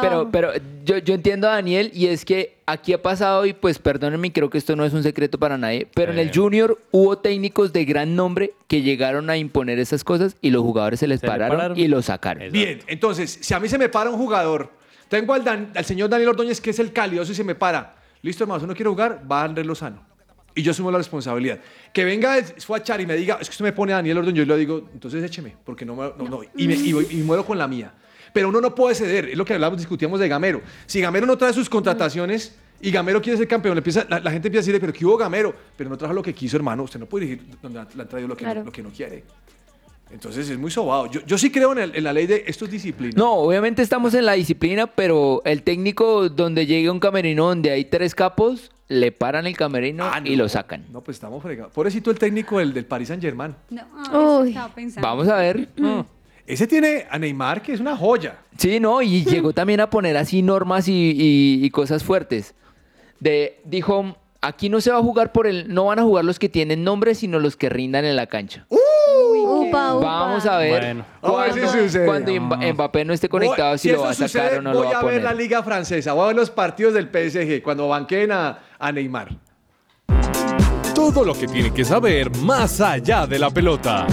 pero, 0.00 0.28
pero 0.32 0.52
yo, 0.84 0.96
yo 0.98 1.14
entiendo 1.14 1.46
a 1.48 1.52
Daniel 1.52 1.90
y 1.92 2.06
es 2.06 2.24
que 2.24 2.56
aquí 2.66 2.92
ha 2.94 3.02
pasado 3.02 3.44
y 3.44 3.52
pues 3.52 3.78
perdónenme, 3.78 4.32
creo 4.32 4.48
que 4.48 4.56
esto 4.56 4.74
no 4.76 4.84
es 4.84 4.94
un 4.94 5.02
secreto 5.02 5.38
para 5.38 5.58
nadie, 5.58 5.86
pero 5.94 6.12
en 6.12 6.18
el 6.18 6.28
Eh. 6.28 6.32
Junior 6.34 6.78
hubo 6.90 7.18
técnicos 7.18 7.72
de 7.74 7.84
gran 7.84 8.16
nombre 8.16 8.52
que 8.66 8.80
llegaron 8.80 9.28
a 9.28 9.36
imponer 9.36 9.78
esas 9.78 10.04
cosas 10.04 10.36
y 10.40 10.50
los 10.50 10.62
jugadores 10.62 11.00
se 11.00 11.06
les 11.06 11.20
Se 11.20 11.26
pararon, 11.26 11.56
pararon. 11.56 11.78
y 11.78 11.86
los 11.88 12.06
sacaron. 12.06 12.50
Bien, 12.50 12.80
entonces, 12.86 13.38
si 13.42 13.52
a 13.52 13.60
mí 13.60 13.68
se 13.68 13.76
me 13.76 13.90
para 13.90 14.08
un 14.08 14.16
jugador, 14.16 14.70
tengo 15.08 15.34
al, 15.34 15.44
Dan- 15.44 15.70
al 15.74 15.84
señor 15.84 16.08
Daniel 16.08 16.30
Ordóñez 16.30 16.60
que 16.60 16.70
es 16.70 16.78
el 16.78 16.92
calioso 16.92 17.32
y 17.32 17.34
se 17.34 17.44
me 17.44 17.54
para. 17.54 17.96
Listo, 18.22 18.44
hermano, 18.44 18.60
si 18.60 18.66
no 18.66 18.74
quiere 18.74 18.88
jugar, 18.88 19.22
va 19.30 19.42
a 19.42 19.44
Andrés 19.44 19.66
Lozano. 19.66 20.02
Y 20.54 20.62
yo 20.62 20.70
asumo 20.72 20.90
la 20.90 20.98
responsabilidad. 20.98 21.58
Que 21.92 22.04
venga 22.04 22.36
Fuachar 22.58 23.00
y 23.00 23.06
me 23.06 23.16
diga, 23.16 23.38
es 23.40 23.48
que 23.48 23.52
usted 23.52 23.64
me 23.66 23.72
pone 23.72 23.92
a 23.92 23.96
Daniel 23.96 24.18
Ordóñez, 24.18 24.46
yo 24.46 24.54
le 24.54 24.58
digo, 24.58 24.88
entonces 24.94 25.22
écheme, 25.22 25.56
porque 25.64 25.84
no, 25.84 25.94
me- 25.94 26.10
no, 26.16 26.28
no, 26.28 26.40
y, 26.56 26.66
me, 26.66 26.74
y, 26.74 26.92
voy- 26.94 27.06
y 27.10 27.16
muero 27.16 27.44
con 27.44 27.58
la 27.58 27.68
mía. 27.68 27.92
Pero 28.32 28.48
uno 28.48 28.60
no 28.60 28.74
puede 28.74 28.94
ceder, 28.94 29.30
es 29.30 29.36
lo 29.36 29.44
que 29.44 29.54
hablamos, 29.54 29.78
discutíamos 29.78 30.20
de 30.20 30.28
Gamero. 30.28 30.60
Si 30.86 31.00
Gamero 31.00 31.26
no 31.26 31.36
trae 31.36 31.52
sus 31.52 31.68
contrataciones 31.68 32.54
y 32.80 32.90
Gamero 32.90 33.20
quiere 33.20 33.36
ser 33.38 33.48
campeón, 33.48 33.74
le 33.74 33.80
empieza, 33.80 34.06
la, 34.08 34.20
la 34.20 34.30
gente 34.30 34.48
empieza 34.48 34.60
a 34.60 34.64
decirle, 34.64 34.80
pero 34.80 34.92
¿qué 34.92 35.04
hubo 35.04 35.16
Gamero? 35.16 35.54
Pero 35.76 35.90
no 35.90 35.98
trajo 35.98 36.14
lo 36.14 36.22
que 36.22 36.32
quiso, 36.34 36.56
hermano. 36.56 36.82
Usted 36.84 37.00
no 37.00 37.06
puede 37.06 37.26
dirigir 37.26 37.56
donde 37.60 37.84
le 37.94 38.02
han 38.02 38.08
traído 38.08 38.28
lo 38.28 38.36
que, 38.36 38.44
Claro. 38.44 38.60
no, 38.60 38.66
lo 38.66 38.72
que 38.72 38.82
no 38.82 38.90
quiere. 38.90 39.24
Entonces 40.12 40.50
es 40.50 40.58
muy 40.58 40.72
sobado. 40.72 41.06
Yo, 41.06 41.20
yo 41.24 41.38
sí 41.38 41.52
creo 41.52 41.70
en, 41.72 41.78
el- 41.78 41.96
en 41.96 42.02
la 42.02 42.12
ley 42.12 42.26
de 42.26 42.42
esto 42.46 42.64
es 42.64 42.70
disciplina. 42.72 43.12
No, 43.16 43.34
obviamente 43.34 43.80
estamos 43.82 44.12
en 44.14 44.26
la 44.26 44.32
disciplina, 44.32 44.88
pero 44.88 45.40
el 45.44 45.62
técnico 45.62 46.28
donde 46.28 46.66
llegue 46.66 46.90
un 46.90 46.98
camerino 46.98 47.46
donde 47.46 47.70
hay 47.70 47.84
tres 47.84 48.16
capos, 48.16 48.72
le 48.88 49.12
paran 49.12 49.46
el 49.46 49.56
camerino 49.56 50.10
y 50.24 50.34
lo 50.34 50.48
sacan. 50.48 50.84
No, 50.90 51.00
pues 51.00 51.16
estamos 51.16 51.40
fregados. 51.40 51.72
Pobrecito 51.72 52.10
el 52.10 52.18
técnico 52.18 52.58
del, 52.58 52.72
del 52.74 52.86
Paris 52.86 53.06
Saint 53.06 53.22
Germain. 53.22 53.54
No, 53.70 53.82
ah, 53.94 54.02
eso 54.08 54.44
estaba 54.44 54.74
pensando. 54.74 55.08
Vamos 55.08 55.28
a 55.28 55.36
ver. 55.36 55.68
Ese 56.52 56.66
tiene 56.66 57.06
a 57.10 57.18
Neymar, 57.18 57.62
que 57.62 57.72
es 57.72 57.80
una 57.80 57.96
joya. 57.96 58.36
Sí, 58.58 58.80
no, 58.80 59.00
y 59.02 59.24
llegó 59.30 59.52
también 59.52 59.80
a 59.80 59.88
poner 59.88 60.16
así 60.16 60.42
normas 60.42 60.88
y, 60.88 60.92
y- 60.92 61.64
y 61.64 61.70
cosas 61.70 62.02
fuertes. 62.02 62.54
De, 63.20 63.60
dijo, 63.64 64.16
aquí 64.40 64.68
no 64.68 64.80
se 64.80 64.90
va 64.90 64.98
a 64.98 65.02
jugar 65.02 65.30
por 65.32 65.46
el, 65.46 65.72
no 65.72 65.84
van 65.86 65.98
a 65.98 66.02
jugar 66.02 66.24
los 66.24 66.38
que 66.38 66.48
tienen 66.48 66.82
nombre, 66.82 67.14
sino 67.14 67.38
los 67.38 67.56
que 67.56 67.68
rindan 67.68 68.04
en 68.04 68.16
la 68.16 68.26
cancha. 68.26 68.66
Upa, 68.68 69.94
upa. 69.94 69.94
Vamos 70.06 70.44
a 70.46 70.56
ver 70.58 70.70
Bueno. 70.70 71.04
A 71.22 71.30
ver 71.44 71.50
cuando, 71.52 71.72
si 71.72 71.78
sucede. 71.84 72.06
cuando 72.06 72.32
Mba- 72.32 72.72
Mbappé 72.74 73.04
no 73.04 73.12
esté 73.12 73.28
conectado, 73.28 73.70
Voy- 73.70 73.78
si, 73.78 73.90
lo 73.92 74.02
va 74.02 74.10
a 74.10 74.14
sacar 74.14 74.28
sucede, 74.28 74.58
o 74.58 74.62
no 74.62 74.72
lo 74.72 74.78
voy 74.78 74.86
va 74.88 74.94
a 74.94 75.00
a 75.00 75.04
ver 75.04 75.14
poner. 75.20 75.22
la 75.22 75.34
liga 75.34 75.62
francesa, 75.62 76.12
voy 76.14 76.24
a 76.24 76.26
ver 76.28 76.36
los 76.36 76.50
partidos 76.50 76.94
del 76.94 77.08
PSG 77.08 77.62
cuando 77.62 77.86
banqueen 77.88 78.32
a, 78.32 78.58
a 78.78 78.90
Neymar. 78.92 79.28
Todo 80.94 81.24
lo 81.24 81.34
que 81.34 81.46
tiene 81.46 81.72
que 81.72 81.84
saber 81.84 82.34
más 82.38 82.80
allá 82.80 83.26
de 83.26 83.38
la 83.38 83.50
pelota. 83.50 84.06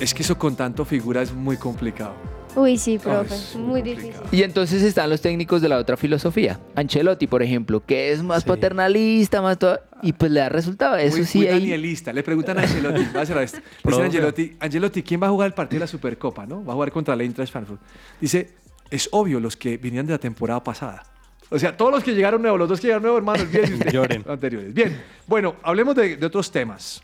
Es 0.00 0.12
que 0.14 0.22
eso 0.22 0.36
con 0.38 0.56
tanto 0.56 0.84
figura 0.84 1.22
es 1.22 1.32
muy 1.32 1.56
complicado. 1.56 2.14
Uy, 2.54 2.78
sí, 2.78 2.98
profe. 2.98 3.34
muy 3.58 3.82
difícil. 3.82 4.14
Y 4.32 4.42
entonces 4.42 4.82
están 4.82 5.10
los 5.10 5.20
técnicos 5.20 5.60
de 5.60 5.68
la 5.68 5.76
otra 5.76 5.96
filosofía. 5.98 6.58
Ancelotti, 6.74 7.26
por 7.26 7.42
ejemplo, 7.42 7.84
que 7.84 8.12
es 8.12 8.22
más 8.22 8.44
paternalista, 8.44 9.42
más 9.42 9.58
todo, 9.58 9.78
y 10.02 10.14
pues 10.14 10.30
le 10.32 10.40
da 10.40 10.48
resultado. 10.48 10.96
Eso 10.96 11.18
muy, 11.18 11.26
sí, 11.26 11.38
muy 11.38 11.46
ahí- 11.48 11.52
danielista. 11.60 12.12
Le 12.14 12.22
preguntan 12.22 12.58
a 12.58 12.62
Angelotti, 12.62 13.02
va 13.16 13.20
a 13.22 13.26
cerrar 13.26 13.44
esto. 13.44 13.58
Le 13.58 13.64
Profe. 13.82 13.96
dicen 13.96 14.02
a 14.02 14.06
Angelotti, 14.06 14.56
Angelotti, 14.58 15.02
¿quién 15.02 15.22
va 15.22 15.26
a 15.26 15.30
jugar 15.30 15.48
el 15.48 15.52
partido 15.54 15.80
de 15.80 15.84
la 15.84 15.86
Supercopa? 15.86 16.46
¿no? 16.46 16.64
Va 16.64 16.72
a 16.72 16.74
jugar 16.76 16.92
contra 16.92 17.12
el 17.12 17.20
Eintracht 17.20 17.52
Frankfurt. 17.52 17.80
Dice, 18.20 18.54
es 18.90 19.08
obvio 19.12 19.38
los 19.38 19.54
que 19.56 19.76
vinieron 19.76 20.06
de 20.06 20.12
la 20.14 20.18
temporada 20.18 20.62
pasada. 20.64 21.02
O 21.50 21.58
sea, 21.58 21.76
todos 21.76 21.92
los 21.92 22.02
que 22.02 22.14
llegaron 22.14 22.40
nuevos, 22.40 22.58
los 22.58 22.68
dos 22.70 22.80
que 22.80 22.86
llegaron 22.86 23.02
nuevos, 23.02 23.18
hermanos, 23.18 23.50
bien, 23.50 23.80
Lloren. 23.92 24.24
anteriores. 24.26 24.72
Bien, 24.72 24.98
bueno, 25.26 25.56
hablemos 25.62 25.94
de, 25.94 26.16
de 26.16 26.26
otros 26.26 26.50
temas. 26.50 27.02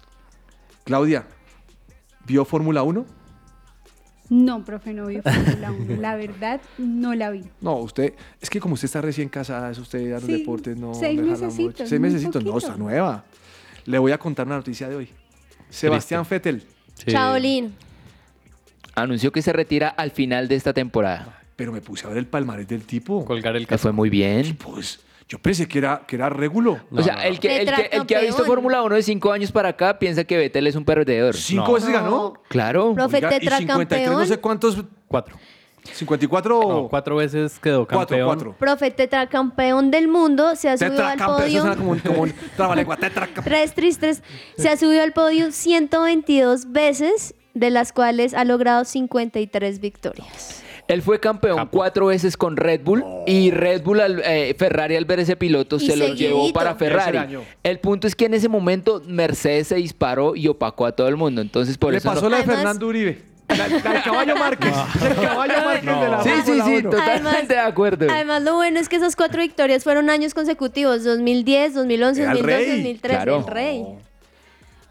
Claudia, 0.85 1.27
¿vio 2.27 2.45
Fórmula 2.45 2.83
1? 2.83 3.05
No, 4.31 4.65
profe, 4.65 4.95
no 4.95 5.07
vi 5.07 5.21
Fórmula 5.21 5.73
1. 5.73 5.97
La 6.01 6.17
verdad, 6.17 6.61
no 6.79 7.15
la 7.15 7.31
vi. 7.31 7.43
No, 7.61 7.77
usted, 7.77 8.15
es 8.41 8.49
que 8.49 8.61
como 8.61 8.75
usted 8.75 8.87
está 8.87 9.01
recién 9.01 9.29
casada, 9.29 9.71
eso 9.71 9.83
usted 9.83 10.11
a 10.13 10.15
los 10.15 10.25
Sí, 10.25 10.33
deportes 10.39 10.77
no 10.77 10.95
seis 10.95 11.21
mesecitos. 11.21 11.89
Seis 11.89 12.01
mesecitos, 12.01 12.43
no, 12.43 12.57
está 12.57 12.77
nueva. 12.77 13.25
Le 13.85 13.99
voy 13.99 14.13
a 14.13 14.19
contar 14.19 14.47
una 14.47 14.57
noticia 14.57 14.89
de 14.89 14.97
hoy. 14.97 15.09
Sebastián 15.69 16.25
Vettel. 16.29 16.63
Chaolín. 17.07 17.75
anunció 18.95 19.33
que 19.33 19.43
se 19.43 19.53
retira 19.53 19.89
al 19.89 20.13
final 20.13 20.49
de 20.49 20.55
esta 20.55 20.73
temporada. 20.73 21.41
Pero 21.57 21.73
me 21.73 21.81
puse 21.81 22.07
a 22.07 22.09
ver 22.09 22.19
el 22.19 22.27
palmarés 22.27 22.69
del 22.69 22.85
tipo. 22.85 23.25
Colgar 23.25 23.57
el 23.57 23.67
Le 23.69 23.79
fue 23.79 23.93
muy 23.93 24.09
bien. 24.09 24.57
Pues 24.57 25.01
yo 25.29 25.39
pensé 25.39 25.67
que 25.67 25.79
era, 25.79 26.03
que 26.07 26.17
era 26.17 26.29
régulo. 26.29 26.81
o 26.91 27.03
sea, 27.03 27.27
el, 27.27 27.39
que, 27.41 27.63
el, 27.63 27.73
que, 27.75 27.89
el 27.93 28.07
que 28.07 28.17
ha 28.17 28.21
visto 28.21 28.45
Fórmula 28.45 28.83
1 28.83 28.95
de 28.97 29.03
cinco 29.03 29.33
años 29.33 29.51
para 29.53 29.71
acá 29.71 29.99
piensa 29.99 30.25
que 30.25 30.37
Vettel 30.37 30.67
es 30.67 30.75
un 30.77 30.85
perdedor. 30.85 31.35
¿Cinco 31.37 31.73
veces 31.75 31.91
ganó? 31.91 32.35
Claro. 32.49 32.93
Profe, 32.95 33.17
Oiga, 33.17 33.37
y 33.37 33.47
53 33.49 34.11
no 34.11 34.27
sé 34.27 34.39
cuántos. 34.39 34.79
Cuatro. 35.09 35.37
54 35.85 36.61
No, 36.63 36.89
cuatro 36.89 37.17
veces 37.17 37.59
quedó 37.59 37.87
Cuatro, 37.89 38.17
campeón. 38.17 38.27
cuatro. 38.29 38.57
Profe, 38.57 38.91
tetracampeón 38.93 39.91
del 39.91 40.07
mundo, 40.07 40.55
se 40.55 40.69
ha 40.69 40.79
subido 40.79 41.05
al 41.05 41.17
eso 41.19 41.27
podio. 41.27 41.61
suena 41.61 41.77
como 41.77 41.91
un, 41.91 41.99
como 41.99 42.23
un 42.23 42.33
trabalengua, 42.57 42.97
tetracampeón. 42.97 43.45
Tres 43.45 43.75
tristes. 43.75 44.23
Se 44.57 44.69
ha 44.69 44.77
subido 44.77 45.03
al 45.03 45.13
podio 45.13 45.51
122 45.51 46.71
veces, 46.71 47.35
de 47.55 47.71
las 47.71 47.93
cuales 47.93 48.33
ha 48.35 48.45
logrado 48.45 48.85
53 48.85 49.81
victorias. 49.81 50.63
Él 50.89 51.01
fue 51.03 51.21
campeón 51.21 51.69
cuatro 51.71 52.07
veces 52.07 52.37
con 52.37 52.57
Red 52.57 52.81
Bull 52.85 53.05
y 53.27 53.51
Red 53.51 53.83
Bull, 53.83 54.01
al- 54.01 54.23
eh, 54.25 54.55
Ferrari 54.59 54.97
al 54.97 55.05
ver 55.05 55.21
ese 55.21 55.37
piloto 55.37 55.77
Y 55.77 55.87
se 55.87 55.97
lo 55.97 56.09
llevó 56.15 56.53
para 56.53 56.75
Ferrari. 56.75 57.37
El 57.63 57.79
punto 57.79 58.07
es 58.07 58.15
que 58.15 58.27
en 58.27 58.35
ese 58.35 58.49
momento 58.49 59.03
Mercedes 59.07 59.69
se 59.69 59.77
disparó 59.77 60.37
y 60.37 60.49
opacó 60.49 60.87
a 60.87 60.93
todo 60.93 61.09
el 61.09 61.17
mundo. 61.17 61.41
Entonces 61.41 61.79
por 61.79 61.93
Le 61.93 61.99
eso 61.99 62.09
pasó 62.09 62.23
no- 62.23 62.31
la 62.31 62.37
de 62.39 62.43
Además- 62.43 62.57
Fernando 62.59 62.87
Uribe. 62.87 63.33
La, 63.49 63.69
la 63.69 63.93
del 63.93 64.03
caballo 64.03 64.37
Márquez. 64.37 64.73
El 65.05 65.15
caballo 65.27 65.55
Márquez 65.65 66.01
de 66.01 66.09
la 66.09 66.23
Sí, 66.23 66.31
sí, 66.47 66.53
sí, 66.65 66.77
1. 66.79 66.91
totalmente 66.91 67.53
de 67.55 67.61
acuerdo. 67.61 68.07
Además, 68.11 68.43
lo 68.43 68.55
bueno 68.55 68.79
es 68.81 68.89
que 68.89 68.97
esas 68.97 69.15
cuatro 69.15 69.43
victorias 69.43 69.85
fueron 69.85 70.09
años 70.09 70.33
consecutivos: 70.33 71.05
2010, 71.05 71.75
2011, 71.75 72.23
Era 72.23 72.31
el 72.33 72.39
2012, 72.39 72.65
rey. 72.65 72.77
2013. 72.83 73.15
Claro. 73.17 73.39
El 73.39 73.47
rey. 73.47 73.85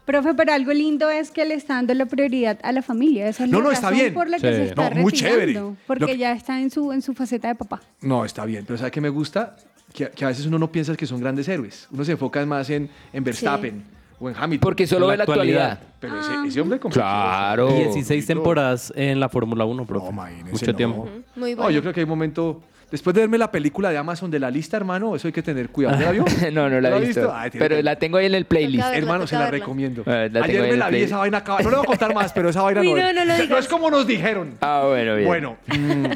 Profe, 0.04 0.34
pero 0.34 0.52
algo 0.52 0.72
lindo 0.72 1.08
es 1.10 1.30
que 1.30 1.44
le 1.44 1.54
está 1.54 1.74
dando 1.74 1.94
la 1.94 2.06
prioridad 2.06 2.58
a 2.64 2.72
la 2.72 2.82
familia. 2.82 3.28
Esa 3.28 3.44
es 3.44 3.50
No, 3.50 3.58
la 3.58 3.64
no, 3.64 3.70
está 3.70 3.90
razón 3.90 3.98
bien. 4.00 4.14
por 4.14 4.28
la 4.28 4.38
que 4.38 4.48
Sí. 4.50 4.54
se 4.56 4.64
está 4.64 4.90
No, 4.90 4.96
muy 5.00 5.12
retirando, 5.12 5.38
chévere. 5.40 5.60
Porque 5.86 6.06
que- 6.06 6.18
ya 6.18 6.32
está 6.32 6.60
en 6.60 6.70
su, 6.70 6.92
en 6.92 7.02
su 7.02 7.14
faceta 7.14 7.46
de 7.48 7.54
papá. 7.54 7.80
No, 8.00 8.24
está 8.24 8.44
bien. 8.44 8.64
Pero 8.66 8.78
¿sabe 8.78 8.90
qué 8.90 9.00
me 9.00 9.08
gusta? 9.10 9.56
Que, 9.94 10.08
que 10.10 10.24
a 10.24 10.28
veces 10.28 10.46
uno 10.46 10.58
no 10.58 10.72
piensa 10.72 10.96
que 10.96 11.06
son 11.06 11.20
grandes 11.20 11.46
héroes. 11.48 11.86
Uno 11.92 12.04
se 12.04 12.12
enfoca 12.12 12.44
más 12.46 12.68
en, 12.70 12.88
en 13.12 13.22
Verstappen 13.24 13.84
o 14.18 14.28
en 14.28 14.34
Hamilton. 14.36 14.60
Porque 14.68 14.86
solo 14.88 15.06
ve 15.06 15.16
la 15.16 15.24
actualidad. 15.24 15.78
Pero 16.00 16.18
ese, 16.18 16.32
ese 16.48 16.60
hombre. 16.60 16.80
Claro. 16.80 17.68
16 17.72 18.26
temporadas 18.26 18.92
en 18.96 19.20
la 19.20 19.28
Fórmula 19.28 19.64
1, 19.64 19.86
profe. 19.86 20.10
Mucho 20.50 20.66
no. 20.66 20.74
tiempo. 20.76 21.08
Muy 21.36 21.50
No, 21.50 21.56
bueno. 21.62 21.70
yo 21.70 21.80
creo 21.80 21.92
que 21.92 22.00
hay 22.00 22.04
un 22.04 22.10
momento. 22.10 22.60
Después 22.92 23.14
de 23.14 23.22
verme 23.22 23.38
la 23.38 23.50
película 23.50 23.90
de 23.90 23.96
Amazon 23.96 24.30
de 24.30 24.38
la 24.38 24.50
lista, 24.50 24.76
hermano, 24.76 25.16
eso 25.16 25.26
hay 25.26 25.32
que 25.32 25.42
tener 25.42 25.70
cuidado. 25.70 25.98
¿Ya 25.98 26.04
la 26.06 26.12
vio? 26.12 26.24
no, 26.52 26.68
no 26.68 26.78
la 26.80 26.90
¿Ya 26.90 26.96
he 26.98 27.00
visto. 27.00 27.32
Ay, 27.34 27.50
pero 27.50 27.76
que- 27.76 27.82
la 27.82 27.96
tengo 27.96 28.18
ahí 28.18 28.26
en 28.26 28.34
el 28.34 28.44
playlist. 28.44 28.84
Verla, 28.84 28.98
Hermano, 28.98 29.26
se 29.26 29.34
la 29.34 29.40
verla. 29.46 29.58
recomiendo. 29.58 30.02
La 30.06 30.44
Ayer 30.44 30.60
me 30.62 30.76
la 30.76 30.86
vi, 30.86 30.90
play. 30.92 31.02
esa 31.04 31.16
vaina 31.16 31.38
acaba. 31.38 31.60
No 31.62 31.70
le 31.70 31.76
voy 31.76 31.84
a 31.84 31.86
contar 31.86 32.14
más, 32.14 32.32
pero 32.32 32.50
esa 32.50 32.62
vaina 32.62 32.82
Uy, 32.82 32.88
no, 32.92 32.96
no, 32.96 33.08
es. 33.08 33.14
no 33.14 33.24
lo 33.24 33.46
No 33.48 33.58
es 33.58 33.66
como 33.66 33.90
nos 33.90 34.06
dijeron. 34.06 34.58
Ah, 34.60 34.84
bueno, 34.86 35.14
bien. 35.16 35.26
Bueno, 35.26 35.56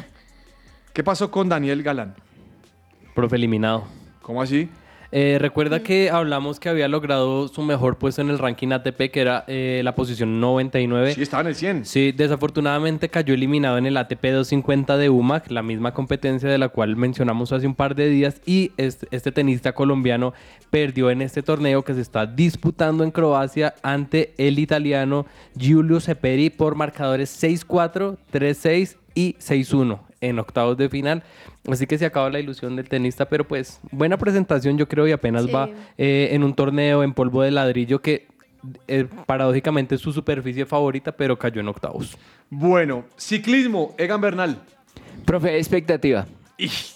¿qué 0.93 1.03
pasó 1.03 1.29
con 1.31 1.49
Daniel 1.49 1.81
Galán? 1.83 2.13
Profe 3.15 3.35
eliminado. 3.37 3.85
¿Cómo 4.21 4.41
así? 4.41 4.69
Eh, 5.11 5.37
Recuerda 5.39 5.81
que 5.81 6.09
hablamos 6.09 6.59
que 6.59 6.69
había 6.69 6.87
logrado 6.87 7.47
su 7.47 7.61
mejor 7.61 7.97
puesto 7.97 8.21
en 8.21 8.29
el 8.29 8.39
ranking 8.39 8.71
ATP, 8.71 9.11
que 9.11 9.21
era 9.21 9.43
eh, 9.47 9.81
la 9.83 9.95
posición 9.95 10.39
99. 10.41 11.13
Sí, 11.13 11.21
estaba 11.21 11.41
en 11.41 11.47
el 11.47 11.55
100. 11.55 11.85
Sí, 11.85 12.11
desafortunadamente 12.11 13.09
cayó 13.09 13.33
eliminado 13.33 13.77
en 13.77 13.85
el 13.85 13.95
ATP 13.97 14.23
250 14.23 14.97
de 14.97 15.09
UMAC, 15.09 15.49
la 15.51 15.63
misma 15.63 15.93
competencia 15.93 16.49
de 16.49 16.57
la 16.57 16.69
cual 16.69 16.95
mencionamos 16.95 17.51
hace 17.51 17.67
un 17.67 17.75
par 17.75 17.95
de 17.95 18.09
días, 18.09 18.41
y 18.45 18.71
este, 18.77 19.07
este 19.11 19.31
tenista 19.31 19.73
colombiano 19.73 20.33
perdió 20.69 21.09
en 21.09 21.21
este 21.21 21.41
torneo 21.41 21.83
que 21.83 21.93
se 21.93 22.01
está 22.01 22.25
disputando 22.25 23.03
en 23.03 23.11
Croacia 23.11 23.75
ante 23.83 24.33
el 24.37 24.59
italiano 24.59 25.25
Giulio 25.57 25.99
Ceperi 25.99 26.49
por 26.49 26.75
marcadores 26.75 27.41
6-4, 27.41 28.17
3-6 28.33 28.97
y 29.15 29.33
6-1 29.35 29.99
en 30.21 30.39
octavos 30.39 30.77
de 30.77 30.89
final. 30.89 31.23
Así 31.67 31.85
que 31.85 31.97
se 31.97 32.05
acaba 32.05 32.29
la 32.29 32.39
ilusión 32.39 32.75
del 32.75 32.87
tenista, 32.89 33.27
pero 33.27 33.45
pues 33.47 33.79
buena 33.91 34.17
presentación 34.17 34.77
yo 34.77 34.87
creo 34.87 35.07
y 35.07 35.11
apenas 35.11 35.43
Sí. 35.45 35.51
va 35.51 35.69
eh, 35.97 36.29
en 36.31 36.43
un 36.43 36.53
torneo 36.53 37.03
en 37.03 37.13
polvo 37.13 37.41
de 37.41 37.51
ladrillo 37.51 38.01
que 38.01 38.27
eh, 38.87 39.05
paradójicamente 39.25 39.95
es 39.95 40.01
su 40.01 40.11
superficie 40.11 40.65
favorita, 40.65 41.11
pero 41.11 41.37
cayó 41.37 41.61
en 41.61 41.67
octavos. 41.67 42.17
Bueno, 42.49 43.05
ciclismo, 43.17 43.93
Egan 43.97 44.19
Bernal. 44.21 44.57
Profe, 45.25 45.57
expectativa. 45.57 46.25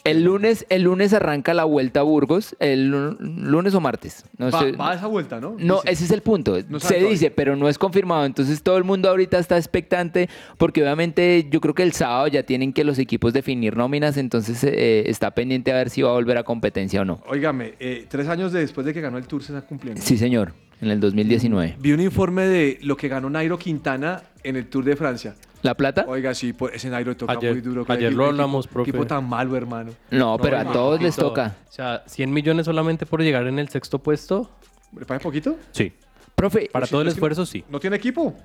El 0.04 0.24
lunes, 0.24 0.66
el 0.70 0.82
lunes 0.84 1.14
arranca 1.14 1.54
la 1.54 1.66
vuelta 1.66 2.00
a 2.00 2.04
Burgos, 2.04 2.56
el 2.60 2.90
lu- 2.90 3.16
lunes 3.20 3.76
o 3.76 3.80
martes. 3.80 4.26
No, 4.38 4.50
Va, 4.50 4.60
sé. 4.60 4.72
va 4.72 4.92
a 4.92 4.96
esa 4.96 5.06
vuelta, 5.08 5.40
¿no? 5.40 5.56
No, 5.60 5.76
Dice. 5.82 5.92
ese 5.92 6.06
es 6.06 6.12
el 6.12 6.22
punto. 6.22 6.58
No 6.68 6.80
Se 6.80 6.88
todavía. 6.88 7.10
dice, 7.10 7.30
pero 7.32 7.56
no 7.56 7.70
es 7.70 7.78
confirmado. 7.78 8.26
Entonces 8.26 8.64
todo 8.64 8.78
el 8.78 8.84
mundo 8.84 9.10
ahorita 9.10 9.38
está 9.38 9.58
expectante 9.58 10.30
porque 10.58 10.82
obviamente 10.82 11.48
yo 11.52 11.62
creo 11.62 11.76
que 11.76 11.84
el 11.84 11.92
sábado 11.94 12.28
ya 12.28 12.44
tienen 12.44 12.74
que 12.74 12.84
los 12.84 12.98
equipos 12.98 13.34
definir 13.34 13.78
nóminas, 13.78 14.18
entonces 14.18 14.64
eh, 14.64 15.04
está 15.08 15.32
pendiente 15.32 15.72
a 15.72 15.76
ver 15.76 15.90
si 15.92 16.02
va 16.02 16.10
a 16.10 16.14
volver 16.14 16.38
a 16.40 16.44
competencia 16.44 17.02
o 17.02 17.06
no. 17.06 17.22
Óigame, 17.28 17.76
eh, 17.80 18.08
tres 18.10 18.28
años 18.28 18.52
de- 18.52 18.62
después 18.62 18.86
de 18.86 18.94
que 18.94 19.02
ganó 19.02 19.18
el 19.20 19.28
Tour 19.28 19.44
se 19.44 19.54
está 19.56 19.68
cumpliendo. 19.68 20.02
Sí, 20.02 20.18
señor, 20.18 20.54
en 20.82 20.90
el 20.90 21.00
2019. 21.00 21.76
Vi 21.80 21.92
un 21.94 22.02
informe 22.02 22.48
de 22.48 22.80
lo 22.82 22.98
que 22.98 23.08
ganó 23.08 23.30
Nairo 23.30 23.60
Quintana 23.60 24.24
en 24.44 24.56
el 24.56 24.66
Tour 24.68 24.84
de 24.86 24.96
Francia. 24.96 25.36
¿La 25.64 25.76
plata? 25.76 26.06
Oiga, 26.08 26.34
sí, 26.34 26.54
pues, 26.54 26.74
ese 26.76 26.90
Nairo 26.90 27.16
toca 27.16 27.34
Ayer- 27.34 27.54
muy 27.54 27.62
duro. 27.62 27.86
ayer 27.88 28.12
lo 28.14 28.24
equipo- 28.24 28.30
hablamos, 28.30 28.68
profe. 28.68 28.90
equipo 28.90 29.06
tan 29.06 29.28
malo, 29.28 29.56
hermano. 29.56 29.92
No, 30.10 30.38
pero 30.42 30.58
a 30.60 30.66
todos 30.72 31.02
les 31.02 31.16
toca. 31.16 31.56
O 31.70 31.72
sea, 31.72 32.04
100 32.08 32.32
millones 32.34 32.66
solamente 32.66 33.06
por 33.06 33.22
llegar 33.22 33.46
en 33.48 33.60
el 33.60 33.70
sexto 33.70 34.00
puesto. 34.00 34.50
¿Le 34.98 35.06
parece 35.06 35.24
poquito? 35.24 35.58
Sí. 35.72 35.94
Profe, 36.36 36.70
Para 36.72 36.88
todo 36.88 37.02
el 37.02 37.08
es 37.08 37.14
que 37.14 37.18
esfuerzo, 37.20 37.46
sí. 37.46 37.64
¿No 37.70 37.80
tiene 37.80 37.96
equipo? 37.98 38.36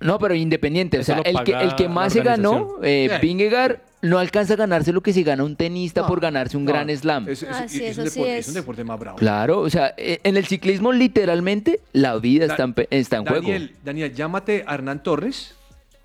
No, 0.00 0.18
pero 0.18 0.34
independiente. 0.34 0.98
O 0.98 1.02
sea, 1.02 1.18
el 1.24 1.42
que, 1.42 1.52
el 1.52 1.74
que 1.74 1.88
más 1.88 2.12
se 2.12 2.22
ganó, 2.22 2.76
eh. 2.82 3.18
Vingegaard, 3.20 3.78
no 4.02 4.18
alcanza 4.18 4.52
a 4.52 4.56
ganarse 4.56 4.92
lo 4.92 5.00
que 5.00 5.12
se 5.14 5.22
gana 5.22 5.42
un 5.42 5.56
tenista 5.56 6.02
No, 6.02 6.06
por 6.06 6.20
ganarse 6.20 6.56
un 6.56 6.64
no, 6.66 6.72
gran 6.72 6.90
slam. 6.94 7.26
Es, 7.28 7.42
es- 7.42 7.48
Ah, 7.50 7.64
es- 7.64 7.72
sí, 7.72 7.82
es 7.84 7.96
un 7.96 8.04
eso 8.04 8.12
sí 8.12 8.20
deporte, 8.20 8.38
es. 8.38 8.44
es 8.44 8.48
un 8.48 8.54
deporte 8.54 8.84
más 8.84 9.00
bravo. 9.00 9.16
Claro, 9.16 9.60
o 9.60 9.70
sea, 9.70 9.94
eh, 9.96 10.20
en 10.22 10.36
el 10.36 10.44
ciclismo 10.46 10.92
literalmente 10.92 11.80
la 11.92 12.16
vida 12.18 12.44
está 12.44 12.64
en, 12.64 12.74
pe- 12.74 12.88
está 12.90 13.16
en 13.16 13.24
juego. 13.24 13.42
Daniel, 13.48 13.74
Daniel, 13.82 14.14
llámate 14.14 14.64
a 14.66 14.74
Hernán 14.74 15.02
Torres 15.02 15.54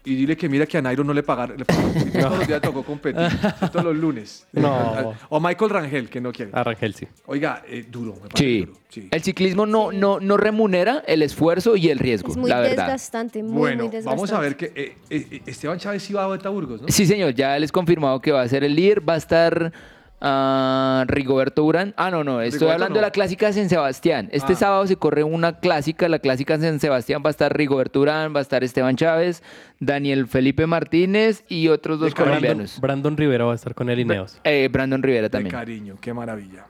Y 0.03 0.15
dile 0.15 0.35
que 0.35 0.49
mira 0.49 0.65
que 0.65 0.79
a 0.79 0.81
Nairo 0.81 1.03
no 1.03 1.13
le 1.13 1.21
pagaron. 1.21 1.57
Le 1.57 1.65
pagaron. 1.65 2.11
Todos 2.11 2.37
los 2.39 2.47
días 2.47 2.61
tocó 2.61 2.83
competir. 2.83 3.21
Todos 3.71 3.85
los 3.85 3.95
lunes. 3.95 4.47
No. 4.51 5.13
O 5.29 5.39
Michael 5.39 5.69
Rangel, 5.69 6.09
que 6.09 6.19
no 6.19 6.31
quiere. 6.31 6.49
A 6.55 6.63
Rangel 6.63 6.95
sí. 6.95 7.07
Oiga, 7.27 7.61
eh, 7.67 7.85
duro. 7.89 8.13
me 8.15 8.29
parece 8.29 8.67
Sí. 8.89 9.07
El 9.11 9.21
ciclismo 9.21 9.65
no, 9.65 9.91
no, 9.91 10.19
no 10.19 10.35
remunera 10.37 11.03
el 11.07 11.21
esfuerzo 11.21 11.75
y 11.77 11.89
el 11.89 11.99
riesgo, 11.99 12.31
Es 12.31 12.37
muy 12.37 12.49
la 12.49 12.59
verdad. 12.59 12.71
desgastante, 12.87 13.41
muy, 13.41 13.57
Bueno, 13.57 13.83
muy 13.83 13.91
desgastante. 13.91 14.15
vamos 14.15 14.31
a 14.33 14.39
ver 14.41 14.57
que 14.57 14.65
eh, 14.75 14.97
eh, 15.09 15.41
Esteban 15.45 15.77
Chávez 15.77 16.03
sí 16.03 16.11
va 16.13 16.25
a 16.25 16.27
Beta 16.27 16.49
Burgos, 16.49 16.81
¿no? 16.81 16.87
Sí, 16.89 17.05
señor, 17.05 17.33
ya 17.33 17.57
les 17.57 17.71
confirmado 17.71 18.19
que 18.19 18.31
va 18.33 18.41
a 18.41 18.47
ser 18.49 18.63
el 18.65 18.75
líder, 18.75 19.07
va 19.07 19.13
a 19.13 19.17
estar 19.17 19.71
ah, 20.21 21.03
Rigoberto 21.07 21.63
Urán. 21.65 21.93
Ah, 21.97 22.09
no, 22.11 22.23
no, 22.23 22.41
estoy 22.41 22.59
Rigoberto 22.59 22.73
hablando 22.73 22.93
no. 22.93 22.99
de 22.99 23.01
la 23.07 23.11
clásica 23.11 23.47
de 23.47 23.53
San 23.53 23.69
Sebastián. 23.69 24.29
Este 24.31 24.53
Ah. 24.53 24.55
sábado 24.55 24.87
se 24.87 24.95
corre 24.95 25.23
una 25.23 25.59
clásica, 25.59 26.07
la 26.07 26.19
clásica 26.19 26.57
de 26.57 26.67
San 26.67 26.79
Sebastián 26.79 27.21
va 27.25 27.29
a 27.29 27.31
estar 27.31 27.55
Rigoberto 27.55 27.99
Urán, 28.01 28.33
va 28.35 28.39
a 28.39 28.41
estar 28.43 28.63
Esteban 28.63 28.95
Chávez, 28.95 29.43
Daniel 29.79 30.27
Felipe 30.27 30.67
Martínez 30.67 31.43
y 31.49 31.67
otros 31.67 31.99
dos 31.99 32.13
colombianos. 32.13 32.79
Brandon 32.79 33.17
Rivera 33.17 33.45
va 33.45 33.51
a 33.53 33.55
estar 33.55 33.73
con 33.75 33.89
el 33.89 33.99
Ineos. 33.99 34.39
Eh, 34.43 34.69
Brandon 34.71 35.01
Rivera 35.03 35.23
De 35.23 35.29
también. 35.29 35.51
cariño, 35.55 35.97
qué 35.99 36.13
maravilla. 36.13 36.65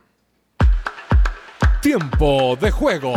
Tiempo 1.82 2.56
de 2.62 2.70
juego. 2.72 3.14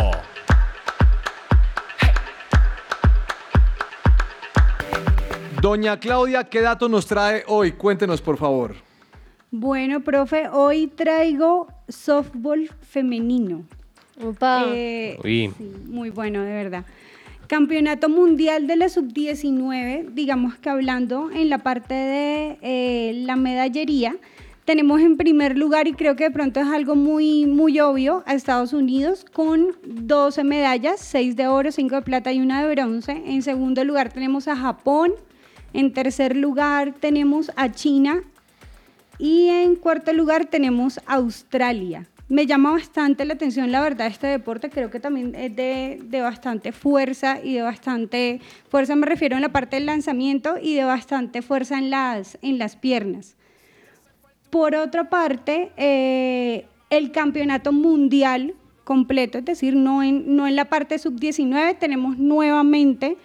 Doña 5.61 5.99
Claudia, 5.99 6.43
¿qué 6.43 6.61
dato 6.61 6.87
nos 6.89 7.07
trae 7.07 7.43
hoy? 7.47 7.71
Cuéntenos, 7.71 8.21
por 8.21 8.37
favor. 8.37 8.75
Bueno, 9.57 10.01
profe, 10.01 10.49
hoy 10.49 10.87
traigo 10.87 11.69
softball 11.87 12.69
femenino. 12.81 13.63
Eh, 14.75 15.17
Uy. 15.23 15.49
sí, 15.57 15.71
muy 15.87 16.09
bueno, 16.09 16.41
de 16.41 16.51
verdad. 16.51 16.83
Campeonato 17.47 18.09
Mundial 18.09 18.67
de 18.67 18.75
la 18.75 18.89
Sub-19, 18.89 20.09
digamos 20.09 20.55
que 20.55 20.69
hablando 20.69 21.31
en 21.31 21.47
la 21.47 21.59
parte 21.59 21.93
de 21.93 22.57
eh, 22.61 23.13
la 23.23 23.37
medallería, 23.37 24.17
tenemos 24.65 24.99
en 24.99 25.15
primer 25.15 25.57
lugar, 25.57 25.87
y 25.87 25.93
creo 25.93 26.17
que 26.17 26.25
de 26.25 26.31
pronto 26.31 26.59
es 26.59 26.67
algo 26.67 26.95
muy, 26.95 27.45
muy 27.45 27.79
obvio, 27.79 28.23
a 28.25 28.33
Estados 28.33 28.73
Unidos 28.73 29.25
con 29.31 29.67
12 29.85 30.43
medallas, 30.43 30.99
6 30.99 31.37
de 31.37 31.47
oro, 31.47 31.71
5 31.71 31.95
de 31.95 32.01
plata 32.01 32.33
y 32.33 32.41
una 32.41 32.61
de 32.61 32.75
bronce. 32.75 33.23
En 33.25 33.41
segundo 33.41 33.85
lugar 33.85 34.11
tenemos 34.11 34.49
a 34.49 34.57
Japón. 34.57 35.13
En 35.71 35.93
tercer 35.93 36.35
lugar 36.35 36.93
tenemos 36.99 37.53
a 37.55 37.71
China. 37.71 38.21
Y 39.17 39.47
en 39.47 39.75
cuarto 39.75 40.13
lugar 40.13 40.45
tenemos 40.45 40.99
Australia. 41.05 42.07
Me 42.27 42.47
llama 42.47 42.71
bastante 42.71 43.23
la 43.23 43.35
atención, 43.35 43.71
la 43.71 43.81
verdad, 43.81 44.07
este 44.07 44.27
deporte. 44.27 44.69
Creo 44.69 44.89
que 44.89 44.99
también 44.99 45.35
es 45.35 45.55
de, 45.55 45.99
de 46.03 46.21
bastante 46.21 46.71
fuerza 46.71 47.39
y 47.43 47.53
de 47.53 47.61
bastante 47.61 48.41
fuerza, 48.69 48.95
me 48.95 49.05
refiero 49.05 49.35
en 49.35 49.43
la 49.43 49.49
parte 49.49 49.75
del 49.75 49.85
lanzamiento 49.85 50.55
y 50.59 50.73
de 50.73 50.83
bastante 50.83 51.43
fuerza 51.43 51.77
en 51.77 51.91
las, 51.91 52.39
en 52.41 52.57
las 52.57 52.75
piernas. 52.75 53.35
Por 54.49 54.75
otra 54.75 55.09
parte, 55.09 55.71
eh, 55.77 56.65
el 56.89 57.11
campeonato 57.11 57.71
mundial 57.71 58.55
completo, 58.83 59.37
es 59.37 59.45
decir, 59.45 59.75
no 59.75 60.01
en, 60.01 60.35
no 60.35 60.47
en 60.47 60.55
la 60.55 60.65
parte 60.65 60.97
sub-19, 60.97 61.77
tenemos 61.77 62.17
nuevamente 62.17 63.17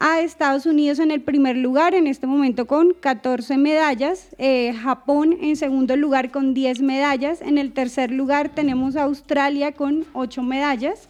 a 0.00 0.22
Estados 0.22 0.64
Unidos 0.64 0.98
en 0.98 1.10
el 1.10 1.20
primer 1.20 1.58
lugar, 1.58 1.94
en 1.94 2.06
este 2.06 2.26
momento 2.26 2.66
con 2.66 2.94
14 2.94 3.58
medallas, 3.58 4.34
eh, 4.38 4.72
Japón 4.72 5.36
en 5.42 5.56
segundo 5.56 5.94
lugar 5.94 6.30
con 6.30 6.54
10 6.54 6.80
medallas, 6.80 7.42
en 7.42 7.58
el 7.58 7.72
tercer 7.72 8.10
lugar 8.10 8.48
tenemos 8.48 8.96
a 8.96 9.02
Australia 9.02 9.72
con 9.72 10.06
8 10.14 10.42
medallas 10.42 11.06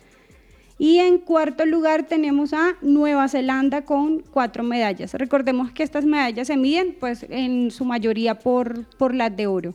y 0.77 0.99
en 0.99 1.19
cuarto 1.19 1.67
lugar 1.67 2.03
tenemos 2.09 2.53
a 2.53 2.75
Nueva 2.83 3.29
Zelanda 3.29 3.83
con 3.83 4.25
4 4.33 4.65
medallas. 4.65 5.15
Recordemos 5.15 5.71
que 5.71 5.85
estas 5.85 6.05
medallas 6.05 6.49
se 6.49 6.57
miden 6.57 6.97
pues 6.99 7.25
en 7.29 7.71
su 7.71 7.85
mayoría 7.85 8.41
por, 8.41 8.87
por 8.97 9.15
las 9.15 9.37
de 9.37 9.47
oro. 9.47 9.75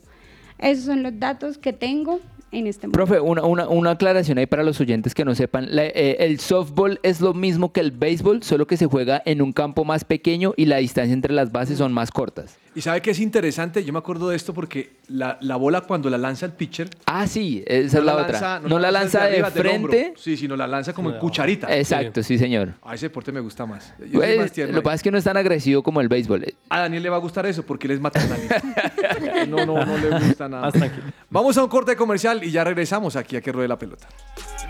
Esos 0.58 0.84
son 0.84 1.02
los 1.02 1.18
datos 1.18 1.56
que 1.56 1.72
tengo 1.72 2.20
este. 2.52 2.88
Profe, 2.88 3.20
una, 3.20 3.42
una, 3.44 3.68
una 3.68 3.90
aclaración 3.92 4.38
ahí 4.38 4.46
para 4.46 4.62
los 4.62 4.80
oyentes 4.80 5.14
que 5.14 5.24
no 5.24 5.34
sepan. 5.34 5.66
La- 5.74 5.84
eh, 5.86 6.16
el 6.20 6.38
softball 6.40 6.98
es 7.02 7.20
lo 7.20 7.34
mismo 7.34 7.72
que 7.72 7.80
el 7.80 7.90
béisbol, 7.90 8.42
solo 8.42 8.66
que 8.66 8.76
se 8.76 8.86
juega 8.86 9.22
en 9.26 9.42
un 9.42 9.52
campo 9.52 9.84
más 9.84 10.04
pequeño 10.04 10.54
y 10.56 10.66
la 10.66 10.76
distancia 10.78 11.12
entre 11.12 11.32
las 11.34 11.52
bases 11.52 11.78
son 11.78 11.92
más 11.92 12.10
cortas. 12.10 12.56
Y 12.76 12.82
sabe 12.82 13.00
que 13.00 13.10
es 13.10 13.20
interesante, 13.20 13.82
yo 13.82 13.90
me 13.90 13.98
acuerdo 13.98 14.28
de 14.28 14.36
esto 14.36 14.52
porque 14.52 14.96
la, 15.08 15.38
la 15.40 15.56
bola 15.56 15.80
cuando 15.80 16.10
la 16.10 16.18
lanza 16.18 16.44
el 16.44 16.52
pitcher. 16.52 16.90
Ah, 17.06 17.26
sí, 17.26 17.64
esa 17.66 17.98
es 18.00 18.04
la 18.04 18.16
otra. 18.16 18.60
No 18.60 18.78
la 18.78 18.90
lanza 18.90 19.24
de 19.24 19.42
frente. 19.46 20.12
Sí, 20.18 20.36
sino 20.36 20.56
la 20.56 20.66
lanza 20.66 20.92
como 20.92 21.10
en 21.10 21.18
cucharita. 21.18 21.74
Exacto, 21.74 22.22
sí, 22.22 22.36
señor. 22.36 22.74
A 22.82 22.94
ese 22.94 23.06
deporte 23.06 23.32
me 23.32 23.40
gusta 23.40 23.64
más. 23.64 23.94
Yo 23.98 24.04
soy 24.04 24.10
Pues, 24.12 24.38
más 24.38 24.52
tierno 24.52 24.74
lo 24.74 24.82
que 24.82 24.84
pasa 24.84 24.96
es 24.96 25.02
que 25.02 25.10
no 25.10 25.16
es 25.16 25.24
tan 25.24 25.38
agresivo 25.38 25.82
como 25.82 26.02
el 26.02 26.08
béisbol. 26.08 26.44
A 26.68 26.80
Daniel 26.80 27.02
le 27.02 27.08
va 27.08 27.16
a 27.16 27.20
gustar 27.20 27.46
eso 27.46 27.62
porque 27.62 27.86
él 27.86 27.94
es 27.94 28.00
maternalista. 28.00 28.60
no, 29.48 29.64
no, 29.64 29.82
no 29.82 29.96
le 29.96 30.10
gusta 30.10 30.46
nada. 30.46 30.64
Más 30.64 30.74
tranquilo. 30.74 31.04
Vamos 31.30 31.56
a 31.56 31.62
un 31.64 31.70
corte 31.70 31.96
comercial 31.96 32.44
y 32.44 32.50
ya 32.50 32.62
regresamos 32.62 33.16
aquí 33.16 33.36
a 33.36 33.40
que 33.40 33.52
ruede 33.52 33.68
la 33.68 33.78
pelota. 33.78 34.06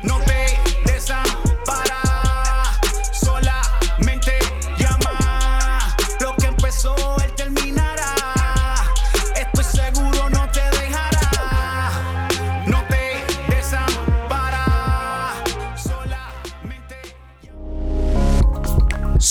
No 0.04 0.16
te 0.20 0.65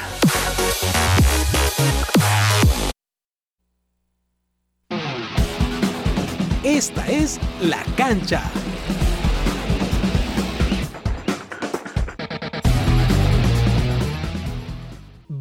Esta 6.64 7.06
es 7.06 7.38
La 7.60 7.84
Cancha. 7.98 8.50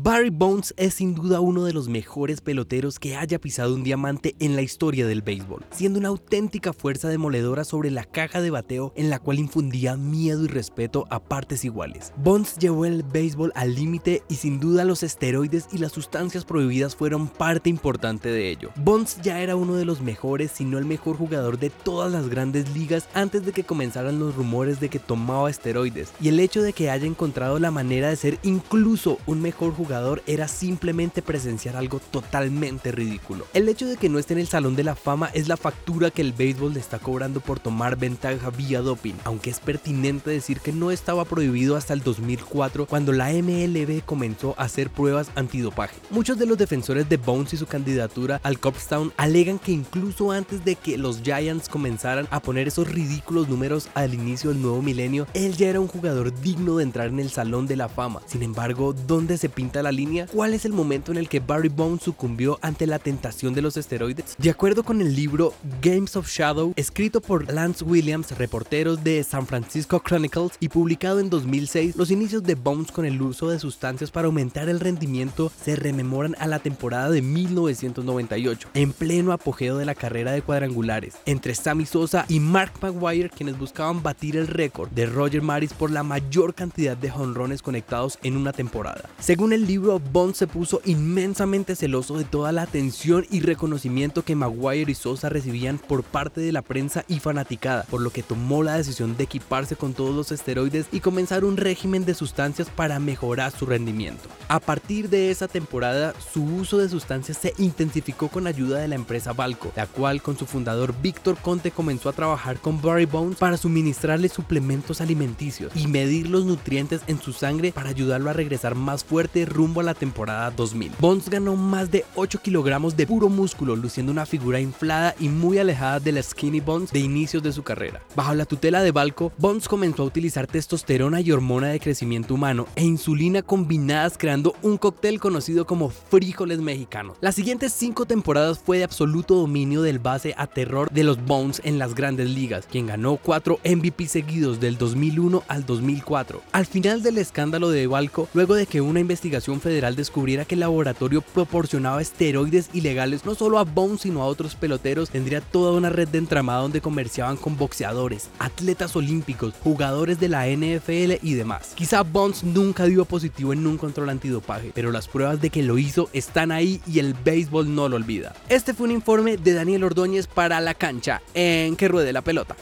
Barry 0.06 0.30
Bonds 0.30 0.72
es 0.78 0.93
sin 0.93 1.16
duda 1.16 1.39
uno 1.39 1.64
de 1.64 1.74
los 1.74 1.89
mejores 1.89 2.39
peloteros 2.39 2.99
que 2.99 3.16
haya 3.16 3.41
pisado 3.41 3.74
un 3.74 3.84
diamante 3.84 4.36
en 4.38 4.56
la 4.56 4.62
historia 4.62 5.08
del 5.08 5.24
béisbol, 5.24 5.66
siendo 5.72 5.97
una 5.97 6.10
auténtica 6.10 6.74
fuerza 6.74 7.10
demoledora 7.10 7.64
sobre 7.64 7.89
la 7.89 8.03
caja 8.03 8.39
de 8.39 8.51
bateo 8.51 8.93
en 8.95 9.10
la 9.10 9.18
cual 9.18 9.39
infundía 9.39 9.97
miedo 9.97 10.45
y 10.45 10.47
respeto 10.47 11.08
a 11.10 11.20
partes 11.20 11.66
iguales. 11.66 12.14
Bonds 12.18 12.58
llevó 12.60 12.86
el 12.86 13.01
béisbol 13.01 13.51
al 13.56 13.74
límite 13.74 14.22
y 14.30 14.36
sin 14.36 14.60
duda 14.60 14.86
los 14.86 15.01
esteroides 15.01 15.70
y 15.72 15.80
las 15.80 15.93
sustancias 15.93 16.45
prohibidas 16.45 16.95
fueron 16.95 17.28
parte 17.28 17.72
importante 17.72 18.30
de 18.30 18.51
ello. 18.51 18.70
Bonds 18.76 19.20
ya 19.24 19.41
era 19.41 19.56
uno 19.56 19.74
de 19.74 19.86
los 19.86 20.01
mejores, 20.01 20.51
si 20.51 20.66
no 20.66 20.78
el 20.78 20.86
mejor 20.86 21.18
jugador 21.18 21.58
de 21.58 21.72
todas 21.72 22.12
las 22.12 22.30
grandes 22.30 22.70
ligas 22.76 23.10
antes 23.16 23.43
de 23.43 23.53
que 23.53 23.64
comenzaran 23.64 24.20
los 24.20 24.36
rumores 24.36 24.80
de 24.80 24.89
que 24.89 24.99
tomaba 24.99 25.49
esteroides, 25.49 26.12
y 26.22 26.28
el 26.28 26.39
hecho 26.39 26.62
de 26.62 26.74
que 26.74 26.91
haya 26.91 27.08
encontrado 27.08 27.58
la 27.58 27.72
manera 27.72 28.10
de 28.10 28.18
ser 28.18 28.38
incluso 28.43 29.18
un 29.26 29.41
mejor 29.41 29.74
jugador 29.74 29.95
era 30.26 30.48
simplemente 30.48 31.22
presenciar 31.22 31.76
algo 31.76 32.00
totalmente 32.00 32.91
ridículo. 32.91 33.46
El 33.54 33.70
hecho 33.70 33.88
de 33.88 33.98
que 33.98 34.10
no 34.10 34.20
esté 34.20 34.34
en 34.34 34.39
el 34.39 34.48
Salón 34.48 34.76
de 34.76 34.84
la 34.84 34.96
Fama 34.96 35.30
es 35.34 35.48
la 35.48 35.58
factura 35.58 36.12
que 36.12 36.22
el 36.22 36.34
béisbol 36.34 36.74
le 36.74 36.80
está 36.80 37.00
cobrando 37.00 37.39
por 37.39 37.60
tomar 37.60 37.98
ventaja 37.98 38.50
vía 38.50 38.82
doping, 38.82 39.14
aunque 39.24 39.50
es 39.50 39.60
pertinente 39.60 40.30
decir 40.30 40.60
que 40.60 40.72
no 40.72 40.91
estaba 40.91 41.26
prohibido 41.26 41.76
hasta 41.76 41.93
el 41.93 42.02
2004 42.02 42.88
cuando 42.88 43.12
la 43.12 43.30
MLB 43.30 44.04
comenzó 44.06 44.56
a 44.58 44.64
hacer 44.64 44.89
pruebas 44.89 45.30
antidopaje. 45.36 45.96
Muchos 46.10 46.38
de 46.38 46.46
los 46.46 46.58
defensores 46.58 47.08
de 47.08 47.18
Bones 47.18 47.54
y 47.54 47.58
su 47.58 47.68
candidatura 47.68 48.39
al 48.43 48.60
Copstown 48.60 49.14
alegan 49.18 49.60
que 49.60 49.72
incluso 49.72 50.32
antes 50.32 50.66
de 50.66 50.76
que 50.76 50.98
los 50.98 51.22
Giants 51.22 51.70
comenzaran 51.70 52.28
a 52.32 52.41
poner 52.41 52.68
esos 52.68 52.91
ridículos 52.91 53.48
números 53.48 53.89
al 53.93 54.14
inicio 54.14 54.50
del 54.50 54.62
nuevo 54.62 54.82
milenio, 54.82 55.28
él 55.34 55.56
ya 55.56 55.70
era 55.70 55.80
un 55.80 55.88
jugador 55.88 56.38
digno 56.41 56.78
de 56.78 56.84
entrar 56.84 57.08
en 57.08 57.20
el 57.20 57.30
Salón 57.30 57.68
de 57.68 57.76
la 57.76 57.89
Fama. 57.89 58.22
Sin 58.26 58.43
embargo, 58.43 58.93
¿dónde 59.08 59.38
se 59.38 59.50
pinta 59.50 59.82
la 59.86 59.92
línea? 59.92 60.26
¿Cuál 60.28 60.54
es 60.54 60.66
el 60.66 60.74
momento 60.74 61.12
en 61.12 61.18
el 61.18 61.30
que 61.30 61.40
Barry 61.40 61.70
Bonds 61.70 62.04
sucumbió 62.04 62.60
ante 62.62 62.88
la 62.88 63.00
tentación 63.00 63.54
de 63.54 63.62
los 63.62 63.78
esteroides? 63.78 64.36
De 64.38 64.50
acuerdo 64.50 64.84
con 64.84 65.00
el 65.00 65.16
libro 65.16 65.54
Games 65.82 66.16
of 66.16 66.28
Shadow, 66.28 66.74
escrito 66.76 67.22
por 67.22 67.52
Lance 67.54 67.84
Williams, 67.84 68.38
reporteros 68.38 69.04
de 69.04 69.24
San 69.24 69.46
Francisco 69.46 70.02
Chronicles 70.04 70.54
y 70.60 70.70
publicado 70.70 71.20
en 71.20 71.30
2006, 71.30 71.96
los 71.96 72.10
inicios 72.10 72.42
de 72.44 72.56
Bones 72.56 72.92
con 72.92 73.06
el 73.06 73.22
uso 73.22 73.50
de 73.50 73.60
sustancias 73.60 74.10
para 74.10 74.26
aumentar 74.26 74.70
el 74.70 74.80
rendimiento 74.80 75.52
se 75.64 75.76
rememoran 75.76 76.36
a 76.40 76.48
la 76.48 76.58
temporada 76.58 77.12
de 77.12 77.22
1998, 77.22 78.70
en 78.74 78.92
pleno 78.92 79.32
apogeo 79.34 79.78
de 79.78 79.86
la 79.86 79.94
carrera 79.94 80.32
de 80.32 80.42
cuadrangulares, 80.42 81.16
entre 81.28 81.54
Sammy 81.54 81.86
Sosa 81.86 82.26
y 82.28 82.40
Mark 82.40 82.74
Maguire, 82.82 83.30
quienes 83.30 83.60
buscaban 83.60 84.02
batir 84.02 84.36
el 84.36 84.48
récord 84.48 84.90
de 84.90 85.06
Roger 85.06 85.44
Maris 85.44 85.74
por 85.74 85.92
la 85.92 86.02
mayor 86.02 86.56
cantidad 86.56 86.98
de 86.98 87.12
jonrones 87.12 87.62
conectados 87.62 88.18
en 88.24 88.36
una 88.36 88.52
temporada. 88.52 89.10
Según 89.20 89.54
el 89.54 89.68
libro, 89.68 89.75
Bond 89.78 90.36
se 90.36 90.48
puso 90.48 90.82
inmensamente 90.86 91.76
celoso 91.76 92.18
de 92.18 92.24
toda 92.24 92.52
la 92.52 92.64
atención 92.64 93.26
y 93.30 93.42
reconocimiento 93.42 94.24
que 94.24 94.36
Maguire 94.36 94.92
y 94.92 94.96
Sosa 94.96 95.30
recibían 95.30 95.78
por 95.78 96.04
parte 96.04 96.42
de 96.42 96.52
la 96.52 96.62
prensa 96.62 97.04
y 97.08 97.20
fanaticada, 97.20 97.84
por 97.84 98.02
lo 98.02 98.10
que 98.10 98.24
tomó 98.24 98.64
la 98.64 98.78
decisión 98.78 99.18
de 99.18 99.26
equiparse 99.26 99.76
con 99.76 99.94
todos 99.94 100.16
los 100.16 100.32
esteroides 100.32 100.88
y 100.92 101.00
comenzar 101.00 101.46
un 101.46 101.58
régimen 101.58 102.06
de 102.06 102.14
sustancias 102.14 102.70
para 102.70 103.00
mejorar 103.00 103.52
su 103.52 103.66
rendimiento. 103.66 104.24
A 104.48 104.60
partir 104.60 105.10
de 105.10 105.32
esa 105.32 105.48
temporada, 105.48 106.14
su 106.34 106.44
uso 106.44 106.78
de 106.78 106.90
sustancias 106.90 107.38
se 107.38 107.54
intensificó 107.58 108.30
con 108.30 108.48
ayuda 108.48 108.80
de 108.80 108.88
la 108.88 108.96
empresa 108.96 109.34
Balco, 109.34 109.72
la 109.76 109.88
cual 109.88 110.22
con 110.22 110.38
su 110.38 110.46
fundador 110.46 110.94
Víctor 111.02 111.38
Conte 111.38 111.72
comenzó 111.72 112.10
a 112.10 112.14
trabajar 112.14 112.60
con 112.60 112.82
Barry 112.82 113.06
Bones 113.06 113.38
para 113.38 113.58
suministrarle 113.58 114.30
suplementos 114.30 115.02
alimenticios 115.02 115.72
y 115.76 115.88
medir 115.88 116.30
los 116.30 116.46
nutrientes 116.46 117.02
en 117.08 117.20
su 117.20 117.34
sangre 117.34 117.72
para 117.72 117.90
ayudarlo 117.90 118.30
a 118.30 118.34
regresar 118.34 118.76
más 118.76 119.04
fuerte 119.04 119.46
rumbo 119.46 119.64
a 119.76 119.84
la 119.84 119.93
temporada 119.93 120.51
2000. 120.51 120.93
Bones 120.99 121.30
ganó 121.30 121.55
más 121.55 121.91
de 121.91 122.05
8 122.16 122.39
kilogramos 122.41 122.95
de 122.95 123.07
puro 123.07 123.30
músculo, 123.30 123.76
luciendo 123.76 124.11
una 124.11 124.26
figura 124.26 124.59
inflada 124.59 125.16
y 125.20 125.28
muy 125.28 125.57
alejada 125.57 125.99
de 125.99 126.11
la 126.11 126.24
Skinny 126.24 126.59
Bones 126.59 126.91
de 126.91 126.99
inicios 126.99 127.43
de 127.43 127.51
su 127.51 127.63
carrera. 127.63 128.01
Bajo 128.16 128.34
la 128.36 128.45
tutela 128.45 128.84
de 128.84 128.91
Balco, 128.91 129.34
Bones 129.38 129.68
comenzó 129.68 130.03
a 130.03 130.05
utilizar 130.05 130.47
testosterona 130.47 131.20
y 131.22 131.32
hormona 131.32 131.68
de 131.68 131.80
crecimiento 131.80 132.36
humano 132.36 132.68
e 132.76 132.84
insulina 132.84 133.41
combinadas 133.41 134.18
creando 134.18 134.55
un 134.61 134.78
cóctel 134.78 135.20
conocido 135.20 135.66
como 135.66 135.89
frijoles 135.89 136.59
mexicanos. 136.59 137.18
Las 137.22 137.36
siguientes 137.36 137.74
5 137.74 138.05
temporadas 138.05 138.59
fue 138.59 138.78
de 138.78 138.84
absoluto 138.84 139.36
dominio 139.36 139.82
del 139.82 139.99
base 139.99 140.34
a 140.38 140.47
terror 140.47 140.89
de 140.91 141.03
los 141.03 141.24
Bones 141.26 141.61
en 141.63 141.80
las 141.80 141.95
grandes 141.95 142.30
ligas, 142.30 142.68
quien 142.70 142.88
ganó 142.88 143.18
4 143.18 143.59
MVP 143.63 144.07
seguidos 144.07 144.59
del 144.59 144.78
2001 144.78 145.43
al 145.47 145.66
2004. 145.66 146.41
Al 146.51 146.66
final 146.66 147.03
del 147.03 147.18
escándalo 147.18 147.70
de 147.70 147.88
Balco, 147.88 148.28
luego 148.34 148.55
de 148.55 148.66
que 148.66 148.82
una 148.82 148.99
investigación 148.99 149.45
federal 149.62 149.96
descubriera 149.96 150.43
que 150.46 150.56
el 150.56 150.62
laboratorio 150.62 151.22
proporcionaba 151.22 152.02
esteroides 152.02 152.70
ilegales 152.74 153.26
no 153.26 153.36
solo 153.36 153.60
a 153.60 153.64
Bones 153.64 154.02
sino 154.02 154.22
a 154.22 154.26
otros 154.26 154.56
peloteros, 154.56 155.10
tendría 155.10 155.41
toda 155.41 155.72
una 155.72 155.89
red 155.89 156.08
de 156.08 156.18
entramado 156.18 156.64
donde 156.64 156.82
comerciaban 156.82 157.38
con 157.38 157.58
boxeadores, 157.58 158.30
atletas 158.39 158.96
olímpicos, 158.96 159.54
jugadores 159.64 160.20
de 160.20 160.30
la 160.30 160.48
NFL 160.48 161.14
y 161.22 161.34
demás. 161.36 161.74
Quizá 161.76 162.02
Bones 162.02 162.43
nunca 162.43 162.86
dio 162.86 163.06
positivo 163.06 163.54
en 163.54 163.66
un 163.66 163.78
control 163.78 164.10
antidopaje, 164.10 164.72
pero 164.74 164.91
las 164.91 165.08
pruebas 165.08 165.39
de 165.39 165.50
que 165.50 165.64
lo 165.64 165.78
hizo 165.78 166.10
están 166.12 166.52
ahí 166.52 166.82
y 166.88 167.00
el 167.00 167.14
béisbol 167.14 167.74
no 167.74 167.88
lo 167.88 167.96
olvida. 167.96 168.34
Este 168.50 168.74
fue 168.74 168.88
un 168.88 168.91
informe 168.91 169.38
de 169.38 169.54
Daniel 169.54 169.84
Ordóñez 169.84 170.28
para 170.28 170.60
la 170.60 170.74
cancha 170.74 171.22
en 171.34 171.76
que 171.76 171.88
ruede 171.88 172.12
la 172.12 172.22
pelota. 172.22 172.56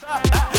Que 0.00 0.30
don't 0.30 0.49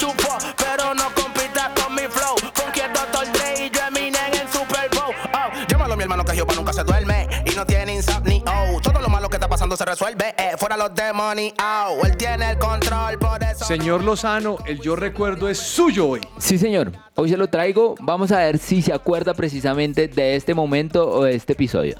you 0.00 0.10
fall, 0.18 0.38
pero 0.56 0.94
no 0.94 1.04
compita 1.14 1.72
con 1.74 1.94
mi 1.94 2.02
flow. 2.02 2.36
Funky 2.54 2.80
el 2.80 2.92
Dr. 2.92 3.32
Dre 3.32 3.66
y 3.66 3.70
yo 3.70 3.80
Eminem 3.86 4.32
en 4.32 4.52
Super 4.52 4.88
Bowl. 4.90 5.14
Oh, 5.32 5.66
llámalo 5.68 5.94
a 5.94 5.96
mi 5.96 6.02
hermano 6.02 6.24
que 6.24 6.32
Jehová 6.32 6.54
nunca 6.54 6.72
se 6.72 6.84
duerme 6.84 7.26
y 7.44 7.54
no 7.54 7.64
tiene 7.66 7.94
insomnio. 7.94 8.42
Oh, 8.46 8.80
todo 8.80 9.00
lo 9.00 9.08
malo 9.08 9.28
que 9.28 9.36
está 9.36 9.48
pasando 9.48 9.76
se 9.76 9.84
resuelve. 9.84 10.34
Eh, 10.38 10.52
fuera 10.58 10.76
los 10.76 10.94
demonios. 10.94 11.54
Oh, 11.62 12.00
él 12.04 12.16
tiene 12.16 12.50
el 12.50 12.58
control, 12.58 13.18
por 13.18 13.42
eso. 13.42 13.64
Señor 13.64 14.02
Lozano, 14.02 14.58
el 14.66 14.80
yo 14.80 14.96
recuerdo 14.96 15.48
es 15.48 15.58
suyo 15.58 16.08
hoy. 16.08 16.20
Sí, 16.38 16.58
señor. 16.58 16.92
Hoy 17.14 17.30
se 17.30 17.36
lo 17.36 17.48
traigo. 17.48 17.94
Vamos 18.00 18.32
a 18.32 18.38
ver 18.38 18.58
si 18.58 18.82
se 18.82 18.92
acuerda 18.92 19.34
precisamente 19.34 20.08
de 20.08 20.36
este 20.36 20.54
momento 20.54 21.08
o 21.08 21.24
de 21.24 21.34
este 21.34 21.54
episodio. 21.54 21.96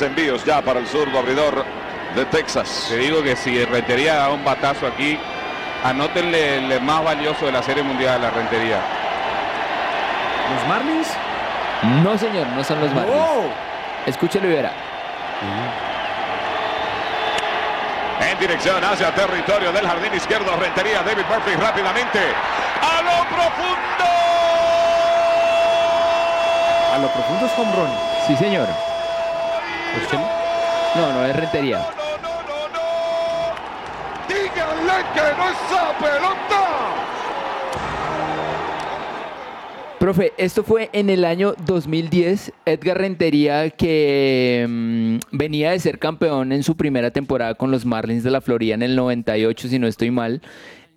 envíos 0.00 0.44
ya 0.44 0.62
para 0.62 0.80
el 0.80 0.86
zurdo 0.86 1.18
abridor 1.18 1.64
de 2.14 2.24
Texas. 2.26 2.86
Te 2.88 2.96
digo 2.96 3.22
que 3.22 3.34
si 3.34 3.64
Rentería 3.64 4.14
da 4.14 4.30
un 4.30 4.44
batazo 4.44 4.86
aquí, 4.86 5.18
anótenle 5.84 6.56
el 6.56 6.80
más 6.80 7.04
valioso 7.04 7.46
de 7.46 7.52
la 7.52 7.62
Serie 7.62 7.82
Mundial, 7.82 8.20
la 8.20 8.30
Rentería. 8.30 8.78
¿Los 10.54 10.68
Marlins? 10.68 11.08
No, 12.02 12.16
señor, 12.18 12.46
no 12.48 12.64
son 12.64 12.80
los 12.80 12.92
Marlins. 12.94 13.22
Escúchelo 14.06 14.48
y 14.48 14.54
verá. 14.54 14.72
En 18.20 18.38
dirección 18.38 18.82
hacia 18.82 19.14
territorio 19.14 19.72
del 19.72 19.86
jardín 19.86 20.14
izquierdo, 20.14 20.56
Rentería, 20.56 21.02
David 21.02 21.24
Murphy 21.28 21.54
rápidamente. 21.54 22.18
¡A 22.80 23.02
lo 23.02 23.24
profundo! 23.28 24.04
A 26.94 26.98
lo 26.98 27.08
profundo 27.08 27.46
es 27.46 27.52
home 27.58 27.72
run. 27.76 27.90
Sí, 28.26 28.36
señor. 28.36 28.68
No, 30.94 31.12
no 31.12 31.26
es 31.26 31.36
rentería. 31.36 31.80
¡Díganle 34.84 35.04
que 35.14 35.20
no 35.20 35.44
es 35.50 35.56
esa 35.66 35.98
pelota! 35.98 36.94
Profe, 39.98 40.32
esto 40.36 40.62
fue 40.62 40.90
en 40.92 41.08
el 41.08 41.24
año 41.24 41.54
2010. 41.64 42.52
Edgar 42.66 42.98
Rentería, 42.98 43.70
que 43.70 44.66
mm, 44.68 45.16
venía 45.32 45.70
de 45.70 45.78
ser 45.78 45.98
campeón 45.98 46.52
en 46.52 46.62
su 46.62 46.76
primera 46.76 47.10
temporada 47.10 47.54
con 47.54 47.70
los 47.70 47.86
Marlins 47.86 48.22
de 48.24 48.30
la 48.30 48.42
Florida 48.42 48.74
en 48.74 48.82
el 48.82 48.94
98, 48.96 49.68
si 49.68 49.78
no 49.78 49.86
estoy 49.86 50.10
mal. 50.10 50.42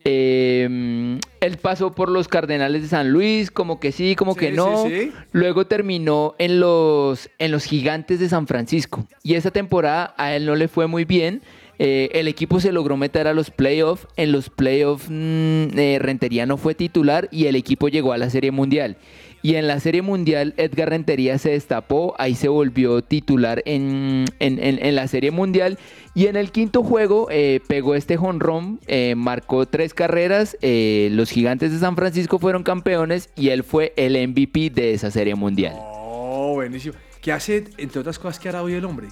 Eh, 0.03 1.19
él 1.39 1.57
pasó 1.57 1.93
por 1.93 2.09
los 2.09 2.27
Cardenales 2.27 2.81
de 2.81 2.88
San 2.89 3.11
Luis, 3.11 3.51
como 3.51 3.79
que 3.79 3.93
sí, 3.93 4.15
como 4.15 4.35
que 4.35 4.51
no. 4.51 4.85
sí, 4.85 4.89
sí. 4.89 5.11
Luego 5.31 5.67
terminó 5.67 6.35
en 6.39 6.59
los, 6.59 7.29
en 7.39 7.51
los 7.51 7.63
Gigantes 7.63 8.19
de 8.19 8.27
San 8.27 8.47
Francisco. 8.47 9.07
Y 9.23 9.35
esa 9.35 9.51
temporada 9.51 10.13
a 10.17 10.35
él 10.35 10.45
no 10.45 10.55
le 10.55 10.67
fue 10.67 10.88
muy 10.88 11.05
bien. 11.05 11.41
Eh, 11.80 12.09
el 12.13 12.28
equipo 12.28 12.59
se 12.59 12.71
logró 12.71 12.97
meter 12.97 13.28
a 13.28 13.34
los 13.34 13.51
playoffs. 13.51 14.07
En 14.17 14.32
los 14.32 14.49
playoffs 14.49 15.05
mm, 15.09 15.78
eh, 15.78 15.97
Rentería 16.01 16.45
no 16.45 16.57
fue 16.57 16.73
titular 16.75 17.28
y 17.32 17.45
el 17.45 17.55
equipo 17.55 17.88
llegó 17.88 18.13
a 18.13 18.17
la 18.17 18.30
Serie 18.30 18.51
Mundial. 18.51 18.97
Y 19.43 19.53
en 19.55 19.67
la 19.67 19.80
Serie 19.80 20.01
Mundial 20.01 20.55
Edgar 20.57 20.89
Rentería 20.89 21.38
se 21.38 21.51
destapó, 21.51 22.15
ahí 22.17 22.34
se 22.34 22.47
volvió 22.47 23.03
titular 23.03 23.61
en, 23.65 24.25
en- 24.39 24.59
en- 24.59 24.95
la 24.95 25.07
Serie 25.07 25.30
Mundial. 25.30 25.78
Y 26.15 26.25
en 26.25 26.36
el 26.36 26.51
quinto 26.51 26.82
juego 26.84 27.28
eh, 27.30 27.61
pegó 27.67 27.93
este 27.93 28.17
jonrón, 28.17 28.80
marcó 29.15 29.67
tres 29.67 29.93
carreras, 29.93 30.57
los 30.61 31.30
gigantes 31.30 31.71
de 31.71 31.78
San 31.78 31.95
Francisco 31.95 32.39
fueron 32.39 32.63
campeones 32.63 33.30
y 33.36 33.49
él 33.49 33.63
fue 33.63 33.93
el 33.95 34.17
MVP 34.28 34.71
de 34.71 34.93
esa 34.95 35.11
Serie 35.11 35.36
Mundial. 35.36 35.75
Oh, 35.78 36.53
buenísimo. 36.55 36.95
¿Qué 37.21 37.32
hace, 37.32 37.65
entre 37.78 37.99
otras 38.01 38.17
cosas, 38.17 38.39
qué 38.39 38.49
hará 38.49 38.63
hoy 38.63 38.73
el 38.73 38.86
hombre? 38.86 39.07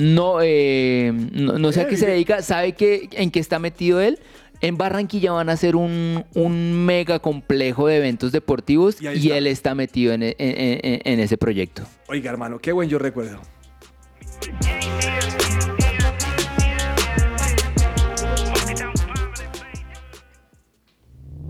No, 0.00 0.38
eh, 0.42 1.12
no, 1.32 1.58
no 1.58 1.72
sé 1.72 1.82
a 1.82 1.86
qué 1.88 1.96
se 1.96 2.06
dedica. 2.06 2.42
¿Sabe 2.42 2.72
qué, 2.72 3.08
en 3.12 3.30
qué 3.30 3.40
está 3.40 3.58
metido 3.58 4.00
él? 4.00 4.18
En 4.62 4.76
Barranquilla 4.76 5.32
van 5.32 5.48
a 5.48 5.52
hacer 5.52 5.74
un, 5.76 6.24
un 6.34 6.84
mega 6.84 7.18
complejo 7.18 7.86
de 7.86 7.96
eventos 7.96 8.30
deportivos 8.30 9.00
Y 9.00 9.04
y, 9.04 9.08
ahí 9.08 9.18
está. 9.24 9.36
él 9.38 9.46
está 9.46 9.74
metido 9.74 10.12
en, 10.12 10.22
en- 10.22 10.34
en- 10.38 11.00
en 11.04 11.20
ese 11.20 11.38
proyecto. 11.38 11.82
Oiga, 12.08 12.30
hermano, 12.30 12.58
qué 12.58 12.72
buen 12.72 12.88
yo 12.88 12.98
recuerdo. 12.98 13.40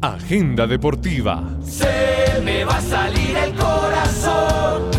Agenda 0.02 0.66
deportiva. 0.66 1.42
Se 1.62 2.40
me 2.42 2.64
va 2.64 2.76
a 2.78 2.80
salir 2.80 3.36
el 3.36 3.54
corazón. 3.54 4.89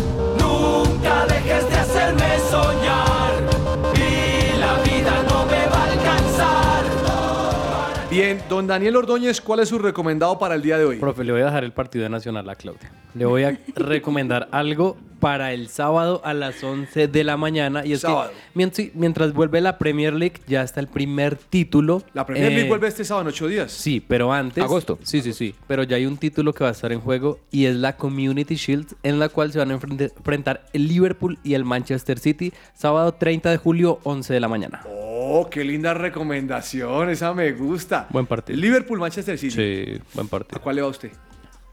Don 8.52 8.66
Daniel 8.66 8.96
Ordóñez, 8.96 9.40
¿cuál 9.40 9.60
es 9.60 9.70
su 9.70 9.78
recomendado 9.78 10.38
para 10.38 10.54
el 10.54 10.60
día 10.62 10.76
de 10.76 10.84
hoy? 10.84 10.96
Profe, 10.98 11.24
le 11.24 11.32
voy 11.32 11.40
a 11.40 11.46
dejar 11.46 11.64
el 11.64 11.72
partido 11.72 12.02
de 12.04 12.10
Nacional 12.10 12.48
a 12.50 12.54
Claudia. 12.54 12.92
Le 13.14 13.24
voy 13.24 13.44
a 13.44 13.58
recomendar 13.74 14.48
algo 14.52 14.96
para 15.20 15.52
el 15.52 15.68
sábado 15.68 16.20
a 16.24 16.34
las 16.34 16.62
11 16.64 17.06
de 17.06 17.22
la 17.24 17.36
mañana. 17.36 17.86
Y 17.86 17.92
es 17.92 18.00
Sábado. 18.00 18.30
que 18.30 18.36
mientras, 18.54 18.88
mientras 18.94 19.32
vuelve 19.32 19.60
la 19.60 19.78
Premier 19.78 20.12
League, 20.14 20.40
ya 20.48 20.62
está 20.62 20.80
el 20.80 20.88
primer 20.88 21.36
título. 21.36 22.02
La 22.12 22.26
Premier 22.26 22.50
League 22.50 22.66
Eh, 22.66 22.68
vuelve 22.68 22.88
este 22.88 23.04
sábado 23.04 23.22
en 23.22 23.28
ocho 23.28 23.46
días. 23.46 23.70
Sí, 23.70 24.04
pero 24.06 24.32
antes. 24.32 24.64
Agosto. 24.64 24.98
Sí, 25.04 25.22
sí, 25.22 25.32
sí. 25.32 25.54
Pero 25.68 25.84
ya 25.84 25.96
hay 25.96 26.06
un 26.06 26.16
título 26.16 26.52
que 26.52 26.64
va 26.64 26.70
a 26.70 26.72
estar 26.72 26.90
en 26.90 27.00
juego 27.00 27.38
y 27.52 27.66
es 27.66 27.76
la 27.76 27.96
Community 27.96 28.56
Shield, 28.56 28.94
en 29.04 29.20
la 29.20 29.28
cual 29.28 29.52
se 29.52 29.60
van 29.60 29.70
a 29.70 29.74
enfrentar 29.74 30.66
el 30.72 30.88
Liverpool 30.88 31.38
y 31.44 31.54
el 31.54 31.64
Manchester 31.64 32.18
City, 32.18 32.52
sábado 32.74 33.12
30 33.14 33.50
de 33.50 33.56
julio, 33.58 34.00
11 34.02 34.34
de 34.34 34.40
la 34.40 34.48
mañana. 34.48 34.80
Oh, 34.88 35.48
qué 35.48 35.62
linda 35.62 35.94
recomendación, 35.94 37.10
esa 37.10 37.32
me 37.32 37.52
gusta. 37.52 38.08
Buen 38.10 38.26
partido. 38.26 38.41
Liverpool, 38.48 38.98
Manchester 38.98 39.38
City. 39.38 39.54
Sí, 39.54 40.00
buen 40.14 40.28
partido. 40.28 40.58
¿A 40.58 40.62
cuál 40.62 40.76
le 40.76 40.82
va 40.82 40.88
usted? 40.88 41.10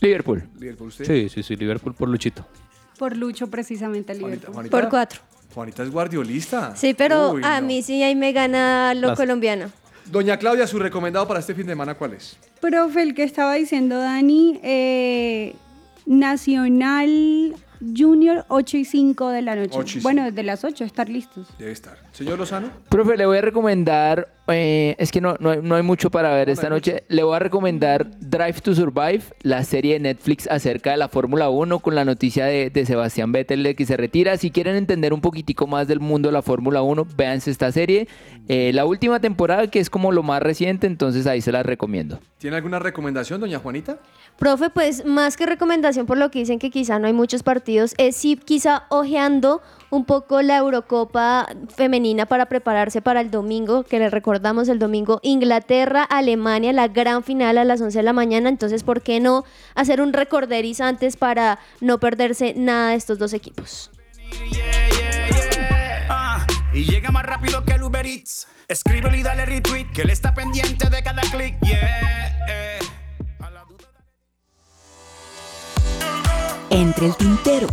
Liverpool. 0.01 0.43
Liverpool, 0.59 0.87
usted. 0.89 1.05
Sí, 1.05 1.29
sí, 1.29 1.43
sí, 1.43 1.55
Liverpool 1.55 1.93
por 1.93 2.07
Luchito. 2.09 2.45
Por 2.97 3.15
Lucho, 3.17 3.47
precisamente, 3.47 4.13
Liverpool. 4.13 4.53
Juanita. 4.53 4.77
Por 4.79 4.89
cuatro. 4.89 5.21
Juanita 5.53 5.83
es 5.83 5.89
guardiolista. 5.89 6.75
Sí, 6.75 6.93
pero 6.93 7.31
Uy, 7.33 7.41
a 7.43 7.59
no. 7.59 7.67
mí 7.67 7.81
sí 7.81 8.01
ahí 8.03 8.15
me 8.15 8.31
gana 8.33 8.93
lo 8.93 9.07
Las- 9.09 9.17
colombiano. 9.17 9.71
Doña 10.05 10.37
Claudia, 10.37 10.65
su 10.67 10.79
recomendado 10.79 11.27
para 11.27 11.39
este 11.39 11.53
fin 11.53 11.65
de 11.67 11.71
semana, 11.73 11.95
¿cuál 11.95 12.13
es? 12.13 12.37
Profe, 12.61 13.01
el 13.03 13.13
que 13.13 13.23
estaba 13.23 13.53
diciendo 13.55 13.97
Dani, 13.99 14.59
eh, 14.63 15.55
Nacional 16.05 17.55
Junior 17.79 18.45
8 18.49 18.77
y 18.77 18.85
5 18.85 19.29
de 19.29 19.41
la 19.41 19.55
noche. 19.55 19.77
8 19.77 19.99
y 19.99 20.01
bueno, 20.01 20.23
desde 20.25 20.43
las 20.43 20.63
8, 20.63 20.83
estar 20.83 21.09
listos. 21.09 21.47
Debe 21.57 21.71
estar. 21.71 21.97
Señor 22.11 22.37
Lozano. 22.37 22.69
Profe, 22.89 23.17
le 23.17 23.25
voy 23.25 23.37
a 23.37 23.41
recomendar, 23.41 24.29
eh, 24.47 24.95
es 24.97 25.11
que 25.11 25.21
no, 25.21 25.35
no, 25.39 25.51
hay, 25.51 25.59
no 25.61 25.75
hay 25.75 25.83
mucho 25.83 26.09
para 26.09 26.33
ver 26.33 26.49
esta 26.49 26.69
noche, 26.69 27.03
le 27.07 27.23
voy 27.23 27.35
a 27.35 27.39
recomendar 27.39 28.09
Drive 28.19 28.61
to 28.61 28.75
Survive, 28.75 29.23
la 29.41 29.63
serie 29.63 29.93
de 29.93 29.99
Netflix 29.99 30.47
acerca 30.47 30.91
de 30.91 30.97
la 30.97 31.07
Fórmula 31.07 31.49
1 31.49 31.79
con 31.79 31.95
la 31.95 32.03
noticia 32.03 32.45
de, 32.45 32.69
de 32.69 32.85
Sebastián 32.85 33.31
Vettel 33.31 33.63
de 33.63 33.75
que 33.75 33.85
se 33.85 33.95
retira. 33.95 34.37
Si 34.37 34.51
quieren 34.51 34.75
entender 34.75 35.13
un 35.13 35.21
poquitico 35.21 35.67
más 35.67 35.87
del 35.87 35.99
mundo 35.99 36.29
de 36.29 36.33
la 36.33 36.41
Fórmula 36.41 36.81
1, 36.81 37.07
véanse 37.15 37.51
esta 37.51 37.71
serie. 37.71 38.07
Eh, 38.47 38.71
la 38.73 38.85
última 38.85 39.19
temporada, 39.19 39.67
que 39.67 39.79
es 39.79 39.89
como 39.89 40.11
lo 40.11 40.23
más 40.23 40.41
reciente, 40.41 40.87
entonces 40.87 41.27
ahí 41.27 41.39
se 41.41 41.51
la 41.51 41.63
recomiendo. 41.63 42.19
¿Tiene 42.39 42.55
alguna 42.55 42.79
recomendación, 42.79 43.39
doña 43.39 43.59
Juanita? 43.59 43.99
Profe, 44.37 44.69
pues 44.69 45.05
más 45.05 45.37
que 45.37 45.45
recomendación 45.45 46.05
por 46.05 46.17
lo 46.17 46.31
que 46.31 46.39
dicen 46.39 46.57
que 46.59 46.71
quizá 46.71 46.97
no 46.97 47.07
hay 47.07 47.13
muchos 47.13 47.43
partidos, 47.43 47.68
es 47.77 48.15
sí 48.15 48.35
quizá 48.37 48.83
ojeando 48.89 49.61
un 49.91 50.05
poco 50.05 50.41
la 50.41 50.57
Eurocopa 50.57 51.47
femenina 51.75 52.25
para 52.25 52.47
prepararse 52.47 53.01
para 53.01 53.21
el 53.21 53.31
domingo, 53.31 53.83
que 53.83 53.99
le 53.99 54.09
recordamos 54.09 54.69
el 54.69 54.79
domingo, 54.79 55.19
Inglaterra, 55.23 56.03
Alemania, 56.03 56.73
la 56.73 56.87
gran 56.87 57.23
final 57.23 57.57
a 57.57 57.63
las 57.63 57.81
11 57.81 57.99
de 57.99 58.03
la 58.03 58.13
mañana, 58.13 58.49
entonces 58.49 58.83
¿por 58.83 59.01
qué 59.01 59.19
no 59.19 59.45
hacer 59.75 60.01
un 60.01 60.13
recorderis 60.13 60.81
antes 60.81 61.17
para 61.17 61.59
no 61.81 61.99
perderse 61.99 62.53
nada 62.55 62.91
de 62.91 62.95
estos 62.95 63.19
dos 63.19 63.33
equipos? 63.33 63.91
Ah, 66.09 66.45
y 66.73 66.85
llega 66.85 67.11
más 67.11 67.25
rápido 67.25 67.63
que 67.63 67.73
el 67.73 67.83
Uber 67.83 68.05
Eats. 68.05 68.47
Y 68.69 69.23
dale 69.23 69.47
retweet, 69.47 69.87
que 69.93 70.03
él 70.03 70.11
está 70.11 70.33
pendiente 70.35 70.89
de 70.89 71.01
cada 71.01 71.23
clic. 71.23 71.59
Yeah. 71.61 72.45
eh. 72.47 72.78
Entre 76.71 77.07
el 77.07 77.15
tintero. 77.15 77.67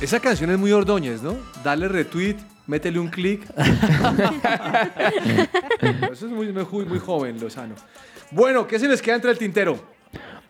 Esa 0.00 0.20
canción 0.20 0.50
es 0.50 0.58
muy 0.58 0.70
Ordóñez, 0.72 1.20
¿no? 1.22 1.36
Dale 1.64 1.88
retweet, 1.88 2.36
métele 2.66 3.00
un 3.00 3.08
clic. 3.08 3.42
Eso 5.80 6.26
es 6.26 6.32
muy, 6.32 6.52
muy, 6.52 6.84
muy 6.86 6.98
joven, 6.98 7.40
Lozano. 7.40 7.74
Bueno, 8.30 8.66
¿qué 8.66 8.78
se 8.78 8.86
les 8.88 9.02
queda 9.02 9.16
entre 9.16 9.32
el 9.32 9.38
tintero? 9.38 9.78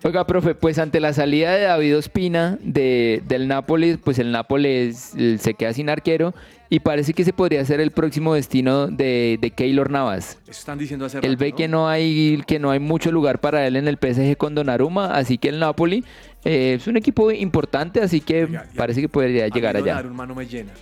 Oiga, 0.02 0.26
profe, 0.26 0.54
pues 0.54 0.78
ante 0.78 0.98
la 0.98 1.12
salida 1.12 1.52
de 1.54 1.64
David 1.64 1.98
Ospina 1.98 2.56
de, 2.62 3.22
del 3.28 3.48
Nápoles, 3.48 3.98
pues 4.02 4.18
el 4.18 4.32
Nápoles 4.32 5.14
se 5.38 5.54
queda 5.54 5.74
sin 5.74 5.90
arquero 5.90 6.32
y 6.70 6.80
parece 6.80 7.12
que 7.12 7.22
se 7.22 7.34
podría 7.34 7.62
ser 7.66 7.80
el 7.80 7.90
próximo 7.90 8.32
destino 8.32 8.86
de, 8.86 9.38
de 9.38 9.50
Keylor 9.50 9.90
Navas. 9.90 10.38
Eso 10.44 10.52
están 10.52 10.78
diciendo 10.78 11.04
hace 11.04 11.18
Él 11.18 11.32
rato, 11.32 11.38
ve 11.38 11.50
¿no? 11.50 11.56
que 11.56 11.68
no 11.68 11.88
hay 11.88 12.42
que 12.46 12.58
no 12.58 12.70
hay 12.70 12.78
mucho 12.78 13.12
lugar 13.12 13.40
para 13.40 13.66
él 13.66 13.76
en 13.76 13.88
el 13.88 13.98
PSG 13.98 14.38
con 14.38 14.54
Donnarumma, 14.54 15.12
así 15.14 15.36
que 15.36 15.50
el 15.50 15.58
Napoli 15.58 16.02
eh, 16.44 16.78
es 16.80 16.86
un 16.86 16.96
equipo 16.96 17.30
importante, 17.30 18.00
así 18.00 18.22
que 18.22 18.48
parece 18.76 19.02
que 19.02 19.08
podría 19.10 19.48
llegar 19.48 19.76
allá. 19.76 19.96
Donnarumma 19.96 20.26
no 20.26 20.34
me 20.34 20.46
llena. 20.46 20.72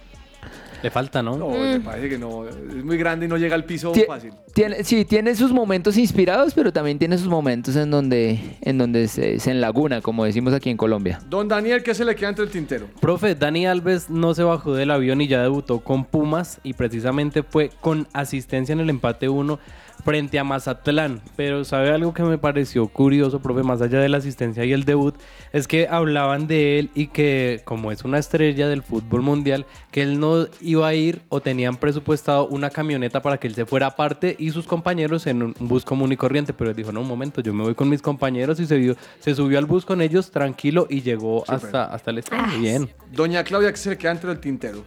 Le 0.82 0.90
falta, 0.90 1.22
¿no? 1.22 1.36
No, 1.36 1.48
me 1.50 1.80
parece 1.80 2.08
que 2.08 2.18
no. 2.18 2.46
Es 2.48 2.84
muy 2.84 2.96
grande 2.96 3.26
y 3.26 3.28
no 3.28 3.36
llega 3.36 3.54
al 3.54 3.64
piso 3.64 3.92
Tie- 3.92 4.06
fácil. 4.06 4.32
Tiene, 4.54 4.84
sí, 4.84 5.04
tiene 5.04 5.34
sus 5.34 5.52
momentos 5.52 5.96
inspirados, 5.96 6.54
pero 6.54 6.72
también 6.72 6.98
tiene 6.98 7.18
sus 7.18 7.28
momentos 7.28 7.74
en 7.76 7.90
donde, 7.90 8.38
en 8.60 8.78
donde 8.78 9.08
se, 9.08 9.40
se 9.40 9.50
enlaguna, 9.50 10.00
como 10.00 10.24
decimos 10.24 10.52
aquí 10.54 10.70
en 10.70 10.76
Colombia. 10.76 11.20
Don 11.28 11.48
Daniel, 11.48 11.82
¿qué 11.82 11.94
se 11.94 12.04
le 12.04 12.14
queda 12.14 12.28
entre 12.30 12.44
el 12.44 12.50
tintero? 12.50 12.86
Profe, 13.00 13.34
Dani 13.34 13.66
Alves 13.66 14.08
no 14.10 14.34
se 14.34 14.42
bajó 14.42 14.74
del 14.74 14.90
avión 14.90 15.20
y 15.20 15.26
ya 15.28 15.42
debutó 15.42 15.80
con 15.80 16.04
Pumas 16.04 16.60
y 16.62 16.74
precisamente 16.74 17.42
fue 17.42 17.70
con 17.80 18.06
asistencia 18.12 18.72
en 18.72 18.80
el 18.80 18.90
empate 18.90 19.28
1 19.28 19.58
frente 20.04 20.38
a 20.38 20.44
Mazatlán. 20.44 21.20
Pero 21.36 21.64
sabe 21.64 21.90
algo 21.90 22.14
que 22.14 22.22
me 22.22 22.38
pareció 22.38 22.88
curioso, 22.88 23.40
profe, 23.40 23.62
más 23.62 23.80
allá 23.82 24.00
de 24.00 24.08
la 24.08 24.18
asistencia 24.18 24.64
y 24.64 24.72
el 24.72 24.84
debut, 24.84 25.14
es 25.52 25.66
que 25.68 25.88
hablaban 25.88 26.46
de 26.46 26.78
él 26.78 26.90
y 26.94 27.08
que 27.08 27.60
como 27.64 27.92
es 27.92 28.04
una 28.04 28.18
estrella 28.18 28.68
del 28.68 28.82
fútbol 28.82 29.22
mundial, 29.22 29.66
que 29.90 30.02
él 30.02 30.18
no 30.20 30.46
iba 30.60 30.86
a 30.88 30.94
ir 30.94 31.22
o 31.28 31.40
tenían 31.40 31.76
presupuestado 31.76 32.46
una 32.48 32.70
camioneta 32.70 33.22
para 33.22 33.38
que 33.38 33.46
él 33.48 33.54
se 33.54 33.66
fuera 33.66 33.86
aparte 33.86 34.36
y 34.38 34.50
sus 34.50 34.66
compañeros 34.66 35.26
en 35.26 35.42
un 35.42 35.54
bus 35.58 35.84
común 35.84 36.12
y 36.12 36.16
corriente. 36.16 36.52
Pero 36.52 36.70
él 36.70 36.76
dijo, 36.76 36.92
no, 36.92 37.00
un 37.00 37.08
momento, 37.08 37.40
yo 37.40 37.52
me 37.54 37.64
voy 37.64 37.74
con 37.74 37.88
mis 37.88 38.02
compañeros 38.02 38.60
y 38.60 38.66
se, 38.66 38.76
vio- 38.78 38.96
se 39.20 39.34
subió 39.34 39.58
al 39.58 39.66
bus 39.66 39.84
con 39.84 40.00
ellos 40.00 40.30
tranquilo 40.30 40.86
y 40.90 41.02
llegó 41.02 41.44
hasta, 41.48 41.84
hasta 41.86 42.10
el 42.10 42.18
estadio. 42.18 42.58
Bien. 42.60 42.88
Doña 43.12 43.44
Claudia, 43.44 43.70
¿qué 43.70 43.76
se 43.78 43.90
le 43.90 43.98
queda 43.98 44.12
entre 44.12 44.30
el 44.30 44.38
tintero? 44.40 44.84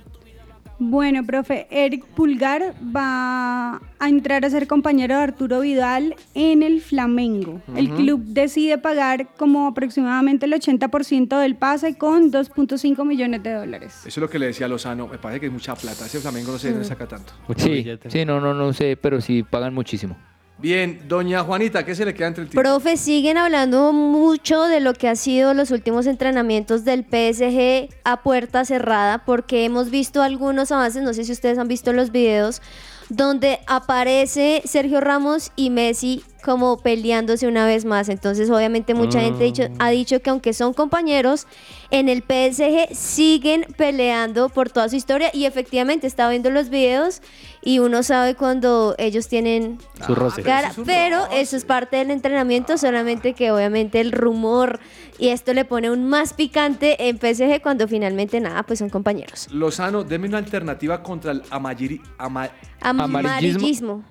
Bueno, 0.83 1.23
profe, 1.23 1.67
Eric 1.69 2.03
Pulgar 2.07 2.73
va 2.83 3.75
a 3.99 4.09
entrar 4.09 4.43
a 4.43 4.49
ser 4.49 4.65
compañero 4.65 5.15
de 5.15 5.21
Arturo 5.21 5.59
Vidal 5.59 6.15
en 6.33 6.63
el 6.63 6.81
Flamengo. 6.81 7.61
El 7.75 7.87
club 7.91 8.23
decide 8.25 8.79
pagar 8.79 9.27
como 9.37 9.67
aproximadamente 9.67 10.47
el 10.47 10.53
80% 10.53 11.37
del 11.39 11.55
pase 11.55 11.99
con 11.99 12.31
2.5 12.31 13.05
millones 13.05 13.43
de 13.43 13.53
dólares. 13.53 13.93
Eso 13.99 14.07
es 14.07 14.17
lo 14.17 14.27
que 14.27 14.39
le 14.39 14.47
decía 14.47 14.65
a 14.65 14.69
Lozano. 14.69 15.05
Me 15.07 15.19
parece 15.19 15.41
que 15.41 15.45
es 15.45 15.53
mucha 15.53 15.75
plata. 15.75 16.03
Ese 16.07 16.19
Flamengo 16.19 16.51
no 16.53 16.57
se 16.57 16.71
Mm. 16.71 16.83
saca 16.83 17.07
tanto. 17.07 17.31
Sí, 17.57 17.85
sí, 18.07 18.25
no, 18.25 18.41
no, 18.41 18.55
no 18.55 18.73
sé, 18.73 18.97
pero 18.97 19.21
sí 19.21 19.43
pagan 19.43 19.75
muchísimo. 19.75 20.17
Bien, 20.61 21.01
doña 21.07 21.43
Juanita, 21.43 21.83
¿qué 21.83 21.95
se 21.95 22.05
le 22.05 22.13
queda 22.13 22.27
entre 22.27 22.43
el 22.43 22.49
tintero? 22.49 22.69
Profe, 22.69 22.95
siguen 22.95 23.37
hablando 23.39 23.93
mucho 23.93 24.61
de 24.63 24.79
lo 24.79 24.93
que 24.93 25.09
ha 25.09 25.15
sido 25.15 25.55
los 25.55 25.71
últimos 25.71 26.05
entrenamientos 26.05 26.85
del 26.85 27.03
PSG 27.03 27.89
a 28.03 28.21
puerta 28.21 28.63
cerrada, 28.63 29.25
porque 29.25 29.65
hemos 29.65 29.89
visto 29.89 30.21
algunos 30.21 30.71
avances, 30.71 31.01
no 31.01 31.15
sé 31.15 31.23
si 31.23 31.31
ustedes 31.31 31.57
han 31.57 31.67
visto 31.67 31.93
los 31.93 32.11
videos, 32.11 32.61
donde 33.09 33.59
aparece 33.65 34.61
Sergio 34.65 35.01
Ramos 35.01 35.51
y 35.55 35.71
Messi 35.71 36.23
como 36.41 36.77
peleándose 36.77 37.47
una 37.47 37.65
vez 37.65 37.85
más. 37.85 38.09
Entonces, 38.09 38.49
obviamente, 38.49 38.93
mucha 38.93 39.21
gente 39.21 39.43
ha 39.43 39.45
dicho, 39.45 39.63
ha 39.79 39.89
dicho 39.89 40.19
que 40.21 40.29
aunque 40.29 40.53
son 40.53 40.73
compañeros, 40.73 41.47
en 41.91 42.09
el 42.09 42.21
PSG 42.23 42.95
siguen 42.95 43.65
peleando 43.77 44.49
por 44.49 44.69
toda 44.69 44.89
su 44.89 44.95
historia. 44.95 45.29
Y 45.33 45.45
efectivamente, 45.45 46.07
estaba 46.07 46.29
viendo 46.31 46.49
los 46.49 46.69
videos 46.69 47.21
y 47.61 47.79
uno 47.79 48.03
sabe 48.03 48.35
cuando 48.35 48.95
ellos 48.97 49.27
tienen 49.27 49.77
Su 50.05 50.15
roce. 50.15 50.41
cara, 50.41 50.73
pero 50.85 51.27
eso 51.31 51.55
es 51.55 51.63
parte 51.65 51.97
del 51.97 52.11
entrenamiento, 52.11 52.77
solamente 52.77 53.33
que 53.33 53.51
obviamente 53.51 53.99
el 54.01 54.11
rumor 54.11 54.79
y 55.19 55.27
esto 55.29 55.53
le 55.53 55.65
pone 55.65 55.91
un 55.91 56.05
más 56.09 56.33
picante 56.33 57.07
en 57.07 57.19
PSG 57.19 57.61
cuando 57.61 57.87
finalmente 57.87 58.39
nada, 58.39 58.63
pues 58.63 58.79
son 58.79 58.89
compañeros. 58.89 59.47
Lozano, 59.51 60.03
deme 60.03 60.27
una 60.27 60.39
alternativa 60.39 61.03
contra 61.03 61.31
el 61.33 61.43
amayiri, 61.51 62.01
ama- 62.17 62.49
Amarillismo. 62.81 64.03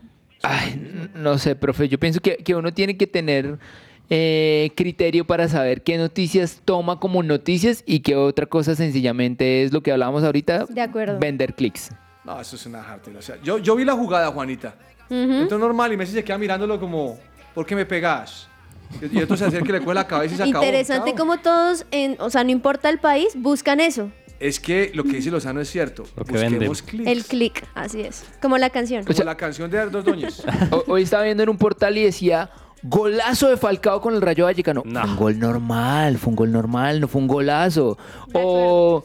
Ay, 0.42 1.10
no 1.14 1.38
sé, 1.38 1.54
profe. 1.56 1.88
Yo 1.88 1.98
pienso 1.98 2.20
que, 2.20 2.36
que 2.36 2.54
uno 2.54 2.72
tiene 2.72 2.96
que 2.96 3.06
tener 3.06 3.58
eh, 4.08 4.70
criterio 4.74 5.26
para 5.26 5.48
saber 5.48 5.82
qué 5.82 5.98
noticias 5.98 6.62
toma 6.64 6.98
como 6.98 7.22
noticias 7.22 7.82
y 7.86 8.00
qué 8.00 8.16
otra 8.16 8.46
cosa 8.46 8.74
sencillamente 8.74 9.62
es 9.62 9.72
lo 9.72 9.82
que 9.82 9.92
hablábamos 9.92 10.24
ahorita, 10.24 10.66
De 10.68 10.80
acuerdo. 10.80 11.18
vender 11.18 11.54
clics. 11.54 11.90
No, 12.24 12.40
eso 12.40 12.56
es 12.56 12.66
una 12.66 12.82
jartera. 12.82 13.18
O 13.18 13.22
sea, 13.22 13.36
yo, 13.42 13.58
yo 13.58 13.76
vi 13.76 13.84
la 13.84 13.94
jugada, 13.94 14.28
Juanita. 14.30 14.74
Ujú. 15.08 15.16
Entonces 15.20 15.58
normal 15.58 15.92
y 15.92 15.96
Messi 15.96 16.12
se 16.12 16.24
queda 16.24 16.38
mirándolo 16.38 16.78
como, 16.80 17.18
¿por 17.54 17.66
qué 17.66 17.74
me 17.74 17.84
pegas? 17.86 18.46
Y 19.00 19.18
y 19.18 19.20
entonces 19.20 19.46
hacer 19.46 19.62
que 19.62 19.72
le 19.72 19.80
coge 19.80 19.94
la 19.94 20.06
cabeza 20.06 20.34
y 20.34 20.36
se 20.36 20.42
acabó. 20.42 20.64
Interesante 20.64 21.14
como 21.14 21.38
todos, 21.38 21.86
en, 21.90 22.16
o 22.18 22.28
sea, 22.30 22.42
no 22.44 22.50
importa 22.50 22.88
el 22.90 22.98
país, 22.98 23.28
buscan 23.36 23.78
eso, 23.80 24.10
Es 24.40 24.58
que 24.58 24.90
lo 24.94 25.04
que 25.04 25.12
dice 25.16 25.30
Lozano 25.30 25.60
es 25.60 25.68
cierto. 25.70 26.04
que 26.26 26.32
Busquemos 26.32 26.82
clics. 26.82 27.06
el 27.10 27.24
click, 27.24 27.64
así 27.74 28.00
es. 28.00 28.24
Como 28.40 28.56
la 28.58 28.70
canción. 28.70 29.04
Como 29.04 29.22
la 29.22 29.36
canción 29.36 29.70
de 29.70 29.78
Ardos 29.78 30.04
Doñez. 30.04 30.42
Ho- 30.70 30.84
Hoy 30.88 31.02
estaba 31.02 31.24
viendo 31.24 31.42
en 31.42 31.50
un 31.50 31.58
portal 31.58 31.96
y 31.98 32.04
decía 32.04 32.50
golazo 32.82 33.48
de 33.50 33.58
Falcao 33.58 34.00
con 34.00 34.14
el 34.14 34.22
Rayo 34.22 34.44
Vallecano. 34.46 34.82
Fue 34.82 35.02
un 35.04 35.16
gol 35.16 35.38
normal, 35.38 36.16
fue 36.18 36.30
un 36.30 36.36
gol 36.36 36.50
normal, 36.52 37.00
no 37.02 37.08
fue 37.08 37.20
un 37.20 37.28
golazo. 37.28 37.98
O 38.32 39.04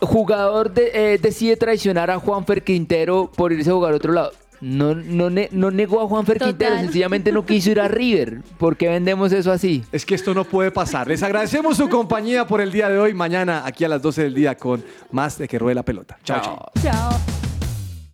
jugador 0.00 0.72
de- 0.72 0.90
eh, 1.14 1.18
decide 1.18 1.56
traicionar 1.56 2.10
a 2.10 2.18
Juanfer 2.20 2.62
Quintero 2.62 3.30
por 3.34 3.52
irse 3.52 3.70
a 3.70 3.72
jugar 3.74 3.92
a 3.92 3.96
otro 3.96 4.12
lado. 4.12 4.30
No, 4.60 4.94
no, 4.94 5.30
ne- 5.30 5.48
no 5.52 5.70
negó 5.70 6.00
a 6.02 6.08
Total. 6.38 6.48
Quintero, 6.48 6.78
sencillamente 6.78 7.32
no 7.32 7.44
quiso 7.46 7.70
ir 7.70 7.80
a 7.80 7.88
River. 7.88 8.42
¿Por 8.58 8.76
qué 8.76 8.88
vendemos 8.88 9.32
eso 9.32 9.50
así? 9.52 9.84
Es 9.92 10.04
que 10.04 10.14
esto 10.14 10.34
no 10.34 10.44
puede 10.44 10.70
pasar. 10.70 11.08
Les 11.08 11.22
agradecemos 11.22 11.76
su 11.76 11.88
compañía 11.88 12.46
por 12.46 12.60
el 12.60 12.70
día 12.70 12.88
de 12.88 12.98
hoy. 12.98 13.14
Mañana 13.14 13.62
aquí 13.64 13.84
a 13.84 13.88
las 13.88 14.02
12 14.02 14.24
del 14.24 14.34
día 14.34 14.54
con 14.56 14.84
más 15.10 15.38
de 15.38 15.48
que 15.48 15.58
ruede 15.58 15.74
la 15.76 15.82
pelota. 15.82 16.18
Chao, 16.24 16.40
chao. 16.42 16.70
Chao. 16.82 17.39